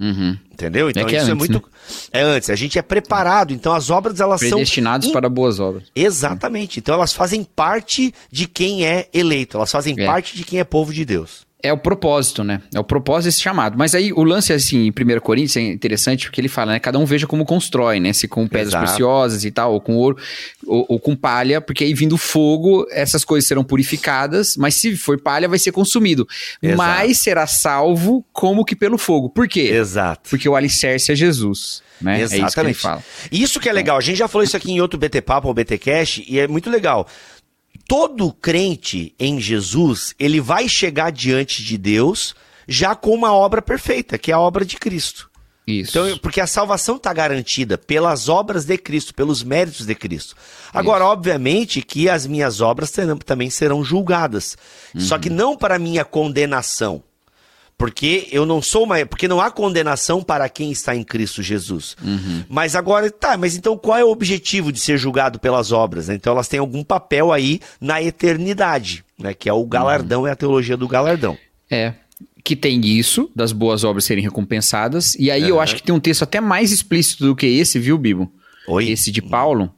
Uhum. 0.00 0.36
Entendeu? 0.50 0.88
Então 0.88 1.04
que 1.04 1.14
é 1.14 1.18
isso 1.18 1.28
é 1.28 1.32
antes, 1.34 1.48
muito. 1.48 1.68
É 2.10 2.20
antes, 2.22 2.48
a 2.50 2.56
gente 2.56 2.78
é 2.78 2.82
preparado. 2.82 3.52
Então 3.52 3.72
as 3.74 3.90
obras 3.90 4.18
elas 4.20 4.40
são. 4.40 4.48
Predestinados 4.50 5.08
in- 5.08 5.12
para 5.12 5.28
boas 5.28 5.60
obras. 5.60 5.84
Exatamente. 5.94 6.78
Então 6.80 6.94
elas 6.94 7.12
fazem 7.12 7.44
parte 7.44 8.14
de 8.30 8.46
quem 8.46 8.86
é 8.86 9.08
eleito, 9.12 9.56
elas 9.58 9.70
fazem 9.70 9.94
É. 9.98 10.06
parte 10.06 10.36
de 10.36 10.44
quem 10.44 10.58
é 10.58 10.64
povo 10.64 10.92
de 10.94 11.04
Deus. 11.04 11.46
É 11.62 11.72
o 11.72 11.78
propósito, 11.78 12.42
né? 12.42 12.62
É 12.74 12.80
o 12.80 12.84
propósito 12.84 13.26
desse 13.26 13.40
chamado. 13.40 13.76
Mas 13.76 13.94
aí 13.94 14.12
o 14.12 14.22
lance, 14.22 14.52
assim, 14.52 14.86
em 14.86 14.90
1 14.90 15.20
Coríntios 15.20 15.56
é 15.56 15.60
interessante 15.60 16.26
porque 16.26 16.40
ele 16.40 16.48
fala, 16.48 16.72
né? 16.72 16.80
Cada 16.80 16.98
um 16.98 17.04
veja 17.04 17.26
como 17.26 17.44
constrói, 17.44 18.00
né? 18.00 18.12
Se 18.12 18.26
com 18.26 18.46
pedras 18.46 18.68
Exato. 18.68 18.84
preciosas 18.84 19.44
e 19.44 19.50
tal, 19.50 19.72
ou 19.72 19.80
com 19.80 19.96
ouro, 19.96 20.16
ou, 20.66 20.86
ou 20.88 21.00
com 21.00 21.14
palha, 21.14 21.60
porque 21.60 21.84
aí 21.84 21.94
vindo 21.94 22.16
fogo, 22.16 22.86
essas 22.90 23.24
coisas 23.24 23.46
serão 23.46 23.62
purificadas, 23.64 24.56
mas 24.56 24.74
se 24.74 24.96
for 24.96 25.20
palha, 25.20 25.48
vai 25.48 25.58
ser 25.58 25.72
consumido. 25.72 26.26
Exato. 26.62 26.78
Mas 26.78 27.18
será 27.18 27.46
salvo 27.46 28.24
como 28.32 28.64
que 28.64 28.74
pelo 28.74 28.96
fogo. 28.98 29.28
Por 29.28 29.46
quê? 29.46 29.70
Exato. 29.72 30.30
Porque 30.30 30.48
o 30.48 30.56
alicerce 30.56 31.12
é 31.12 31.14
Jesus, 31.14 31.82
né? 32.00 32.20
É 32.20 32.24
isso 32.24 32.34
que 32.34 32.40
Exatamente. 32.40 32.88
Isso 33.30 33.60
que 33.60 33.68
é 33.68 33.72
legal. 33.72 33.98
A 33.98 34.00
gente 34.00 34.16
já 34.16 34.28
falou 34.28 34.44
isso 34.44 34.56
aqui 34.56 34.72
em 34.72 34.80
outro 34.80 34.98
BT 34.98 35.20
Papo 35.20 35.48
ou 35.48 35.54
BT 35.54 35.78
Cash 35.78 36.22
e 36.26 36.38
é 36.38 36.48
muito 36.48 36.70
legal. 36.70 37.06
Todo 37.90 38.32
crente 38.32 39.12
em 39.18 39.40
Jesus, 39.40 40.14
ele 40.16 40.40
vai 40.40 40.68
chegar 40.68 41.10
diante 41.10 41.60
de 41.64 41.76
Deus 41.76 42.36
já 42.68 42.94
com 42.94 43.12
uma 43.12 43.32
obra 43.34 43.60
perfeita, 43.60 44.16
que 44.16 44.30
é 44.30 44.34
a 44.34 44.38
obra 44.38 44.64
de 44.64 44.76
Cristo. 44.76 45.28
Isso. 45.66 45.98
Então, 45.98 46.16
porque 46.18 46.40
a 46.40 46.46
salvação 46.46 46.94
está 46.96 47.12
garantida 47.12 47.76
pelas 47.76 48.28
obras 48.28 48.64
de 48.64 48.78
Cristo, 48.78 49.12
pelos 49.12 49.42
méritos 49.42 49.86
de 49.86 49.94
Cristo. 49.96 50.36
Agora, 50.72 51.04
obviamente 51.04 51.82
que 51.82 52.08
as 52.08 52.28
minhas 52.28 52.60
obras 52.60 52.92
terão- 52.92 53.18
também 53.18 53.50
serão 53.50 53.82
julgadas. 53.82 54.56
Só 54.96 55.16
Uhum. 55.16 55.20
que 55.20 55.28
não 55.30 55.56
para 55.56 55.76
minha 55.76 56.04
condenação. 56.04 57.02
Porque 57.80 58.28
eu 58.30 58.44
não 58.44 58.60
sou 58.60 58.84
uma. 58.84 59.06
Porque 59.06 59.26
não 59.26 59.40
há 59.40 59.50
condenação 59.50 60.22
para 60.22 60.46
quem 60.50 60.70
está 60.70 60.94
em 60.94 61.02
Cristo 61.02 61.42
Jesus. 61.42 61.96
Uhum. 62.04 62.44
Mas 62.46 62.76
agora, 62.76 63.10
tá, 63.10 63.38
mas 63.38 63.56
então 63.56 63.74
qual 63.74 63.96
é 63.96 64.04
o 64.04 64.10
objetivo 64.10 64.70
de 64.70 64.78
ser 64.78 64.98
julgado 64.98 65.38
pelas 65.38 65.72
obras? 65.72 66.08
né? 66.08 66.14
Então 66.14 66.34
elas 66.34 66.46
têm 66.46 66.60
algum 66.60 66.84
papel 66.84 67.32
aí 67.32 67.58
na 67.80 68.02
eternidade, 68.02 69.02
né? 69.18 69.32
Que 69.32 69.48
é 69.48 69.52
o 69.54 69.64
galardão, 69.64 70.26
é 70.26 70.30
a 70.30 70.36
teologia 70.36 70.76
do 70.76 70.86
galardão. 70.86 71.38
É. 71.70 71.94
Que 72.44 72.54
tem 72.54 72.84
isso, 72.84 73.30
das 73.34 73.50
boas 73.50 73.82
obras 73.82 74.04
serem 74.04 74.22
recompensadas. 74.22 75.14
E 75.14 75.30
aí 75.30 75.48
eu 75.48 75.54
Aham. 75.54 75.62
acho 75.62 75.76
que 75.76 75.82
tem 75.82 75.94
um 75.94 76.00
texto 76.00 76.22
até 76.22 76.38
mais 76.38 76.72
explícito 76.72 77.24
do 77.24 77.34
que 77.34 77.46
esse, 77.46 77.78
viu, 77.78 77.96
Bibo? 77.96 78.30
Oi? 78.68 78.90
Esse 78.90 79.10
de 79.10 79.22
Paulo, 79.22 79.74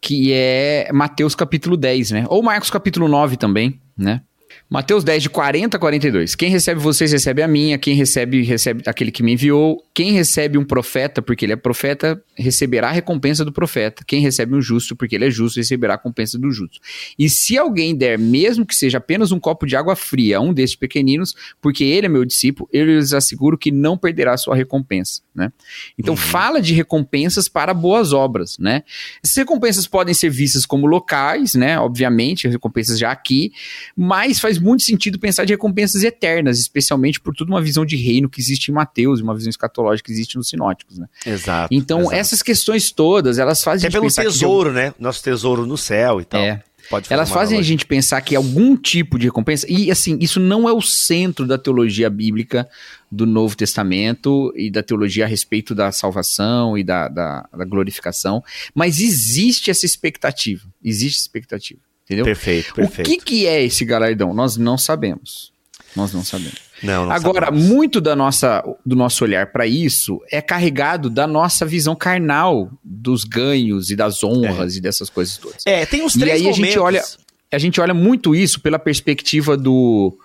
que 0.00 0.32
é 0.32 0.88
Mateus 0.90 1.34
capítulo 1.34 1.76
10, 1.76 2.12
né? 2.12 2.24
Ou 2.30 2.42
Marcos 2.42 2.70
capítulo 2.70 3.06
9 3.08 3.36
também, 3.36 3.78
né? 3.94 4.22
Mateus 4.68 5.04
10, 5.04 5.22
de 5.22 5.30
40 5.30 5.76
a 5.76 5.80
42. 5.80 6.34
Quem 6.34 6.50
recebe 6.50 6.80
vocês, 6.80 7.12
recebe 7.12 7.40
a 7.40 7.46
minha. 7.46 7.78
Quem 7.78 7.94
recebe, 7.94 8.42
recebe 8.42 8.82
aquele 8.84 9.12
que 9.12 9.22
me 9.22 9.34
enviou. 9.34 9.80
Quem 9.94 10.10
recebe 10.10 10.58
um 10.58 10.64
profeta, 10.64 11.22
porque 11.22 11.44
ele 11.44 11.52
é 11.52 11.56
profeta, 11.56 12.20
receberá 12.34 12.88
a 12.88 12.92
recompensa 12.92 13.44
do 13.44 13.52
profeta. 13.52 14.02
Quem 14.04 14.20
recebe 14.20 14.56
um 14.56 14.60
justo, 14.60 14.96
porque 14.96 15.14
ele 15.14 15.26
é 15.26 15.30
justo, 15.30 15.58
receberá 15.58 15.94
a 15.94 15.96
recompensa 15.96 16.36
do 16.36 16.50
justo. 16.50 16.80
E 17.16 17.30
se 17.30 17.56
alguém 17.56 17.94
der, 17.94 18.18
mesmo 18.18 18.66
que 18.66 18.74
seja 18.74 18.98
apenas 18.98 19.30
um 19.30 19.38
copo 19.38 19.66
de 19.66 19.76
água 19.76 19.94
fria 19.94 20.38
a 20.38 20.40
um 20.40 20.52
destes 20.52 20.76
pequeninos, 20.76 21.32
porque 21.60 21.84
ele 21.84 22.06
é 22.06 22.08
meu 22.08 22.24
discípulo, 22.24 22.68
eu 22.72 22.86
lhes 22.86 23.12
asseguro 23.12 23.56
que 23.56 23.70
não 23.70 23.96
perderá 23.96 24.34
a 24.34 24.36
sua 24.36 24.56
recompensa, 24.56 25.22
né? 25.32 25.52
Então 25.96 26.16
fala 26.16 26.60
de 26.60 26.74
recompensas 26.74 27.48
para 27.48 27.72
boas 27.72 28.12
obras, 28.12 28.58
né? 28.58 28.82
Essas 29.22 29.36
recompensas 29.36 29.86
podem 29.86 30.12
ser 30.12 30.28
vistas 30.28 30.66
como 30.66 30.86
locais, 30.86 31.54
né? 31.54 31.78
Obviamente, 31.78 32.48
recompensas 32.48 32.98
já 32.98 33.12
aqui, 33.12 33.52
mas 33.96 34.40
faz 34.40 34.55
muito 34.58 34.82
sentido 34.82 35.18
pensar 35.18 35.44
de 35.44 35.52
recompensas 35.52 36.02
eternas, 36.02 36.58
especialmente 36.58 37.20
por 37.20 37.34
toda 37.34 37.50
uma 37.50 37.62
visão 37.62 37.84
de 37.84 37.96
reino 37.96 38.28
que 38.28 38.40
existe 38.40 38.70
em 38.70 38.74
Mateus, 38.74 39.20
uma 39.20 39.34
visão 39.34 39.50
escatológica 39.50 40.06
que 40.06 40.12
existe 40.12 40.36
nos 40.36 40.48
sinóticos, 40.48 40.98
né? 40.98 41.06
Exato. 41.24 41.68
Então, 41.72 42.00
exato. 42.00 42.14
essas 42.14 42.42
questões 42.42 42.90
todas, 42.90 43.38
elas 43.38 43.62
fazem 43.62 43.88
Até 43.88 43.98
a 43.98 44.00
gente 44.00 44.00
pelo 44.00 44.04
pensar 44.04 44.22
que 44.22 44.28
tesouro, 44.28 44.72
né? 44.72 44.94
Nosso 44.98 45.22
tesouro 45.22 45.66
no 45.66 45.76
céu 45.76 46.20
e 46.20 46.24
tal. 46.24 46.40
É. 46.40 46.62
Elas 47.10 47.30
fazem 47.30 47.58
a 47.58 47.62
gente 47.62 47.84
pensar 47.84 48.20
que 48.20 48.36
algum 48.36 48.76
tipo 48.76 49.18
de 49.18 49.26
recompensa, 49.26 49.66
e 49.68 49.90
assim, 49.90 50.18
isso 50.20 50.38
não 50.38 50.68
é 50.68 50.72
o 50.72 50.80
centro 50.80 51.46
da 51.46 51.58
teologia 51.58 52.08
bíblica 52.08 52.68
do 53.10 53.26
Novo 53.26 53.56
Testamento 53.56 54.52
e 54.56 54.70
da 54.70 54.82
teologia 54.82 55.24
a 55.24 55.28
respeito 55.28 55.74
da 55.74 55.90
salvação 55.90 56.78
e 56.78 56.84
da, 56.84 57.08
da, 57.08 57.48
da 57.52 57.64
glorificação, 57.64 58.42
mas 58.74 59.00
existe 59.00 59.70
essa 59.70 59.84
expectativa, 59.84 60.64
existe 60.82 61.20
expectativa, 61.20 61.80
entendeu? 62.06 62.24
Perfeito, 62.24 62.72
perfeito. 62.74 63.06
O 63.06 63.10
que, 63.10 63.18
que 63.22 63.46
é 63.46 63.62
esse 63.62 63.84
galardão? 63.84 64.32
Nós 64.32 64.56
não 64.56 64.78
sabemos. 64.78 65.52
Nós 65.94 66.12
não 66.14 66.24
sabemos. 66.24 66.56
Não, 66.82 67.06
não 67.06 67.12
Agora, 67.12 67.46
sabemos. 67.46 67.64
muito 67.68 68.00
da 68.00 68.14
nossa, 68.16 68.62
do 68.84 68.94
nosso 68.96 69.24
olhar 69.24 69.50
para 69.50 69.66
isso 69.66 70.20
é 70.30 70.42
carregado 70.42 71.08
da 71.10 71.26
nossa 71.26 71.64
visão 71.64 71.94
carnal 71.96 72.70
dos 72.84 73.24
ganhos 73.24 73.90
e 73.90 73.96
das 73.96 74.22
honras 74.22 74.76
e 74.76 74.80
dessas 74.80 75.08
coisas 75.10 75.36
todas. 75.38 75.62
É, 75.66 75.86
tem 75.86 76.02
uns 76.02 76.14
E 76.14 76.18
três 76.18 76.34
aí 76.34 76.40
a 76.48 76.50
momentos. 76.50 76.66
gente 76.66 76.78
olha, 76.78 77.02
a 77.50 77.58
gente 77.58 77.80
olha 77.80 77.94
muito 77.94 78.34
isso 78.34 78.60
pela 78.60 78.78
perspectiva 78.78 79.56
do 79.56 80.16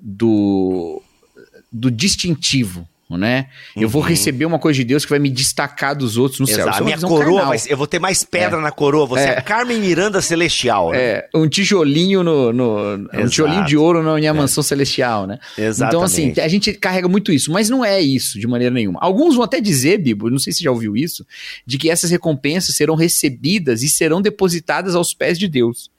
do 0.00 1.02
do 1.72 1.90
distintivo 1.90 2.88
né? 3.16 3.46
Eu 3.76 3.88
vou 3.88 4.02
Uhum. 4.02 4.08
receber 4.08 4.44
uma 4.44 4.58
coisa 4.58 4.76
de 4.76 4.84
Deus 4.84 5.04
que 5.04 5.10
vai 5.10 5.18
me 5.18 5.30
destacar 5.30 5.96
dos 5.96 6.16
outros 6.18 6.40
no 6.40 6.46
céu. 6.46 6.56
Exato. 6.56 6.70
Isso 6.70 6.78
A 6.78 6.82
é 6.82 6.84
minha 6.96 6.98
coroa, 6.98 7.56
ser- 7.58 7.72
eu 7.72 7.76
vou 7.76 7.86
ter 7.86 7.98
mais 7.98 8.22
pedra 8.24 8.60
na 8.60 8.70
coroa. 8.70 9.06
Você 9.06 9.22
é, 9.22 9.28
É. 9.38 9.40
Carmen 9.40 9.78
Miranda 9.80 10.20
celestial. 10.20 10.90
né? 10.90 10.98
É, 10.98 11.28
um 11.34 11.48
tijolinho 11.48 12.22
no, 12.22 12.52
no- 12.52 12.94
um 13.14 13.26
tijolinho 13.28 13.64
de 13.64 13.76
ouro 13.76 14.02
na 14.02 14.14
minha 14.16 14.34
mansão 14.34 14.62
celestial, 14.62 15.26
né? 15.26 15.38
Exatamente. 15.56 15.88
Então, 15.88 16.02
assim, 16.02 16.40
a 16.40 16.48
gente 16.48 16.72
carrega 16.74 17.08
muito 17.08 17.32
isso, 17.32 17.50
mas 17.52 17.70
não 17.70 17.84
é 17.84 18.00
isso 18.00 18.38
de 18.38 18.46
maneira 18.46 18.74
nenhuma. 18.74 18.98
Alguns 19.00 19.34
vão 19.36 19.44
até 19.44 19.60
dizer, 19.60 19.98
Bibo, 19.98 20.28
não 20.28 20.38
sei 20.38 20.52
se 20.52 20.58
você 20.58 20.64
já 20.64 20.70
ouviu 20.70 20.96
isso, 20.96 21.24
de 21.66 21.78
que 21.78 21.88
essas 21.88 22.10
recompensas 22.10 22.74
serão 22.76 22.94
recebidas 22.94 23.82
e 23.82 23.88
serão 23.88 24.20
depositadas 24.20 24.94
aos 24.94 25.14
pés 25.14 25.38
de 25.38 25.48
Deus. 25.48 25.90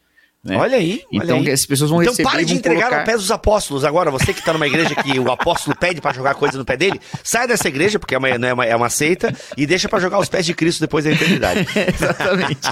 Né? 0.43 0.57
Olha 0.57 0.77
aí. 0.77 1.03
olha 1.13 1.23
Então, 1.23 1.37
aí. 1.37 1.43
que 1.43 1.51
as 1.51 1.65
pessoas 1.65 1.89
vão 1.89 2.01
Então 2.01 2.13
receber 2.13 2.29
pare 2.29 2.43
e 2.43 2.45
de 2.45 2.53
entregar 2.53 2.87
colocar... 2.87 2.99
no 2.99 3.05
pé 3.05 3.17
dos 3.17 3.29
apóstolos. 3.29 3.83
Agora, 3.83 4.09
você 4.09 4.33
que 4.33 4.41
tá 4.41 4.53
numa 4.53 4.67
igreja 4.67 4.95
que 4.95 5.19
o 5.19 5.29
apóstolo 5.29 5.75
pede 5.75 5.99
pra 5.99 6.13
jogar 6.13 6.35
coisa 6.35 6.57
no 6.57 6.63
pé 6.63 6.77
dele, 6.77 6.99
sai 7.23 7.45
dessa 7.45 7.67
igreja, 7.67 7.99
porque 7.99 8.15
é 8.15 8.17
uma, 8.17 8.29
é 8.29 8.53
uma, 8.53 8.65
é 8.65 8.75
uma 8.75 8.89
seita, 8.89 9.35
e 9.57 9.65
deixa 9.65 9.89
pra 9.89 9.99
jogar 9.99 10.17
os 10.19 10.29
pés 10.29 10.45
de 10.45 10.53
Cristo 10.53 10.79
depois 10.79 11.03
da 11.03 11.11
eternidade. 11.11 11.67
Exatamente. 11.93 12.69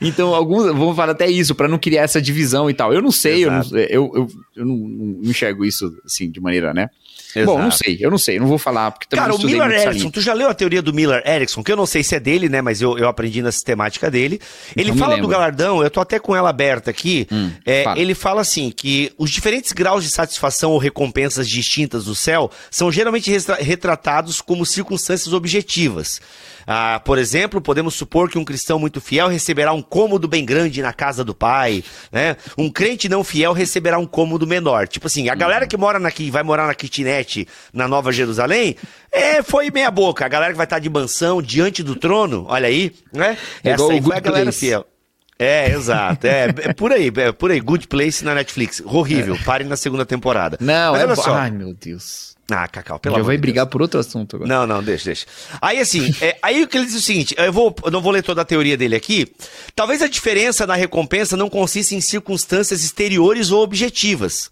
Então, 0.00 0.32
alguns 0.32 0.66
vão 0.66 0.94
falar 0.94 1.12
até 1.12 1.28
isso, 1.28 1.54
pra 1.54 1.66
não 1.66 1.78
criar 1.78 2.02
essa 2.02 2.22
divisão 2.22 2.70
e 2.70 2.74
tal. 2.74 2.92
Eu 2.92 3.02
não 3.02 3.10
sei, 3.10 3.44
eu 3.44 3.50
não, 3.50 3.60
Exato. 3.60 3.76
eu, 3.76 4.12
eu, 4.14 4.28
eu 4.56 4.64
não, 4.64 5.20
enxergo 5.24 5.64
isso 5.64 5.92
assim, 6.04 6.30
de 6.30 6.40
maneira, 6.40 6.72
né? 6.72 6.88
Bom, 7.34 7.42
Exato. 7.42 7.58
não 7.58 7.70
sei, 7.70 7.98
eu 8.00 8.10
não 8.10 8.18
sei, 8.18 8.36
eu 8.36 8.40
não 8.40 8.48
vou 8.48 8.58
falar, 8.58 8.90
porque 8.90 9.06
também 9.06 9.26
Cara, 9.26 9.34
o 9.34 9.44
Miller 9.44 9.70
Erickson, 9.70 10.10
tu 10.10 10.20
já 10.20 10.32
leu 10.32 10.48
a 10.48 10.54
teoria 10.54 10.80
do 10.80 10.94
Miller 10.94 11.22
Erickson, 11.26 11.62
que 11.62 11.70
eu 11.70 11.76
não 11.76 11.84
sei 11.84 12.02
se 12.02 12.14
é 12.14 12.20
dele, 12.20 12.48
né, 12.48 12.62
mas 12.62 12.80
eu, 12.80 12.96
eu 12.96 13.06
aprendi 13.06 13.42
na 13.42 13.52
sistemática 13.52 14.10
dele. 14.10 14.40
Ele 14.74 14.90
Então 14.90 14.98
fala 14.98 15.20
do 15.20 15.28
galardão, 15.28 15.82
eu 15.82 15.90
tô 15.90 16.00
até 16.00 16.18
com 16.18 16.34
ela 16.34 16.48
aberta 16.48 16.90
aqui. 16.90 17.07
Hum, 17.30 17.50
é, 17.64 17.84
fala. 17.84 17.98
ele 17.98 18.14
fala 18.14 18.40
assim, 18.40 18.70
que 18.70 19.12
os 19.16 19.30
diferentes 19.30 19.72
graus 19.72 20.04
de 20.04 20.10
satisfação 20.10 20.72
ou 20.72 20.78
recompensas 20.78 21.48
distintas 21.48 22.04
do 22.04 22.14
céu 22.14 22.50
são 22.70 22.90
geralmente 22.90 23.30
retratados 23.60 24.40
como 24.40 24.66
circunstâncias 24.66 25.32
objetivas. 25.32 26.20
Ah, 26.70 27.00
por 27.02 27.16
exemplo, 27.16 27.62
podemos 27.62 27.94
supor 27.94 28.28
que 28.28 28.36
um 28.36 28.44
cristão 28.44 28.78
muito 28.78 29.00
fiel 29.00 29.28
receberá 29.28 29.72
um 29.72 29.80
cômodo 29.80 30.28
bem 30.28 30.44
grande 30.44 30.82
na 30.82 30.92
casa 30.92 31.24
do 31.24 31.34
pai, 31.34 31.82
né? 32.12 32.36
Um 32.58 32.68
crente 32.68 33.08
não 33.08 33.24
fiel 33.24 33.54
receberá 33.54 33.98
um 33.98 34.04
cômodo 34.04 34.46
menor. 34.46 34.86
Tipo 34.86 35.06
assim, 35.06 35.30
a 35.30 35.34
galera 35.34 35.66
que 35.66 35.78
mora 35.78 35.98
na, 35.98 36.10
que 36.10 36.30
vai 36.30 36.42
morar 36.42 36.66
na 36.66 36.74
kitnet 36.74 37.48
na 37.72 37.88
Nova 37.88 38.12
Jerusalém, 38.12 38.76
é, 39.10 39.42
foi 39.42 39.70
meia 39.70 39.90
boca. 39.90 40.26
A 40.26 40.28
galera 40.28 40.52
que 40.52 40.58
vai 40.58 40.66
estar 40.66 40.78
de 40.78 40.90
mansão 40.90 41.40
diante 41.40 41.82
do 41.82 41.96
trono, 41.96 42.44
olha 42.46 42.68
aí, 42.68 42.92
né? 43.14 43.38
É 43.64 43.70
Essa 43.70 43.90
aí 43.90 44.02
foi 44.02 44.16
a 44.16 44.20
galera 44.20 44.52
fiel. 44.52 44.86
É, 45.38 45.70
exato. 45.70 46.26
É, 46.26 46.46
é 46.62 46.72
por 46.72 46.92
aí, 46.92 47.12
é 47.16 47.32
por 47.32 47.50
aí. 47.50 47.60
Good 47.60 47.86
Place 47.86 48.24
na 48.24 48.34
Netflix. 48.34 48.82
Horrível. 48.84 49.38
Parem 49.44 49.68
na 49.68 49.76
segunda 49.76 50.04
temporada. 50.04 50.58
Não, 50.60 50.92
Mas 50.92 51.00
é 51.02 51.04
olha 51.04 51.16
só. 51.16 51.34
Ai, 51.34 51.50
meu 51.50 51.72
Deus. 51.72 52.36
Ah, 52.50 52.66
Cacau, 52.66 52.98
pelo 52.98 53.16
Já 53.16 53.22
vai 53.22 53.36
de 53.36 53.42
brigar 53.42 53.66
Deus. 53.66 53.72
por 53.72 53.82
outro 53.82 54.00
assunto 54.00 54.36
agora. 54.36 54.48
Não, 54.48 54.66
não, 54.66 54.82
deixa, 54.82 55.04
deixa. 55.04 55.26
Aí 55.60 55.78
assim, 55.78 56.10
é, 56.22 56.38
aí 56.42 56.62
o 56.62 56.66
que 56.66 56.78
ele 56.78 56.86
diz 56.86 56.94
é 56.94 56.98
o 56.98 57.02
seguinte, 57.02 57.34
eu, 57.36 57.52
vou, 57.52 57.76
eu 57.84 57.90
não 57.90 58.00
vou 58.00 58.10
ler 58.10 58.22
toda 58.22 58.40
a 58.40 58.44
teoria 58.44 58.74
dele 58.74 58.96
aqui. 58.96 59.30
Talvez 59.76 60.00
a 60.00 60.08
diferença 60.08 60.66
na 60.66 60.74
recompensa 60.74 61.36
não 61.36 61.50
consista 61.50 61.94
em 61.94 62.00
circunstâncias 62.00 62.82
exteriores 62.82 63.50
ou 63.50 63.62
objetivas. 63.62 64.50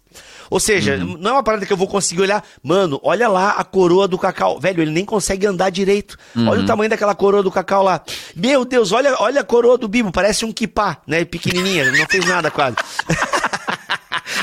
Ou 0.49 0.59
seja, 0.59 0.95
Uhum. 0.97 1.17
não 1.19 1.31
é 1.31 1.33
uma 1.33 1.43
parada 1.43 1.65
que 1.65 1.73
eu 1.73 1.77
vou 1.77 1.87
conseguir 1.87 2.21
olhar, 2.21 2.43
mano, 2.63 2.99
olha 3.03 3.27
lá 3.27 3.51
a 3.51 3.63
coroa 3.63 4.07
do 4.07 4.17
cacau. 4.17 4.59
Velho, 4.59 4.81
ele 4.81 4.91
nem 4.91 5.05
consegue 5.05 5.45
andar 5.45 5.69
direito. 5.69 6.17
Uhum. 6.35 6.47
Olha 6.49 6.61
o 6.61 6.65
tamanho 6.65 6.89
daquela 6.89 7.13
coroa 7.15 7.43
do 7.43 7.51
cacau 7.51 7.83
lá. 7.83 8.01
Meu 8.35 8.63
Deus, 8.65 8.91
olha, 8.91 9.15
olha 9.19 9.41
a 9.41 9.43
coroa 9.43 9.77
do 9.77 9.87
Bibo, 9.87 10.11
parece 10.11 10.45
um 10.45 10.51
kipá, 10.51 10.97
né? 11.07 11.25
Pequenininha, 11.25 11.91
não 11.91 12.05
fez 12.07 12.25
nada 12.25 12.49
quase. 12.51 12.75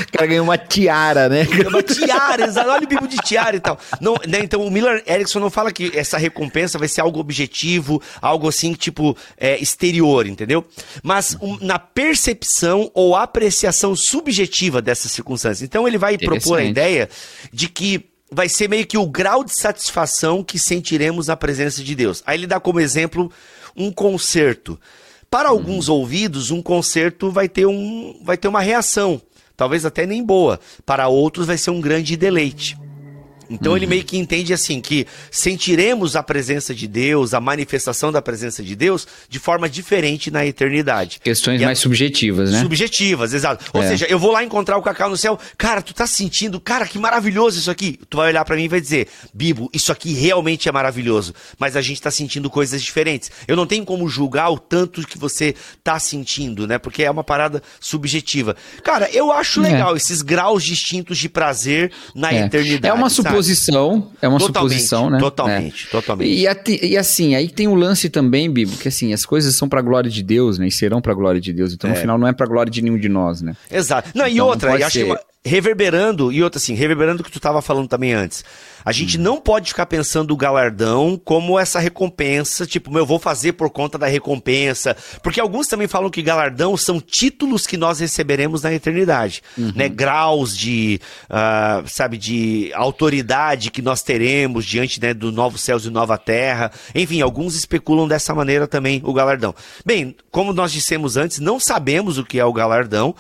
O 0.02 0.12
cara 0.12 0.26
ganhou 0.26 0.44
uma 0.44 0.58
tiara, 0.58 1.28
né? 1.28 1.46
Uma 1.66 1.82
tiara, 1.82 2.44
exato. 2.46 2.68
Olha 2.70 2.84
o 2.84 2.88
bibo 2.88 3.06
de 3.06 3.16
tiara 3.18 3.56
e 3.56 3.60
tal. 3.60 3.78
Não, 4.00 4.14
né, 4.26 4.40
então 4.42 4.62
o 4.62 4.70
Miller 4.70 5.02
Erickson 5.06 5.40
não 5.40 5.50
fala 5.50 5.72
que 5.72 5.92
essa 5.94 6.18
recompensa 6.18 6.78
vai 6.78 6.88
ser 6.88 7.00
algo 7.00 7.20
objetivo, 7.20 8.00
algo 8.20 8.48
assim, 8.48 8.72
tipo, 8.72 9.16
é, 9.36 9.58
exterior, 9.58 10.26
entendeu? 10.26 10.64
Mas 11.02 11.36
um, 11.40 11.58
na 11.60 11.78
percepção 11.78 12.90
ou 12.94 13.14
apreciação 13.14 13.94
subjetiva 13.94 14.80
dessas 14.80 15.12
circunstâncias. 15.12 15.62
Então 15.62 15.86
ele 15.86 15.98
vai 15.98 16.16
propor 16.18 16.58
a 16.58 16.64
ideia 16.64 17.08
de 17.52 17.68
que 17.68 18.04
vai 18.30 18.48
ser 18.48 18.68
meio 18.68 18.86
que 18.86 18.98
o 18.98 19.06
grau 19.06 19.44
de 19.44 19.52
satisfação 19.56 20.42
que 20.42 20.58
sentiremos 20.58 21.28
na 21.28 21.36
presença 21.36 21.82
de 21.82 21.94
Deus. 21.94 22.22
Aí 22.26 22.38
ele 22.38 22.46
dá 22.46 22.58
como 22.58 22.80
exemplo 22.80 23.30
um 23.76 23.92
concerto. 23.92 24.78
Para 25.30 25.48
alguns 25.48 25.88
ouvidos, 25.88 26.50
um 26.50 26.62
concerto 26.62 27.30
vai 27.30 27.48
ter, 27.48 27.66
um, 27.66 28.20
vai 28.22 28.36
ter 28.36 28.48
uma 28.48 28.60
reação, 28.60 29.20
talvez 29.56 29.84
até 29.84 30.06
nem 30.06 30.24
boa. 30.24 30.60
Para 30.84 31.08
outros, 31.08 31.46
vai 31.46 31.58
ser 31.58 31.70
um 31.70 31.80
grande 31.80 32.16
deleite. 32.16 32.76
Então 33.50 33.76
ele 33.76 33.86
meio 33.86 34.04
que 34.04 34.16
entende 34.16 34.52
assim 34.52 34.80
que 34.80 35.06
sentiremos 35.30 36.16
a 36.16 36.22
presença 36.22 36.74
de 36.74 36.86
Deus, 36.88 37.34
a 37.34 37.40
manifestação 37.40 38.10
da 38.10 38.22
presença 38.22 38.62
de 38.62 38.74
Deus 38.74 39.06
de 39.28 39.38
forma 39.38 39.68
diferente 39.68 40.30
na 40.30 40.44
eternidade. 40.46 41.20
Questões 41.22 41.60
a- 41.62 41.66
mais 41.66 41.78
subjetivas, 41.78 42.50
né? 42.52 42.60
Subjetivas, 42.60 43.34
exato. 43.34 43.64
Ou 43.72 43.82
É. 43.82 43.88
seja, 43.88 44.06
eu 44.08 44.18
vou 44.18 44.30
lá 44.32 44.42
encontrar 44.42 44.76
o 44.78 44.82
Cacau 44.82 45.10
no 45.10 45.16
céu. 45.16 45.38
Cara, 45.58 45.82
tu 45.82 45.92
tá 45.92 46.06
sentindo, 46.06 46.60
cara, 46.60 46.86
que 46.86 46.98
maravilhoso 46.98 47.58
isso 47.58 47.70
aqui. 47.70 47.98
Tu 48.08 48.16
vai 48.16 48.28
olhar 48.28 48.44
pra 48.44 48.56
mim 48.56 48.64
e 48.64 48.68
vai 48.68 48.80
dizer, 48.80 49.08
Bibo, 49.34 49.68
isso 49.72 49.92
aqui 49.92 50.12
realmente 50.14 50.68
é 50.68 50.72
maravilhoso. 50.72 51.34
Mas 51.58 51.76
a 51.76 51.82
gente 51.82 52.00
tá 52.00 52.10
sentindo 52.10 52.48
coisas 52.48 52.82
diferentes. 52.82 53.30
Eu 53.46 53.56
não 53.56 53.66
tenho 53.66 53.84
como 53.84 54.08
julgar 54.08 54.50
o 54.50 54.58
tanto 54.58 55.06
que 55.06 55.18
você 55.18 55.54
tá 55.82 55.98
sentindo, 55.98 56.66
né? 56.66 56.78
Porque 56.78 57.02
é 57.02 57.10
uma 57.10 57.24
parada 57.24 57.62
subjetiva. 57.80 58.56
Cara, 58.82 59.08
eu 59.12 59.30
acho 59.32 59.60
É. 59.60 59.64
legal 59.70 59.96
esses 59.96 60.22
graus 60.22 60.62
distintos 60.64 61.18
de 61.18 61.28
prazer 61.28 61.92
na 62.14 62.32
É. 62.32 62.44
eternidade. 62.46 62.86
É 62.86 62.92
uma 62.92 63.10
sabe? 63.10 63.28
Suposição, 63.34 64.10
é 64.22 64.28
uma 64.28 64.38
Totalmente, 64.38 64.72
suposição, 64.74 65.10
né? 65.10 65.18
Totalmente, 65.18 65.86
É. 65.86 65.90
totalmente. 65.90 66.30
E, 66.30 66.86
e 66.92 66.96
assim, 66.96 67.34
aí 67.34 67.48
tem 67.48 67.68
o 67.68 67.74
lance 67.74 68.08
também, 68.08 68.50
Bibo, 68.50 68.76
que 68.76 68.88
assim, 68.88 69.12
as 69.12 69.24
coisas 69.24 69.56
são 69.56 69.68
pra 69.68 69.80
glória 69.82 70.10
de 70.10 70.22
Deus, 70.22 70.58
né? 70.58 70.66
E 70.66 70.70
serão 70.70 71.00
pra 71.00 71.14
glória 71.14 71.40
de 71.40 71.52
Deus. 71.52 71.72
Então, 71.72 71.90
no 71.90 71.96
final, 71.96 72.16
não 72.18 72.26
é 72.28 72.32
pra 72.32 72.46
glória 72.46 72.70
de 72.70 72.80
nenhum 72.82 72.98
de 72.98 73.08
nós, 73.08 73.42
né? 73.42 73.54
Exato. 73.70 74.10
Não, 74.14 74.26
e 74.26 74.32
Então, 74.32 74.44
não 74.44 74.50
outra, 74.52 74.70
eu 74.70 74.74
acho 74.86 74.86
que 74.86 74.98
ser. 75.00 75.04
uma- 75.04 75.20
reverberando, 75.44 76.32
e 76.32 76.42
outra 76.42 76.58
assim, 76.58 76.74
reverberando 76.74 77.20
o 77.20 77.24
que 77.24 77.30
tu 77.30 77.38
tava 77.40 77.60
falando 77.60 77.86
também 77.88 78.12
antes. 78.14 78.44
A 78.84 78.92
gente 78.92 79.18
Hum. 79.18 79.22
não 79.22 79.40
pode 79.40 79.68
ficar 79.68 79.86
pensando 79.86 80.32
o 80.32 80.36
galardão 80.36 81.20
como 81.24 81.58
essa 81.58 81.78
recompensa, 81.78 82.66
tipo, 82.66 82.90
meu, 82.90 83.00
eu 83.02 83.06
vou 83.06 83.18
fazer 83.18 83.52
por 83.52 83.70
conta 83.70 83.96
da 83.96 84.06
recompensa. 84.06 84.96
Porque 85.22 85.40
alguns 85.40 85.66
também 85.68 85.86
falam 85.88 86.10
que 86.10 86.20
galardão 86.22 86.76
são 86.76 87.00
títulos 87.00 87.66
que 87.66 87.76
nós 87.76 88.00
receberemos 88.00 88.62
na 88.62 88.72
eternidade, 88.74 89.42
Uhum. 89.56 89.72
né? 89.74 89.88
Graus 89.88 90.56
de, 90.56 91.00
ah, 91.30 91.82
sabe, 91.86 92.16
de 92.18 92.70
autoridade 92.74 93.70
que 93.70 93.80
nós 93.82 94.02
teremos 94.02 94.64
diante 94.64 95.00
né, 95.00 95.14
do 95.14 95.32
novo 95.32 95.56
céus 95.56 95.84
e 95.84 95.90
nova 95.90 96.18
terra. 96.18 96.70
Enfim, 96.94 97.20
alguns 97.22 97.54
especulam 97.54 98.06
dessa 98.08 98.34
maneira 98.34 98.66
também 98.66 99.00
o 99.04 99.12
galardão. 99.12 99.54
Bem, 99.84 100.14
como 100.30 100.52
nós 100.52 100.72
dissemos 100.72 101.16
antes, 101.16 101.38
não 101.38 101.58
sabemos 101.60 102.18
o 102.18 102.24
que 102.24 102.38
é 102.38 102.44
o 102.44 102.52
galardão. 102.52 103.14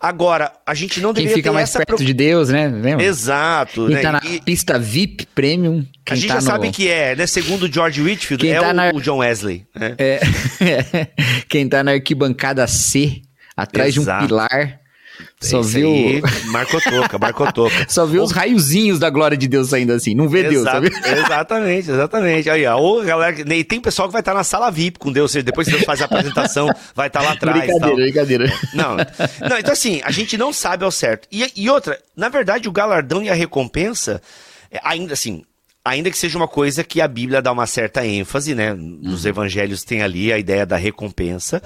Agora, 0.00 0.52
a 0.66 0.74
gente 0.74 1.00
não 1.00 1.12
Quem 1.12 1.24
deveria 1.24 1.36
fica 1.36 1.50
ter 1.50 1.54
mais 1.54 1.68
essa 1.70 1.78
perto 1.84 2.04
de 2.04 2.12
Deus, 2.12 2.48
né? 2.50 2.68
Lembra? 2.68 3.04
Exato, 3.04 3.86
Quem 3.86 3.94
né? 3.96 4.02
tá 4.02 4.12
na 4.12 4.20
E 4.24 4.40
pista 4.40 4.78
VIP 4.78 5.07
Premium. 5.34 5.84
a 6.08 6.14
gente 6.14 6.26
tá 6.28 6.34
já 6.34 6.40
no- 6.40 6.46
sabe 6.46 6.70
que 6.70 6.88
é, 6.88 7.14
né? 7.16 7.26
Segundo 7.26 7.64
o 7.64 7.72
George 7.72 8.00
Whitfield, 8.02 8.44
Quem 8.44 8.54
é 8.54 8.60
tá 8.60 8.70
o, 8.70 8.72
na- 8.72 8.90
o 8.94 9.00
John 9.00 9.18
Wesley. 9.18 9.66
né? 9.74 9.94
É, 9.98 10.20
quem 11.48 11.68
tá 11.68 11.82
na 11.82 11.92
arquibancada 11.92 12.66
C, 12.66 13.22
atrás 13.56 13.96
Exato. 13.96 14.18
de 14.18 14.24
um 14.24 14.28
pilar, 14.28 14.80
só 15.40 15.60
Esse 15.60 15.78
aí, 15.84 16.22
Marcou 16.52 16.80
toca, 16.80 17.18
marcou 17.18 17.52
toca. 17.52 17.86
Só 17.88 18.06
vê 18.06 18.18
os 18.20 18.30
raiozinhos 18.30 19.00
da 19.00 19.10
glória 19.10 19.36
de 19.36 19.48
Deus 19.48 19.68
saindo 19.68 19.92
assim. 19.92 20.14
Não 20.14 20.28
vê 20.28 20.44
Deus, 20.44 20.62
sabe? 20.64 20.88
Exatamente, 21.04 21.90
exatamente. 21.90 22.48
Aí, 22.50 22.64
ó, 22.66 22.76
ô, 22.80 23.02
galera, 23.02 23.34
e 23.54 23.64
tem 23.64 23.80
pessoal 23.80 24.06
que 24.08 24.12
vai 24.12 24.20
estar 24.20 24.32
na 24.34 24.44
sala 24.44 24.70
VIP 24.70 24.98
com 24.98 25.10
Deus, 25.12 25.24
ou 25.24 25.28
seja, 25.28 25.42
depois 25.44 25.66
que 25.66 25.72
Deus 25.74 25.84
faz 25.84 26.00
a 26.02 26.04
apresentação, 26.04 26.68
vai 26.94 27.08
estar 27.08 27.20
lá 27.22 27.32
atrás. 27.32 27.58
brincadeira, 27.66 27.94
brincadeira. 27.96 28.52
Não, 28.74 28.96
não, 28.96 29.58
então 29.58 29.72
assim, 29.72 30.00
a 30.04 30.10
gente 30.12 30.36
não 30.38 30.52
sabe 30.52 30.84
ao 30.84 30.90
certo. 30.92 31.26
E, 31.32 31.44
e 31.56 31.68
outra, 31.68 31.98
na 32.16 32.28
verdade, 32.28 32.68
o 32.68 32.72
galardão 32.72 33.20
e 33.22 33.28
a 33.28 33.34
recompensa, 33.34 34.20
é, 34.20 34.22
ainda 34.82 35.12
assim, 35.14 35.42
ainda 35.84 36.10
que 36.10 36.18
seja 36.18 36.36
uma 36.36 36.48
coisa 36.48 36.84
que 36.84 37.00
a 37.00 37.08
Bíblia 37.08 37.40
dá 37.40 37.50
uma 37.52 37.66
certa 37.66 38.04
ênfase, 38.06 38.54
né? 38.54 38.74
Nos 38.74 39.24
Uhum. 39.24 39.30
evangelhos 39.30 39.82
tem 39.84 40.02
ali 40.02 40.32
a 40.32 40.38
ideia 40.38 40.66
da 40.66 40.76
recompensa, 40.76 41.62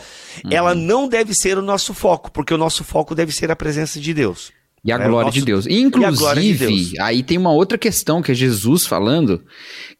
ela 0.50 0.74
não 0.74 1.08
deve 1.08 1.34
ser 1.34 1.58
o 1.58 1.62
nosso 1.62 1.92
foco, 1.92 2.30
porque 2.30 2.54
o 2.54 2.58
nosso 2.58 2.84
foco 2.84 3.14
deve 3.14 3.32
ser 3.32 3.50
a 3.50 3.56
presença 3.56 3.98
de 4.00 4.14
Deus. 4.14 4.52
E 4.84 4.90
a 4.90 4.96
É, 4.96 5.06
glória 5.06 5.26
nosso- 5.26 5.38
de 5.38 5.44
Deus. 5.44 5.66
e 5.66 5.84
a 5.84 5.88
glória 6.10 6.42
de 6.42 6.48
Inclusive, 6.50 6.66
Deus. 6.90 7.00
aí 7.00 7.22
tem 7.22 7.38
uma 7.38 7.52
outra 7.52 7.78
questão 7.78 8.20
que 8.20 8.32
é 8.32 8.34
Jesus 8.34 8.84
falando, 8.86 9.44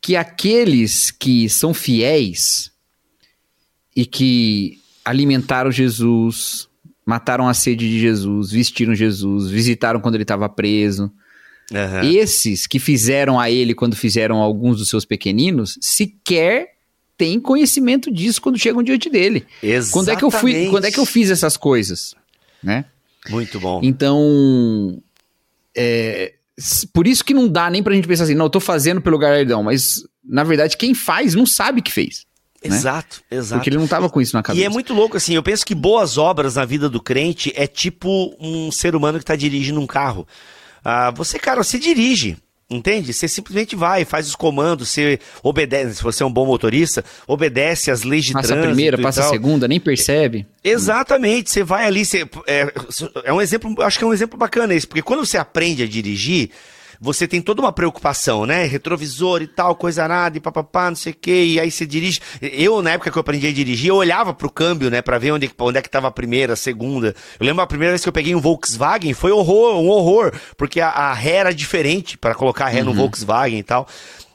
que 0.01 0.17
aqueles 0.17 1.11
que 1.13 1.49
são 1.49 1.73
fiéis 1.73 2.73
e 3.95 4.05
que 4.07 4.79
alimentaram 5.05 5.71
Jesus, 5.71 6.69
mataram 7.07 7.49
a 7.49 7.55
sede 7.55 7.89
de 7.89 8.01
Jesus, 8.01 8.51
vestiram 8.51 8.95
Jesus, 8.95 9.51
visitaram 9.51 10.01
quando 10.01 10.15
ele 10.17 10.25
estava 10.25 10.49
preso, 10.49 11.13
Aham. 11.73 12.05
esses 12.05 12.67
que 12.67 12.79
fizeram 12.79 13.39
a 13.39 13.51
ele 13.51 13.75
quando 13.75 13.97
fizeram 13.97 14.39
alguns 14.39 14.79
dos 14.79 14.89
seus 14.89 15.05
pequeninos, 15.05 15.79
sequer 15.81 16.73
têm 17.17 17.39
conhecimento 17.41 18.11
disso 18.11 18.41
quando 18.41 18.59
chegam 18.59 18.83
diante 18.83 19.09
dele. 19.09 19.47
Quando 19.93 20.11
é 20.11 20.17
que 20.17 20.25
eu 20.25 20.31
fui, 20.31 20.51
Exatamente. 20.51 20.71
quando 20.71 20.85
é 20.87 20.91
que 20.91 20.99
eu 20.99 21.07
fiz 21.07 21.31
essas 21.31 21.57
coisas, 21.57 22.15
né? 22.63 22.85
Muito 23.31 23.61
bom. 23.61 23.81
Então, 23.83 25.01
é, 25.77 26.35
por 26.93 27.07
isso 27.07 27.25
que 27.25 27.33
não 27.33 27.49
dá 27.49 27.71
nem 27.71 27.83
pra 27.83 27.95
gente 27.95 28.09
pensar 28.09 28.25
assim, 28.25 28.35
não, 28.35 28.47
eu 28.47 28.51
tô 28.51 28.61
fazendo 28.61 29.01
pelo 29.01 29.19
galardão, 29.19 29.63
mas 29.63 30.03
na 30.25 30.45
verdade 30.45 30.77
quem 30.77 30.95
faz 30.95 31.35
não 31.35 31.47
sabe 31.47 31.81
que 31.81 31.93
fez. 31.93 32.27
Né? 32.65 32.77
Exato, 32.77 33.23
exato. 33.31 33.59
Porque 33.59 33.71
ele 33.71 33.79
não 33.79 33.89
tava 33.89 34.09
com 34.09 34.21
isso 34.21 34.37
na 34.37 34.43
cabeça. 34.43 34.63
E 34.63 34.65
é 34.65 34.69
muito 34.69 34.95
louco, 34.95 35.17
assim, 35.17 35.35
eu 35.35 35.43
penso 35.43 35.65
que 35.67 35.75
boas 35.75 36.17
obras 36.17 36.55
na 36.55 36.65
vida 36.65 36.89
do 36.89 37.03
crente 37.03 37.53
é 37.57 37.67
tipo 37.67 38.37
um 38.41 38.71
ser 38.71 38.95
humano 38.95 39.19
que 39.19 39.25
tá 39.25 39.35
dirigindo 39.35 39.81
um 39.81 39.87
carro. 39.87 40.27
Ah, 40.85 41.11
você, 41.11 41.39
cara, 41.39 41.63
você 41.63 41.79
dirige. 41.79 42.37
Entende? 42.71 43.13
Você 43.13 43.29
simplesmente 43.29 43.77
vai, 43.77 44.05
faz 44.05 44.27
os 44.27 44.35
comandos, 44.35 44.89
você 44.89 45.19
obedece, 45.43 45.97
se 45.97 46.03
você 46.03 46.23
é 46.23 46.27
um 46.27 46.33
bom 46.33 46.47
motorista, 46.47 47.05
obedece 47.27 47.91
às 47.91 48.03
leis 48.03 48.25
de 48.25 48.33
passa 48.33 48.49
trânsito. 48.49 48.67
a 48.67 48.73
primeira, 48.73 48.99
passa 48.99 49.27
a 49.27 49.29
segunda, 49.29 49.69
nem 49.69 49.79
percebe. 49.79 50.47
Exatamente, 50.65 51.51
você 51.51 51.63
vai 51.63 51.85
ali, 51.85 52.05
você, 52.05 52.27
é, 52.47 52.73
é 53.25 53.33
um 53.33 53.43
exemplo, 53.43 53.75
acho 53.83 53.99
que 53.99 54.05
é 54.05 54.07
um 54.07 54.13
exemplo 54.15 54.39
bacana 54.39 54.75
esse, 54.75 54.87
porque 54.87 55.03
quando 55.03 55.27
você 55.27 55.37
aprende 55.37 55.83
a 55.83 55.87
dirigir, 55.87 56.51
você 57.03 57.27
tem 57.27 57.43
toda 57.43 57.61
uma 57.61 57.73
preocupação, 57.73 58.47
né? 58.47 58.65
Retrovisor 58.65 59.43
e 59.43 59.49
tal, 59.49 59.75
coisa 59.75 60.07
nada, 60.07 60.39
e 60.39 60.41
papapá, 60.41 60.89
não 60.89 60.95
sei 60.95 61.13
o 61.13 61.17
quê, 61.21 61.45
e 61.47 61.61
aí 61.61 61.69
você 61.69 61.85
dirige. 61.85 62.21
Eu, 62.41 62.81
na 62.81 62.93
época 62.93 63.11
que 63.11 63.19
eu 63.19 63.21
aprendi 63.21 63.49
a 63.49 63.53
dirigir, 63.53 63.89
eu 63.89 63.97
olhava 63.97 64.33
pro 64.33 64.49
câmbio, 64.49 64.89
né, 64.89 65.03
pra 65.03 65.19
ver 65.19 65.33
onde, 65.33 65.51
onde 65.59 65.79
é 65.79 65.83
que 65.83 65.91
tava 65.91 66.07
a 66.07 66.13
primeira, 66.13 66.53
a 66.53 66.57
segunda. 66.57 67.13
Eu 67.41 67.45
lembro 67.45 67.61
a 67.61 67.67
primeira 67.67 67.91
vez 67.91 68.03
que 68.03 68.09
eu 68.09 68.13
peguei 68.13 68.37
um 68.37 68.41
Volkswagen, 68.41 69.13
foi 69.15 69.33
horror, 69.33 69.81
um 69.81 69.89
horror, 69.89 70.33
porque 70.57 70.81
a, 70.81 70.91
a 70.91 71.13
ré 71.13 71.33
era 71.33 71.53
diferente 71.53 72.17
para 72.17 72.37
colocar 72.37 72.67
a 72.67 72.69
ré 72.69 72.85
no 72.85 72.95
Volkswagen 72.95 73.59
e 73.59 73.65
tal. 73.65 73.89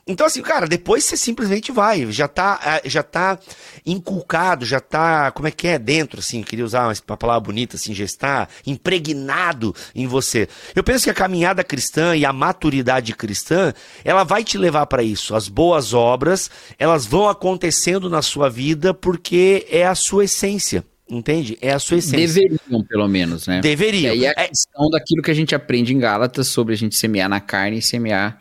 Então, 0.08 0.26
assim, 0.26 0.42
cara, 0.42 0.66
depois 0.68 1.04
você 1.04 1.18
simplesmente 1.18 1.72
vai, 1.72 2.10
já 2.12 2.28
tá, 2.28 2.60
ah, 2.64 2.82
já 2.86 3.04
tá 3.04 3.38
inculcado, 3.86 4.66
já 4.66 4.80
tá, 4.80 5.32
como 5.32 5.48
é 5.48 5.52
que 5.52 5.68
é, 5.68 5.78
dentro, 5.78 6.20
assim, 6.20 6.42
queria 6.42 6.64
usar 6.64 6.88
uma 6.88 7.18
palavra 7.18 7.42
bonita, 7.42 7.76
assim, 7.76 7.94
já 7.94 8.06
está 8.06 8.48
impregnado 8.66 9.76
em 9.94 10.08
você. 10.08 10.48
Eu 10.76 10.84
penso 10.84 11.04
que 11.04 11.10
a 11.10 11.14
caminhada 11.14 11.64
cristã 11.64 12.16
e 12.16 12.26
a 12.26 12.32
maturidade 12.34 13.14
cristã, 13.14 13.74
ela 14.04 14.24
vai 14.24 14.44
te 14.44 14.58
levar 14.58 14.86
para 14.86 15.04
isso. 15.04 15.36
As 15.36 15.48
boas 15.48 15.94
obras, 15.94 16.50
elas 16.80 17.06
vão 17.06 17.28
acontecendo 17.28 18.10
na 18.10 18.22
sua 18.22 18.50
vida 18.50 18.94
porque 18.94 19.66
é 19.70 19.86
a 19.86 19.96
sua 19.96 20.24
essência, 20.26 20.86
entende? 21.10 21.58
É 21.62 21.72
a 21.74 21.80
sua 21.80 21.98
essência. 21.98 22.18
Deveriam, 22.44 22.84
pelo 22.88 23.08
menos, 23.08 23.46
né? 23.48 23.60
Deveriam. 23.62 24.14
E 24.16 24.26
aí 24.26 24.28
a 24.28 24.32
É- 24.42 24.48
questão 24.48 24.90
daquilo 24.90 25.22
que 25.22 25.32
a 25.32 25.36
gente 25.36 25.54
aprende 25.54 25.94
em 25.94 26.00
Gálatas 26.00 26.48
sobre 26.48 26.74
a 26.74 26.78
gente 26.78 26.96
semear 26.96 27.28
na 27.30 27.40
carne 27.40 27.80
e 27.80 27.82
semear 27.82 28.40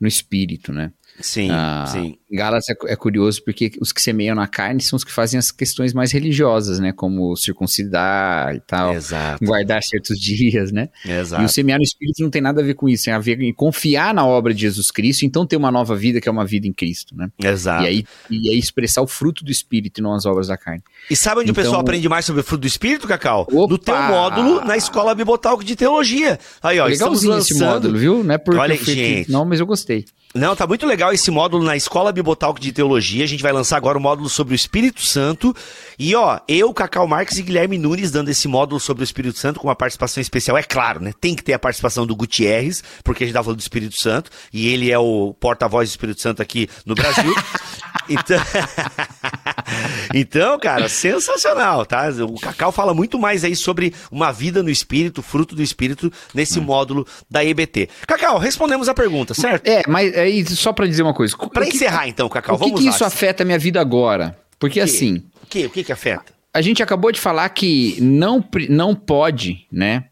no 0.00 0.06
espírito, 0.06 0.72
né? 0.72 0.92
Sim, 1.20 1.48
Ah, 1.50 1.84
sim. 1.86 2.16
Gálatas 2.30 2.68
é, 2.68 2.92
é 2.92 2.96
curioso 2.96 3.42
porque 3.44 3.72
os 3.80 3.92
que 3.92 4.02
semeiam 4.02 4.34
na 4.34 4.46
carne 4.46 4.82
são 4.82 4.96
os 4.96 5.04
que 5.04 5.12
fazem 5.12 5.38
as 5.38 5.50
questões 5.50 5.94
mais 5.94 6.12
religiosas, 6.12 6.78
né? 6.80 6.92
Como 6.92 7.34
circuncidar 7.36 8.54
e 8.54 8.60
tal, 8.60 8.94
Exato, 8.94 9.44
guardar 9.44 9.82
certos 9.82 10.18
dias, 10.20 10.72
né? 10.72 10.88
E 11.04 11.08
o 11.10 11.12
exato. 11.20 11.48
semear 11.48 11.78
no 11.78 11.84
espírito 11.84 12.22
não 12.22 12.30
tem 12.30 12.42
nada 12.42 12.60
a 12.60 12.64
ver 12.64 12.74
com 12.74 12.88
isso, 12.88 13.04
tem 13.04 13.14
a 13.14 13.18
ver 13.18 13.40
em 13.40 13.52
confiar 13.52 14.12
na 14.14 14.26
obra 14.26 14.52
de 14.54 14.60
Jesus 14.62 14.90
Cristo, 14.90 15.24
então 15.24 15.46
ter 15.46 15.56
uma 15.56 15.70
nova 15.70 15.94
vida 15.96 16.20
que 16.20 16.28
é 16.28 16.32
uma 16.32 16.44
vida 16.44 16.66
em 16.66 16.72
Cristo, 16.72 17.14
né? 17.16 17.28
Exato. 17.42 17.84
E 17.84 17.86
aí, 17.86 18.04
e 18.30 18.50
aí 18.50 18.58
expressar 18.58 19.02
o 19.02 19.06
fruto 19.06 19.44
do 19.44 19.50
espírito 19.50 20.00
e 20.00 20.02
não 20.02 20.14
as 20.14 20.26
obras 20.26 20.48
da 20.48 20.56
carne. 20.56 20.82
E 21.10 21.16
sabe 21.16 21.40
onde 21.40 21.50
o 21.50 21.52
Então- 21.52 21.62
pessoal 21.64 21.80
aprende 21.80 22.08
mais 22.08 22.24
sobre 22.24 22.40
o 22.40 22.44
fruto 22.44 22.62
do 22.62 22.66
espírito, 22.66 23.06
Cacau? 23.06 23.46
No 23.50 23.62
Opa! 23.62 23.78
teu 23.78 24.02
módulo 24.02 24.64
na 24.64 24.76
Escola 24.76 25.14
Bibotalco 25.14 25.64
de 25.64 25.76
Teologia. 25.76 26.38
Aí, 26.62 26.78
ó, 26.80 26.88
estamos 26.88 27.22
Legalzinho 27.22 27.38
esse 27.38 27.52
lançando... 27.54 27.72
módulo, 27.74 27.98
viu? 27.98 28.24
Não 28.24 28.34
é 28.34 28.38
porque 28.38 28.60
Olha, 28.60 28.74
eu 28.74 28.78
fui 28.78 28.94
gente. 28.94 29.30
Não, 29.30 29.44
mas 29.44 29.60
eu 29.60 29.66
gostei. 29.66 30.04
Não, 30.36 30.54
tá 30.54 30.66
muito 30.66 30.86
legal 30.86 31.14
esse 31.14 31.30
módulo 31.30 31.64
na 31.64 31.76
Escola 31.76 32.12
Bibotalco 32.12 32.60
de 32.60 32.70
Teologia. 32.70 33.24
A 33.24 33.26
gente 33.26 33.42
vai 33.42 33.52
lançar 33.52 33.78
agora 33.78 33.96
o 33.96 34.00
módulo 34.00 34.28
sobre 34.28 34.52
o 34.52 34.54
Espírito 34.54 35.00
Santo. 35.00 35.56
E 35.98 36.14
ó, 36.14 36.38
eu, 36.46 36.72
Cacau 36.74 37.06
Marques 37.06 37.38
e 37.38 37.42
Guilherme 37.42 37.78
Nunes 37.78 38.10
dando 38.10 38.28
esse 38.28 38.46
módulo 38.46 38.78
sobre 38.78 39.02
o 39.02 39.04
Espírito 39.04 39.38
Santo 39.38 39.60
com 39.60 39.68
uma 39.68 39.76
participação 39.76 40.20
especial. 40.20 40.56
É 40.56 40.62
claro, 40.62 41.00
né? 41.00 41.12
Tem 41.20 41.34
que 41.34 41.42
ter 41.42 41.52
a 41.52 41.58
participação 41.58 42.06
do 42.06 42.14
Gutierrez, 42.14 42.82
porque 43.02 43.24
a 43.24 43.26
gente 43.26 43.34
tá 43.34 43.42
falando 43.42 43.58
do 43.58 43.62
Espírito 43.62 44.00
Santo. 44.00 44.30
E 44.52 44.68
ele 44.68 44.90
é 44.90 44.98
o 44.98 45.34
porta-voz 45.38 45.88
do 45.88 45.92
Espírito 45.92 46.20
Santo 46.20 46.42
aqui 46.42 46.68
no 46.84 46.94
Brasil. 46.94 47.34
então... 48.08 48.40
então, 50.14 50.58
cara, 50.58 50.88
sensacional, 50.88 51.84
tá? 51.86 52.08
O 52.20 52.38
Cacau 52.38 52.72
fala 52.72 52.94
muito 52.94 53.18
mais 53.18 53.44
aí 53.44 53.56
sobre 53.56 53.94
uma 54.10 54.32
vida 54.32 54.62
no 54.62 54.70
Espírito, 54.70 55.22
fruto 55.22 55.54
do 55.54 55.62
Espírito, 55.62 56.12
nesse 56.34 56.60
módulo 56.60 57.06
da 57.30 57.44
EBT. 57.44 57.88
Cacau, 58.06 58.38
respondemos 58.38 58.88
a 58.88 58.94
pergunta, 58.94 59.34
certo? 59.34 59.66
É, 59.66 59.82
mas 59.88 60.16
aí 60.16 60.44
só 60.46 60.72
pra 60.72 60.86
dizer 60.86 61.02
uma 61.02 61.14
coisa. 61.14 61.36
Pra 61.36 61.62
o 61.62 61.66
que, 61.66 61.76
encerrar, 61.76 62.08
então, 62.08 62.28
Cacau, 62.28 62.56
o 62.56 62.58
que, 62.58 62.64
vamos 62.64 62.80
que 62.80 62.86
lá. 62.86 62.94
isso 62.94 63.04
afeta 63.04 63.42
a 63.42 63.46
minha 63.46 63.58
vida 63.58 63.80
agora? 63.80 64.36
Porque 64.58 64.80
assim, 64.80 65.22
O 65.46 65.48
que, 65.48 65.66
o 65.66 65.70
que 65.70 65.84
que 65.84 65.92
afeta? 65.92 66.34
a 66.52 66.60
gente 66.62 66.82
acabou 66.82 67.12
de 67.12 67.20
falar 67.20 67.46
que 67.50 67.98
não, 68.00 68.42
não 68.70 68.94
pode, 68.94 69.66
né? 69.70 70.04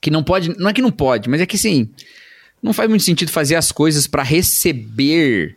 Que 0.00 0.08
não 0.10 0.22
pode, 0.22 0.56
não 0.58 0.70
é 0.70 0.72
que 0.72 0.80
não 0.80 0.92
pode, 0.92 1.28
mas 1.28 1.40
é 1.40 1.46
que 1.46 1.58
sim, 1.58 1.90
não 2.62 2.72
faz 2.72 2.88
muito 2.88 3.02
sentido 3.04 3.32
fazer 3.32 3.56
as 3.56 3.72
coisas 3.72 4.06
pra 4.06 4.22
receber 4.22 5.56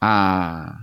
a, 0.00 0.78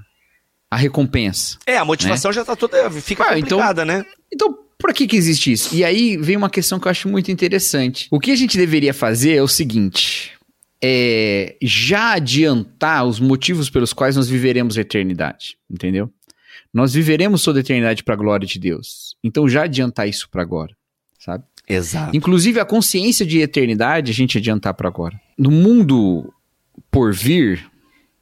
a 0.69 0.75
recompensa. 0.75 1.57
É, 1.65 1.77
a 1.77 1.85
motivação 1.85 2.33
já 2.33 2.43
tá 2.43 2.53
toda. 2.55 2.91
Fica 2.91 3.23
Ah, 3.29 3.39
então- 3.39 3.57
complicada, 3.59 3.85
né? 3.85 4.05
Então, 4.31 4.57
por 4.77 4.93
que 4.93 5.07
que 5.07 5.15
existe 5.15 5.51
isso? 5.51 5.73
E 5.73 5.83
aí 5.85 6.17
vem 6.17 6.35
uma 6.35 6.49
questão 6.49 6.79
que 6.79 6.87
eu 6.87 6.91
acho 6.91 7.07
muito 7.07 7.31
interessante. 7.31 8.07
O 8.11 8.19
que 8.19 8.31
a 8.31 8.35
gente 8.35 8.57
deveria 8.57 8.93
fazer 8.93 9.35
é 9.35 9.41
o 9.41 9.47
seguinte: 9.47 10.33
é 10.83 11.55
já 11.61 12.13
adiantar 12.15 13.05
os 13.05 13.19
motivos 13.21 13.69
pelos 13.69 13.93
quais 13.93 14.17
nós 14.17 14.27
viveremos 14.27 14.77
a 14.77 14.81
eternidade, 14.81 15.55
entendeu? 15.71 16.11
Nós 16.73 16.93
viveremos 16.93 17.43
toda 17.43 17.59
a 17.59 17.61
eternidade 17.61 18.03
para 18.03 18.15
a 18.15 18.17
glória 18.17 18.47
de 18.47 18.57
Deus. 18.59 19.15
Então 19.23 19.47
já 19.47 19.63
adiantar 19.63 20.07
isso 20.07 20.27
para 20.29 20.41
agora, 20.41 20.75
sabe? 21.19 21.43
Exato. 21.67 22.15
Inclusive 22.15 22.59
a 22.59 22.65
consciência 22.65 23.25
de 23.25 23.39
eternidade 23.39 24.11
a 24.11 24.13
gente 24.13 24.37
adiantar 24.37 24.73
para 24.73 24.87
agora. 24.87 25.19
No 25.37 25.51
mundo 25.51 26.33
por 26.89 27.13
vir, 27.13 27.69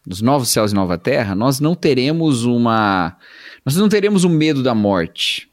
nos 0.06 0.22
novos 0.22 0.50
céus 0.50 0.72
e 0.72 0.76
nova 0.76 0.98
terra, 0.98 1.34
nós 1.34 1.60
não 1.60 1.76
teremos 1.76 2.44
uma 2.44 3.16
nós 3.66 3.76
não 3.76 3.88
teremos 3.88 4.24
o 4.24 4.30
medo 4.30 4.62
da 4.64 4.74
morte. 4.74 5.50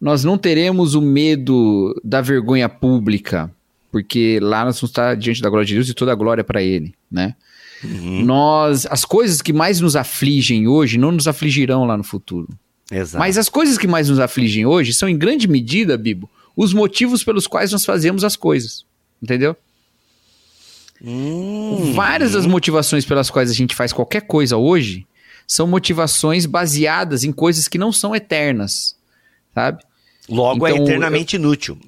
Nós 0.00 0.24
não 0.24 0.36
teremos 0.36 0.94
o 0.94 1.00
medo 1.00 1.94
da 2.02 2.20
vergonha 2.20 2.68
pública, 2.68 3.50
porque 3.90 4.40
lá 4.42 4.64
nós 4.64 4.80
vamos 4.80 4.90
estar 4.90 5.14
diante 5.16 5.40
da 5.40 5.48
glória 5.48 5.66
de 5.66 5.74
Deus 5.74 5.88
e 5.88 5.94
toda 5.94 6.10
a 6.10 6.16
glória 6.16 6.42
para 6.42 6.60
ele, 6.60 6.94
né? 7.10 7.36
Uhum. 7.84 8.24
Nós 8.24 8.86
as 8.86 9.04
coisas 9.04 9.42
que 9.42 9.52
mais 9.52 9.80
nos 9.80 9.96
afligem 9.96 10.68
hoje 10.68 10.98
não 10.98 11.12
nos 11.12 11.26
afligirão 11.26 11.84
lá 11.84 11.96
no 11.96 12.04
futuro. 12.04 12.48
Exato. 12.90 13.18
Mas 13.18 13.38
as 13.38 13.48
coisas 13.48 13.78
que 13.78 13.86
mais 13.86 14.08
nos 14.08 14.18
afligem 14.18 14.66
hoje 14.66 14.92
são, 14.92 15.08
em 15.08 15.16
grande 15.16 15.48
medida, 15.48 15.96
Bibo, 15.96 16.28
os 16.54 16.74
motivos 16.74 17.24
pelos 17.24 17.46
quais 17.46 17.72
nós 17.72 17.84
fazemos 17.84 18.22
as 18.22 18.36
coisas. 18.36 18.84
Entendeu? 19.22 19.56
Hum, 21.02 21.92
Várias 21.94 22.32
das 22.32 22.46
motivações 22.46 23.04
pelas 23.04 23.30
quais 23.30 23.50
a 23.50 23.54
gente 23.54 23.74
faz 23.74 23.92
qualquer 23.92 24.22
coisa 24.22 24.56
hoje 24.56 25.06
são 25.46 25.66
motivações 25.66 26.46
baseadas 26.46 27.24
em 27.24 27.32
coisas 27.32 27.66
que 27.66 27.78
não 27.78 27.92
são 27.92 28.14
eternas. 28.14 28.96
Sabe? 29.54 29.82
Logo 30.28 30.66
é 30.66 30.70
então, 30.70 30.84
eternamente 30.84 31.36
inútil. 31.36 31.78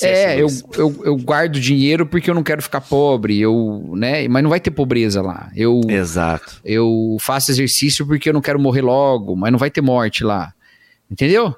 É, 0.00 0.40
eu, 0.40 0.46
eu, 0.76 1.02
eu 1.04 1.16
guardo 1.16 1.58
dinheiro 1.58 2.06
porque 2.06 2.30
eu 2.30 2.34
não 2.34 2.44
quero 2.44 2.62
ficar 2.62 2.80
pobre, 2.80 3.40
eu, 3.40 3.90
né? 3.96 4.28
Mas 4.28 4.42
não 4.42 4.50
vai 4.50 4.60
ter 4.60 4.70
pobreza 4.70 5.20
lá. 5.20 5.50
Eu, 5.56 5.80
Exato. 5.88 6.60
eu 6.64 7.16
faço 7.20 7.50
exercício 7.50 8.06
porque 8.06 8.28
eu 8.28 8.32
não 8.32 8.40
quero 8.40 8.60
morrer 8.60 8.82
logo, 8.82 9.34
mas 9.34 9.50
não 9.50 9.58
vai 9.58 9.70
ter 9.70 9.80
morte 9.80 10.22
lá. 10.22 10.54
Entendeu? 11.10 11.56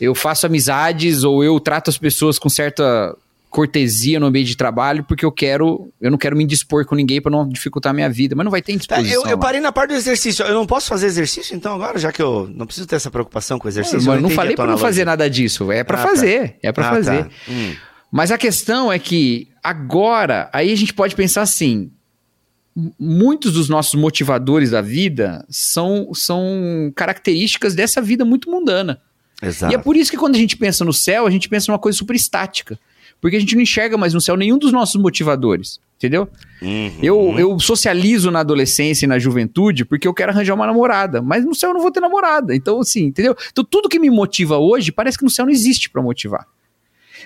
Eu 0.00 0.12
faço 0.12 0.46
amizades 0.46 1.22
ou 1.22 1.44
eu 1.44 1.58
trato 1.60 1.88
as 1.88 1.98
pessoas 1.98 2.36
com 2.36 2.48
certa 2.48 3.16
cortesia 3.50 4.20
no 4.20 4.26
ambiente 4.26 4.48
de 4.48 4.56
trabalho 4.56 5.02
porque 5.04 5.24
eu 5.24 5.32
quero, 5.32 5.90
eu 6.00 6.10
não 6.10 6.18
quero 6.18 6.36
me 6.36 6.44
indispor 6.44 6.84
com 6.84 6.94
ninguém 6.94 7.20
para 7.20 7.30
não 7.32 7.48
dificultar 7.48 7.90
a 7.90 7.94
minha 7.94 8.08
vida, 8.10 8.34
mas 8.36 8.44
não 8.44 8.50
vai 8.50 8.60
ter 8.60 8.72
Tá, 8.72 8.74
indisposição. 9.00 9.22
eu, 9.24 9.28
eu 9.30 9.36
lá. 9.36 9.42
parei 9.42 9.60
na 9.60 9.72
parte 9.72 9.90
do 9.90 9.96
exercício. 9.96 10.44
Eu 10.44 10.54
não 10.54 10.66
posso 10.66 10.86
fazer 10.88 11.06
exercício, 11.06 11.56
então, 11.56 11.74
agora, 11.74 11.98
já 11.98 12.12
que 12.12 12.20
eu 12.22 12.50
não 12.54 12.66
preciso 12.66 12.86
ter 12.86 12.96
essa 12.96 13.10
preocupação 13.10 13.58
com 13.58 13.66
o 13.66 13.70
exercício. 13.70 13.98
mas 13.98 14.06
eu 14.06 14.14
eu 14.14 14.20
não 14.20 14.30
falei 14.30 14.54
para 14.54 14.70
não 14.70 14.78
fazer 14.78 15.04
nada 15.04 15.28
disso, 15.30 15.72
é 15.72 15.82
para 15.82 15.98
Ah, 15.98 16.02
tá. 16.02 16.08
fazer, 16.08 16.56
é 16.62 16.70
para 16.72 16.88
Ah, 16.88 16.90
fazer. 16.94 17.24
tá. 17.24 17.30
Hum. 17.48 17.74
Mas 18.12 18.30
a 18.30 18.38
questão 18.38 18.92
é 18.92 18.98
que 18.98 19.48
agora, 19.62 20.48
aí 20.52 20.72
a 20.72 20.76
gente 20.76 20.92
pode 20.94 21.14
pensar 21.14 21.42
assim, 21.42 21.90
muitos 22.98 23.52
dos 23.54 23.68
nossos 23.68 23.94
motivadores 23.94 24.70
da 24.70 24.80
vida 24.80 25.44
são, 25.48 26.08
são 26.14 26.92
características 26.94 27.74
dessa 27.74 28.00
vida 28.00 28.24
muito 28.24 28.50
mundana. 28.50 29.00
Exato. 29.42 29.72
E 29.72 29.76
é 29.76 29.78
por 29.78 29.96
isso 29.96 30.10
que 30.10 30.16
quando 30.16 30.34
a 30.34 30.38
gente 30.38 30.56
pensa 30.56 30.84
no 30.84 30.92
céu, 30.92 31.26
a 31.26 31.30
gente 31.30 31.48
pensa 31.48 31.70
numa 31.70 31.78
coisa 31.78 31.96
super 31.98 32.14
estática. 32.16 32.78
Porque 33.20 33.36
a 33.36 33.40
gente 33.40 33.54
não 33.54 33.62
enxerga 33.62 33.96
mais 33.96 34.14
no 34.14 34.20
céu 34.20 34.36
nenhum 34.36 34.58
dos 34.58 34.72
nossos 34.72 35.00
motivadores. 35.00 35.80
Entendeu? 35.96 36.28
Uhum. 36.62 36.92
Eu, 37.02 37.34
eu 37.38 37.58
socializo 37.58 38.30
na 38.30 38.40
adolescência 38.40 39.04
e 39.04 39.08
na 39.08 39.18
juventude 39.18 39.84
porque 39.84 40.06
eu 40.06 40.14
quero 40.14 40.30
arranjar 40.30 40.54
uma 40.54 40.66
namorada. 40.66 41.20
Mas 41.20 41.44
no 41.44 41.54
céu 41.54 41.70
eu 41.70 41.74
não 41.74 41.80
vou 41.80 41.90
ter 41.90 42.00
namorada. 42.00 42.54
Então, 42.54 42.78
assim, 42.80 43.06
entendeu? 43.06 43.36
Então, 43.50 43.64
tudo 43.64 43.88
que 43.88 43.98
me 43.98 44.08
motiva 44.08 44.58
hoje 44.58 44.92
parece 44.92 45.18
que 45.18 45.24
no 45.24 45.30
céu 45.30 45.44
não 45.44 45.52
existe 45.52 45.90
pra 45.90 46.00
motivar. 46.00 46.46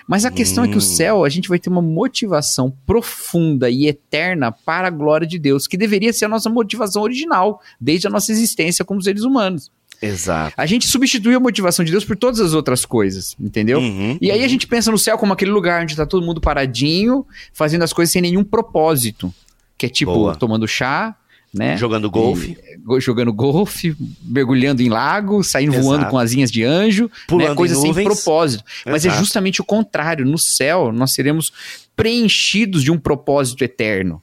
Mas 0.07 0.25
a 0.25 0.31
questão 0.31 0.63
é 0.63 0.67
que 0.67 0.77
o 0.77 0.81
céu, 0.81 1.23
a 1.23 1.29
gente 1.29 1.47
vai 1.47 1.59
ter 1.59 1.69
uma 1.69 1.81
motivação 1.81 2.73
profunda 2.85 3.69
e 3.69 3.87
eterna 3.87 4.51
para 4.51 4.87
a 4.87 4.91
glória 4.91 5.25
de 5.25 5.39
Deus, 5.39 5.67
que 5.67 5.77
deveria 5.77 6.11
ser 6.11 6.25
a 6.25 6.29
nossa 6.29 6.49
motivação 6.49 7.03
original, 7.03 7.61
desde 7.79 8.07
a 8.07 8.09
nossa 8.09 8.31
existência 8.31 8.83
como 8.83 9.01
seres 9.01 9.23
humanos. 9.23 9.71
Exato. 10.05 10.53
A 10.57 10.65
gente 10.65 10.87
substituiu 10.87 11.37
a 11.37 11.39
motivação 11.39 11.83
de 11.85 11.91
Deus 11.91 12.03
por 12.05 12.15
todas 12.17 12.39
as 12.39 12.53
outras 12.53 12.85
coisas, 12.85 13.35
entendeu? 13.39 13.79
Uhum, 13.79 14.17
e 14.21 14.29
aí 14.31 14.43
a 14.43 14.47
gente 14.47 14.67
pensa 14.67 14.91
no 14.91 14.97
céu 14.97 15.17
como 15.17 15.33
aquele 15.33 15.51
lugar 15.51 15.81
onde 15.83 15.95
tá 15.95 16.05
todo 16.05 16.25
mundo 16.25 16.41
paradinho, 16.41 17.25
fazendo 17.53 17.83
as 17.83 17.93
coisas 17.93 18.11
sem 18.11 18.21
nenhum 18.21 18.43
propósito. 18.43 19.33
Que 19.77 19.85
é 19.87 19.89
tipo, 19.89 20.13
Boa. 20.13 20.35
tomando 20.35 20.67
chá, 20.67 21.15
né? 21.53 21.77
Jogando 21.77 22.09
golfe. 22.09 22.57
E, 22.73 22.77
go- 22.77 22.99
jogando 22.99 23.31
golfe, 23.33 23.95
mergulhando 24.23 24.81
em 24.81 24.89
lago, 24.89 25.43
saindo 25.43 25.73
Exato. 25.73 25.85
voando 25.85 26.05
com 26.07 26.17
asinhas 26.17 26.51
de 26.51 26.63
anjo, 26.63 27.09
Pulando 27.27 27.49
né? 27.49 27.55
coisas 27.55 27.83
em 27.83 27.93
sem 27.93 28.03
propósito. 28.03 28.63
Mas 28.85 29.05
é 29.05 29.09
Exato. 29.09 29.23
justamente 29.23 29.61
o 29.61 29.63
contrário. 29.63 30.25
No 30.25 30.37
céu, 30.37 30.91
nós 30.91 31.13
seremos 31.13 31.51
preenchidos 31.95 32.83
de 32.83 32.91
um 32.91 32.97
propósito 32.97 33.63
eterno. 33.63 34.21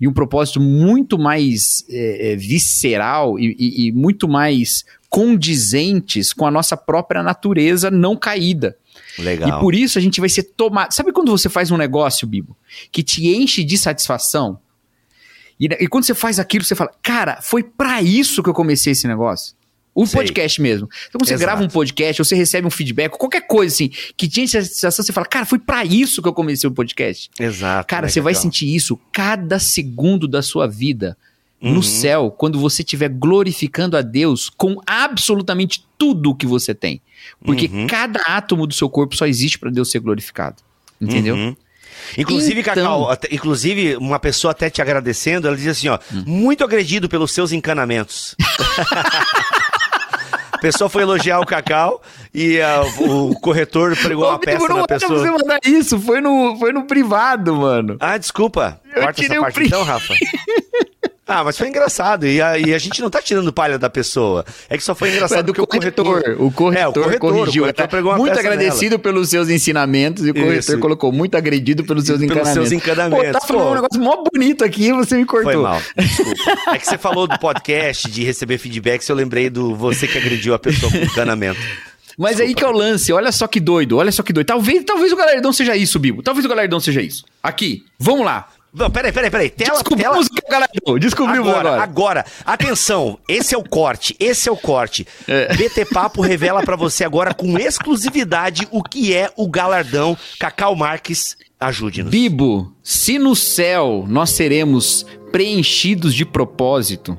E 0.00 0.08
um 0.08 0.12
propósito 0.12 0.60
muito 0.60 1.18
mais 1.18 1.84
é, 1.90 2.32
é, 2.32 2.36
visceral 2.36 3.38
e, 3.38 3.54
e- 3.58 3.86
e 3.88 3.92
muito 3.92 4.26
mais 4.28 4.84
condizentes 5.10 6.32
com 6.32 6.46
a 6.46 6.50
nossa 6.50 6.76
própria 6.76 7.22
natureza 7.22 7.90
não 7.90 8.16
caída. 8.16 8.76
Legal. 9.18 9.48
E 9.48 9.60
por 9.60 9.74
isso 9.74 9.98
a 9.98 10.00
gente 10.00 10.20
vai 10.20 10.28
ser 10.28 10.44
tomado. 10.44 10.92
Sabe 10.92 11.12
quando 11.12 11.32
você 11.32 11.48
faz 11.48 11.70
um 11.72 11.76
negócio, 11.76 12.26
Bibo, 12.26 12.56
que 12.92 13.02
te 13.02 13.28
enche 13.28 13.64
de 13.64 13.76
satisfação? 13.76 14.58
E, 15.58 15.66
e 15.66 15.88
quando 15.88 16.04
você 16.04 16.14
faz 16.14 16.38
aquilo, 16.38 16.64
você 16.64 16.76
fala, 16.76 16.92
cara, 17.02 17.42
foi 17.42 17.64
pra 17.64 18.00
isso 18.00 18.42
que 18.42 18.48
eu 18.48 18.54
comecei 18.54 18.92
esse 18.92 19.06
negócio. 19.08 19.54
O 19.92 20.06
Sei. 20.06 20.20
podcast 20.20 20.62
mesmo. 20.62 20.88
Então, 21.08 21.18
quando 21.18 21.26
você 21.26 21.34
Exato. 21.34 21.46
grava 21.46 21.64
um 21.64 21.68
podcast, 21.68 22.22
ou 22.22 22.24
você 22.24 22.36
recebe 22.36 22.66
um 22.66 22.70
feedback, 22.70 23.10
qualquer 23.18 23.46
coisa 23.48 23.74
assim, 23.74 23.88
que 24.16 24.28
te 24.28 24.42
enche 24.42 24.58
de 24.58 24.64
satisfação, 24.66 25.04
você 25.04 25.12
fala, 25.12 25.26
cara, 25.26 25.44
foi 25.44 25.58
pra 25.58 25.84
isso 25.84 26.22
que 26.22 26.28
eu 26.28 26.32
comecei 26.32 26.68
o 26.68 26.72
podcast. 26.72 27.28
Exato. 27.38 27.88
Cara, 27.88 28.06
né, 28.06 28.08
você 28.08 28.20
vai 28.20 28.34
sentir 28.34 28.72
isso 28.72 28.98
cada 29.12 29.58
segundo 29.58 30.28
da 30.28 30.40
sua 30.40 30.68
vida. 30.68 31.18
Uhum. 31.62 31.74
No 31.74 31.82
céu, 31.82 32.30
quando 32.30 32.58
você 32.58 32.82
estiver 32.82 33.08
glorificando 33.10 33.96
a 33.96 34.00
Deus 34.02 34.48
com 34.48 34.80
absolutamente 34.86 35.84
tudo 35.98 36.34
que 36.34 36.46
você 36.46 36.74
tem. 36.74 37.02
Porque 37.44 37.66
Uhum. 37.70 37.86
cada 37.86 38.20
átomo 38.22 38.66
do 38.66 38.72
seu 38.74 38.88
corpo 38.88 39.14
só 39.14 39.26
existe 39.26 39.58
para 39.58 39.70
Deus 39.70 39.90
ser 39.90 39.98
glorificado. 40.00 40.56
Entendeu? 41.00 41.34
Uhum. 41.36 41.54
Inclusive, 42.16 42.60
Então- 42.60 42.74
Cacau, 42.74 43.10
até- 43.10 43.28
inclusive, 43.30 43.96
uma 43.96 44.18
pessoa 44.18 44.52
até 44.52 44.70
te 44.70 44.80
agradecendo, 44.80 45.46
ela 45.48 45.56
diz 45.56 45.66
assim, 45.66 45.88
ó, 45.88 45.98
Hum. 46.12 46.24
muito 46.26 46.64
agredido 46.64 47.08
pelos 47.10 47.30
seus 47.32 47.52
encanamentos. 47.52 48.34
A 50.52 50.58
pessoa 50.60 50.90
foi 50.90 51.02
elogiar 51.02 51.40
o 51.40 51.46
Cacau 51.46 52.02
e 52.34 52.60
ah, 52.60 52.82
o 52.98 53.34
corretor 53.40 53.96
pregou 53.96 54.24
Ô, 54.26 54.28
uma 54.30 54.38
peça 54.38 54.68
na 54.68 54.74
pra 54.74 54.98
pessoa. 54.98 55.18
você 55.18 55.30
mandar 55.30 55.58
isso, 55.64 55.98
foi 55.98 56.20
no, 56.20 56.54
foi 56.58 56.70
no 56.70 56.84
privado, 56.84 57.56
mano. 57.56 57.96
Ah, 57.98 58.18
desculpa. 58.18 58.78
Eu 58.94 59.02
Corta 59.04 59.24
essa 59.24 59.38
o 59.38 59.40
parte 59.40 59.54
print. 59.54 59.68
então, 59.68 59.82
Rafa. 59.84 60.12
Ah, 61.32 61.44
mas 61.44 61.56
foi 61.56 61.68
engraçado. 61.68 62.26
E 62.26 62.42
a, 62.42 62.58
e 62.58 62.74
a 62.74 62.78
gente 62.78 63.00
não 63.00 63.08
tá 63.08 63.22
tirando 63.22 63.52
palha 63.52 63.78
da 63.78 63.88
pessoa. 63.88 64.44
É 64.68 64.76
que 64.76 64.82
só 64.82 64.94
foi 64.96 65.10
engraçado 65.10 65.38
É 65.38 65.42
do 65.44 65.54
porque 65.54 65.60
o 65.60 65.66
corretor. 65.66 66.04
corretor... 66.04 66.42
O 66.44 66.50
corretor, 66.50 66.82
É, 66.82 66.88
o 66.88 66.92
corretor, 66.92 67.18
corrigiu. 67.20 67.62
o 67.62 67.64
corretor 67.66 67.82
tá? 67.84 67.88
pregou 67.88 68.10
uma 68.10 68.18
muito 68.18 68.36
agradecido 68.38 68.98
pelos 68.98 69.28
seus 69.28 69.48
ensinamentos 69.48 70.26
e 70.26 70.30
o 70.30 70.34
corretor 70.34 70.58
Isso. 70.58 70.78
colocou 70.78 71.12
muito 71.12 71.36
agredido 71.36 71.84
pelos 71.84 72.04
seus 72.04 72.18
Pelos 72.18 72.32
encanamentos. 72.32 72.68
seus 72.68 72.72
encanamentos. 72.82 73.26
Pô, 73.26 73.32
tá 73.32 73.40
falando 73.46 73.64
Pô. 73.64 73.70
um 73.70 73.74
negócio 73.74 74.00
mó 74.02 74.24
bonito 74.32 74.64
aqui 74.64 74.86
e 74.88 74.92
você 74.92 75.16
me 75.16 75.24
cortou. 75.24 75.52
Foi 75.52 75.62
mal, 75.62 75.80
desculpa. 75.96 76.74
É 76.74 76.78
que 76.78 76.86
você 76.86 76.98
falou 76.98 77.28
do 77.28 77.38
podcast, 77.38 78.10
de 78.10 78.24
receber 78.24 78.58
feedbacks, 78.58 79.08
eu 79.08 79.14
lembrei 79.14 79.48
do 79.48 79.74
você 79.76 80.08
que 80.08 80.18
agrediu 80.18 80.52
a 80.54 80.58
pessoa 80.58 80.90
com 80.90 80.98
encanamento. 80.98 81.60
Mas 82.18 82.38
aí 82.40 82.54
que 82.54 82.62
é 82.64 82.66
o 82.68 82.72
lance, 82.72 83.12
olha 83.12 83.32
só 83.32 83.46
que 83.46 83.58
doido, 83.60 83.96
olha 83.96 84.12
só 84.12 84.22
que 84.22 84.32
doido. 84.32 84.46
Talvez, 84.46 84.84
talvez 84.84 85.12
o 85.12 85.16
galardão 85.16 85.52
seja 85.52 85.74
isso, 85.76 85.98
Bibo. 85.98 86.22
Talvez 86.22 86.44
o 86.44 86.48
galardão 86.48 86.78
seja 86.80 87.00
isso. 87.00 87.24
Aqui, 87.42 87.84
vamos 87.98 88.26
lá. 88.26 88.48
Não, 88.72 88.88
peraí, 88.88 89.10
peraí, 89.12 89.30
peraí. 89.30 89.50
Tela, 89.50 89.82
tela... 89.82 89.82
Descobrimos 89.82 90.26
é 90.28 90.46
o 90.46 90.50
galardão. 90.50 90.98
Descobrimos 90.98 91.48
Agora, 91.48 91.68
agora. 91.68 91.82
agora, 91.82 92.24
atenção, 92.44 93.18
esse 93.28 93.54
é 93.54 93.58
o 93.58 93.68
corte, 93.68 94.14
esse 94.18 94.48
é 94.48 94.52
o 94.52 94.56
corte. 94.56 95.06
É. 95.26 95.54
BT 95.54 95.86
Papo 95.86 96.22
revela 96.22 96.62
pra 96.62 96.76
você 96.76 97.04
agora 97.04 97.34
com 97.34 97.58
exclusividade 97.58 98.68
o 98.70 98.82
que 98.82 99.14
é 99.14 99.30
o 99.36 99.48
galardão 99.48 100.16
Cacau 100.38 100.76
Marques. 100.76 101.36
Ajude-nos. 101.58 102.10
Bibo, 102.10 102.72
se 102.82 103.18
no 103.18 103.34
céu 103.34 104.04
nós 104.08 104.30
seremos 104.30 105.04
preenchidos 105.32 106.14
de 106.14 106.24
propósito 106.24 107.18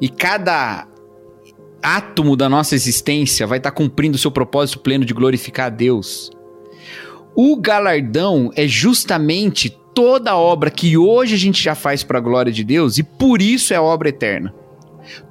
e 0.00 0.08
cada 0.08 0.86
átomo 1.82 2.34
da 2.34 2.48
nossa 2.48 2.74
existência 2.74 3.46
vai 3.46 3.58
estar 3.58 3.70
cumprindo 3.70 4.16
o 4.16 4.18
seu 4.18 4.30
propósito 4.30 4.80
pleno 4.80 5.04
de 5.04 5.14
glorificar 5.14 5.66
a 5.66 5.70
Deus, 5.70 6.30
o 7.36 7.56
galardão 7.56 8.50
é 8.56 8.66
justamente 8.66 9.78
toda 9.98 10.36
obra 10.36 10.70
que 10.70 10.96
hoje 10.96 11.34
a 11.34 11.36
gente 11.36 11.60
já 11.60 11.74
faz 11.74 12.04
para 12.04 12.18
a 12.18 12.20
glória 12.20 12.52
de 12.52 12.62
Deus 12.62 12.98
e 12.98 13.02
por 13.02 13.42
isso 13.42 13.74
é 13.74 13.80
obra 13.80 14.10
eterna. 14.10 14.54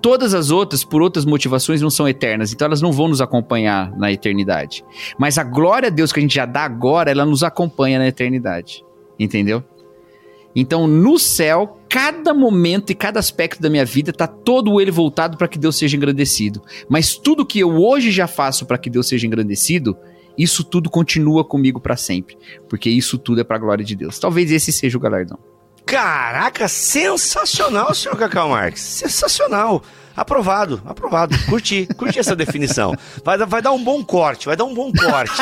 Todas 0.02 0.34
as 0.34 0.52
outras, 0.52 0.84
por 0.84 1.02
outras 1.02 1.24
motivações, 1.24 1.82
não 1.82 1.90
são 1.90 2.06
eternas, 2.06 2.52
então 2.52 2.66
elas 2.66 2.82
não 2.82 2.92
vão 2.92 3.08
nos 3.08 3.22
acompanhar 3.22 3.98
na 3.98 4.12
eternidade. 4.12 4.84
Mas 5.18 5.38
a 5.38 5.44
glória 5.46 5.88
a 5.88 5.90
Deus 5.90 6.12
que 6.12 6.20
a 6.20 6.22
gente 6.22 6.36
já 6.36 6.46
dá 6.46 6.66
agora, 6.66 7.10
ela 7.10 7.26
nos 7.26 7.44
acompanha 7.44 7.98
na 7.98 8.10
eternidade. 8.10 8.84
Entendeu? 9.18 9.64
Então, 10.54 10.86
no 10.86 11.18
céu, 11.18 11.80
cada 11.88 12.34
momento 12.34 12.90
e 12.90 12.96
cada 12.96 13.22
aspecto 13.22 13.62
da 13.62 13.70
minha 13.70 13.86
vida 13.86 14.12
tá 14.12 14.28
todo 14.28 14.82
ele 14.82 14.92
voltado 14.92 15.38
para 15.38 15.48
que 15.48 15.58
Deus 15.58 15.78
seja 15.78 15.96
engrandecido. 15.96 16.62
Mas 16.90 17.16
tudo 17.16 17.46
que 17.46 17.60
eu 17.60 17.70
hoje 17.70 18.12
já 18.12 18.28
faço 18.28 18.66
para 18.66 18.78
que 18.78 18.90
Deus 18.90 19.08
seja 19.08 19.26
engrandecido, 19.26 19.96
isso 20.38 20.64
tudo 20.64 20.90
continua 20.90 21.44
comigo 21.44 21.80
para 21.80 21.98
sempre, 21.98 22.38
porque 22.70 22.90
isso 22.90 23.18
tudo 23.18 23.42
é 23.42 23.44
para 23.44 23.58
a 23.58 23.60
glória 23.60 23.84
de 23.84 23.96
Deus. 23.96 24.20
Talvez 24.20 24.52
esse 24.52 24.72
seja 24.72 24.98
o 24.98 25.02
galardão. 25.02 25.40
Caraca, 25.86 26.68
sensacional, 26.68 27.94
senhor 27.96 28.18
Cacau 28.18 28.50
Marques. 28.50 28.82
Sensacional. 28.82 29.82
Aprovado, 30.18 30.82
aprovado. 30.84 31.38
Curti, 31.46 31.88
curti 31.96 32.18
essa 32.20 32.36
definição. 32.36 32.94
Vai, 33.24 33.38
dar- 33.38 33.46
vai 33.46 33.62
dar 33.62 33.72
um 33.72 33.84
bom 33.84 34.04
corte, 34.04 34.48
vai 34.48 34.56
dar 34.58 34.66
um 34.66 34.74
bom 34.74 34.92
corte. 34.92 35.42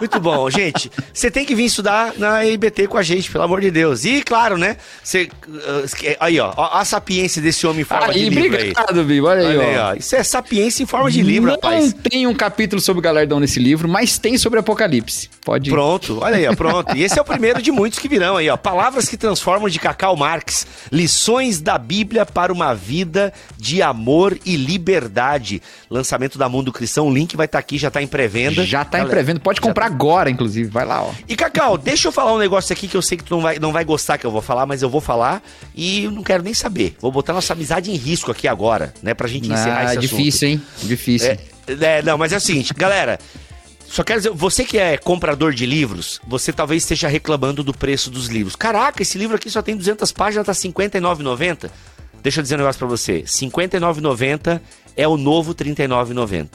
Muito 0.00 0.18
bom, 0.20 0.50
gente. 0.50 0.90
Você 1.14 1.30
tem 1.30 1.44
que 1.44 1.54
vir 1.54 1.66
estudar 1.66 2.12
na 2.18 2.44
IBT 2.44 2.88
com 2.88 2.98
a 2.98 3.02
gente, 3.02 3.30
pelo 3.30 3.44
amor 3.44 3.60
de 3.60 3.70
Deus. 3.70 4.04
E 4.04 4.20
claro, 4.22 4.58
né? 4.58 4.76
Você, 5.02 5.30
uh, 5.46 6.16
aí, 6.20 6.38
ó, 6.40 6.52
ó, 6.56 6.78
a 6.78 6.84
sapiência 6.84 7.40
desse 7.40 7.64
homem 7.66 7.82
em 7.82 7.84
forma 7.84 8.12
de 8.12 8.18
Aí, 8.18 8.28
livro 8.28 8.56
aí. 8.56 8.70
obrigado, 8.72 9.04
Bibo. 9.04 9.26
Olha 9.28 9.40
aí, 9.48 9.56
Olha 9.56 9.68
aí, 9.68 9.78
ó. 9.78 9.90
ó. 9.90 9.94
Isso 9.94 10.16
é 10.16 10.22
sapiência 10.24 10.82
em 10.82 10.86
forma 10.86 11.10
de 11.10 11.22
livro, 11.22 11.46
Não 11.48 11.54
rapaz. 11.54 11.92
tem 12.10 12.26
um 12.26 12.34
capítulo 12.34 12.80
sobre 12.82 13.02
galardão 13.02 13.38
nesse 13.38 13.60
livro, 13.60 13.88
mas 13.88 14.18
tem 14.18 14.36
sobre 14.36 14.58
Apocalipse. 14.58 15.30
Pode. 15.44 15.70
Pronto, 15.70 16.18
olha 16.22 16.36
aí, 16.36 16.46
ó, 16.48 16.54
pronto. 16.56 16.96
E 16.96 17.02
esse 17.04 17.18
é 17.18 17.22
o 17.22 17.24
primeiro 17.24 17.62
de 17.62 17.70
muitos 17.70 17.98
que 18.00 18.08
virão 18.08 18.36
aí, 18.36 18.48
ó. 18.50 18.56
Palavras 18.56 19.08
que 19.08 19.16
transformam 19.16 19.68
de 19.68 19.78
Cacau 19.78 20.16
Marques. 20.16 20.66
Lições 20.92 21.60
da 21.60 21.78
Bíblia 21.78 22.26
para 22.26 22.52
uma 22.52 22.74
vida 22.74 23.32
de 23.56 23.80
amor 23.82 24.07
e 24.44 24.56
liberdade. 24.56 25.60
Lançamento 25.90 26.38
da 26.38 26.48
Mundo 26.48 26.72
Cristão. 26.72 27.06
O 27.08 27.12
link 27.12 27.36
vai 27.36 27.46
estar 27.46 27.58
aqui, 27.58 27.76
já 27.78 27.90
tá 27.90 28.02
em 28.02 28.06
pré-venda. 28.06 28.64
Já 28.64 28.84
tá 28.84 29.00
em 29.00 29.06
pré-venda. 29.06 29.40
Pode 29.40 29.60
comprar 29.60 29.86
agora, 29.86 30.30
inclusive. 30.30 30.70
Vai 30.70 30.84
lá, 30.84 31.02
ó. 31.02 31.12
E 31.28 31.36
Cacau, 31.36 31.76
deixa 31.76 32.08
eu 32.08 32.12
falar 32.12 32.32
um 32.34 32.38
negócio 32.38 32.72
aqui 32.72 32.88
que 32.88 32.96
eu 32.96 33.02
sei 33.02 33.18
que 33.18 33.24
tu 33.24 33.34
não 33.34 33.42
vai, 33.42 33.58
não 33.58 33.72
vai 33.72 33.84
gostar 33.84 34.18
que 34.18 34.26
eu 34.26 34.30
vou 34.30 34.42
falar, 34.42 34.66
mas 34.66 34.82
eu 34.82 34.88
vou 34.90 35.00
falar 35.00 35.42
e 35.74 36.04
eu 36.04 36.10
não 36.10 36.22
quero 36.22 36.42
nem 36.42 36.54
saber. 36.54 36.96
Vou 37.00 37.12
botar 37.12 37.32
nossa 37.32 37.52
amizade 37.52 37.90
em 37.90 37.96
risco 37.96 38.30
aqui 38.30 38.48
agora, 38.48 38.92
né? 39.02 39.14
Pra 39.14 39.28
gente 39.28 39.46
encerrar 39.50 39.78
Ah, 39.80 39.84
esse 39.84 39.98
assunto. 39.98 40.16
difícil, 40.16 40.48
hein? 40.48 40.62
Difícil. 40.82 41.28
É, 41.30 41.38
é, 41.98 42.02
não, 42.02 42.16
mas 42.16 42.32
é 42.32 42.36
o 42.36 42.40
seguinte, 42.40 42.72
galera. 42.74 43.18
Só 43.90 44.04
quero 44.04 44.20
dizer, 44.20 44.30
você 44.34 44.64
que 44.66 44.76
é 44.76 44.98
comprador 44.98 45.54
de 45.54 45.64
livros, 45.64 46.20
você 46.26 46.52
talvez 46.52 46.82
esteja 46.82 47.08
reclamando 47.08 47.62
do 47.64 47.72
preço 47.72 48.10
dos 48.10 48.26
livros. 48.26 48.54
Caraca, 48.54 49.00
esse 49.02 49.16
livro 49.16 49.34
aqui 49.36 49.48
só 49.48 49.62
tem 49.62 49.74
200 49.74 50.12
páginas, 50.12 50.44
tá 50.44 50.52
R$ 50.52 50.58
59,90. 50.58 51.70
Deixa 52.22 52.40
eu 52.40 52.42
dizer 52.42 52.56
um 52.56 52.58
negócio 52.58 52.78
pra 52.78 52.88
você. 52.88 53.18
R$ 53.18 53.22
59,90 53.22 54.60
é 54.96 55.06
o 55.06 55.16
novo 55.16 55.54
R$ 55.56 55.64
39,90, 55.72 56.48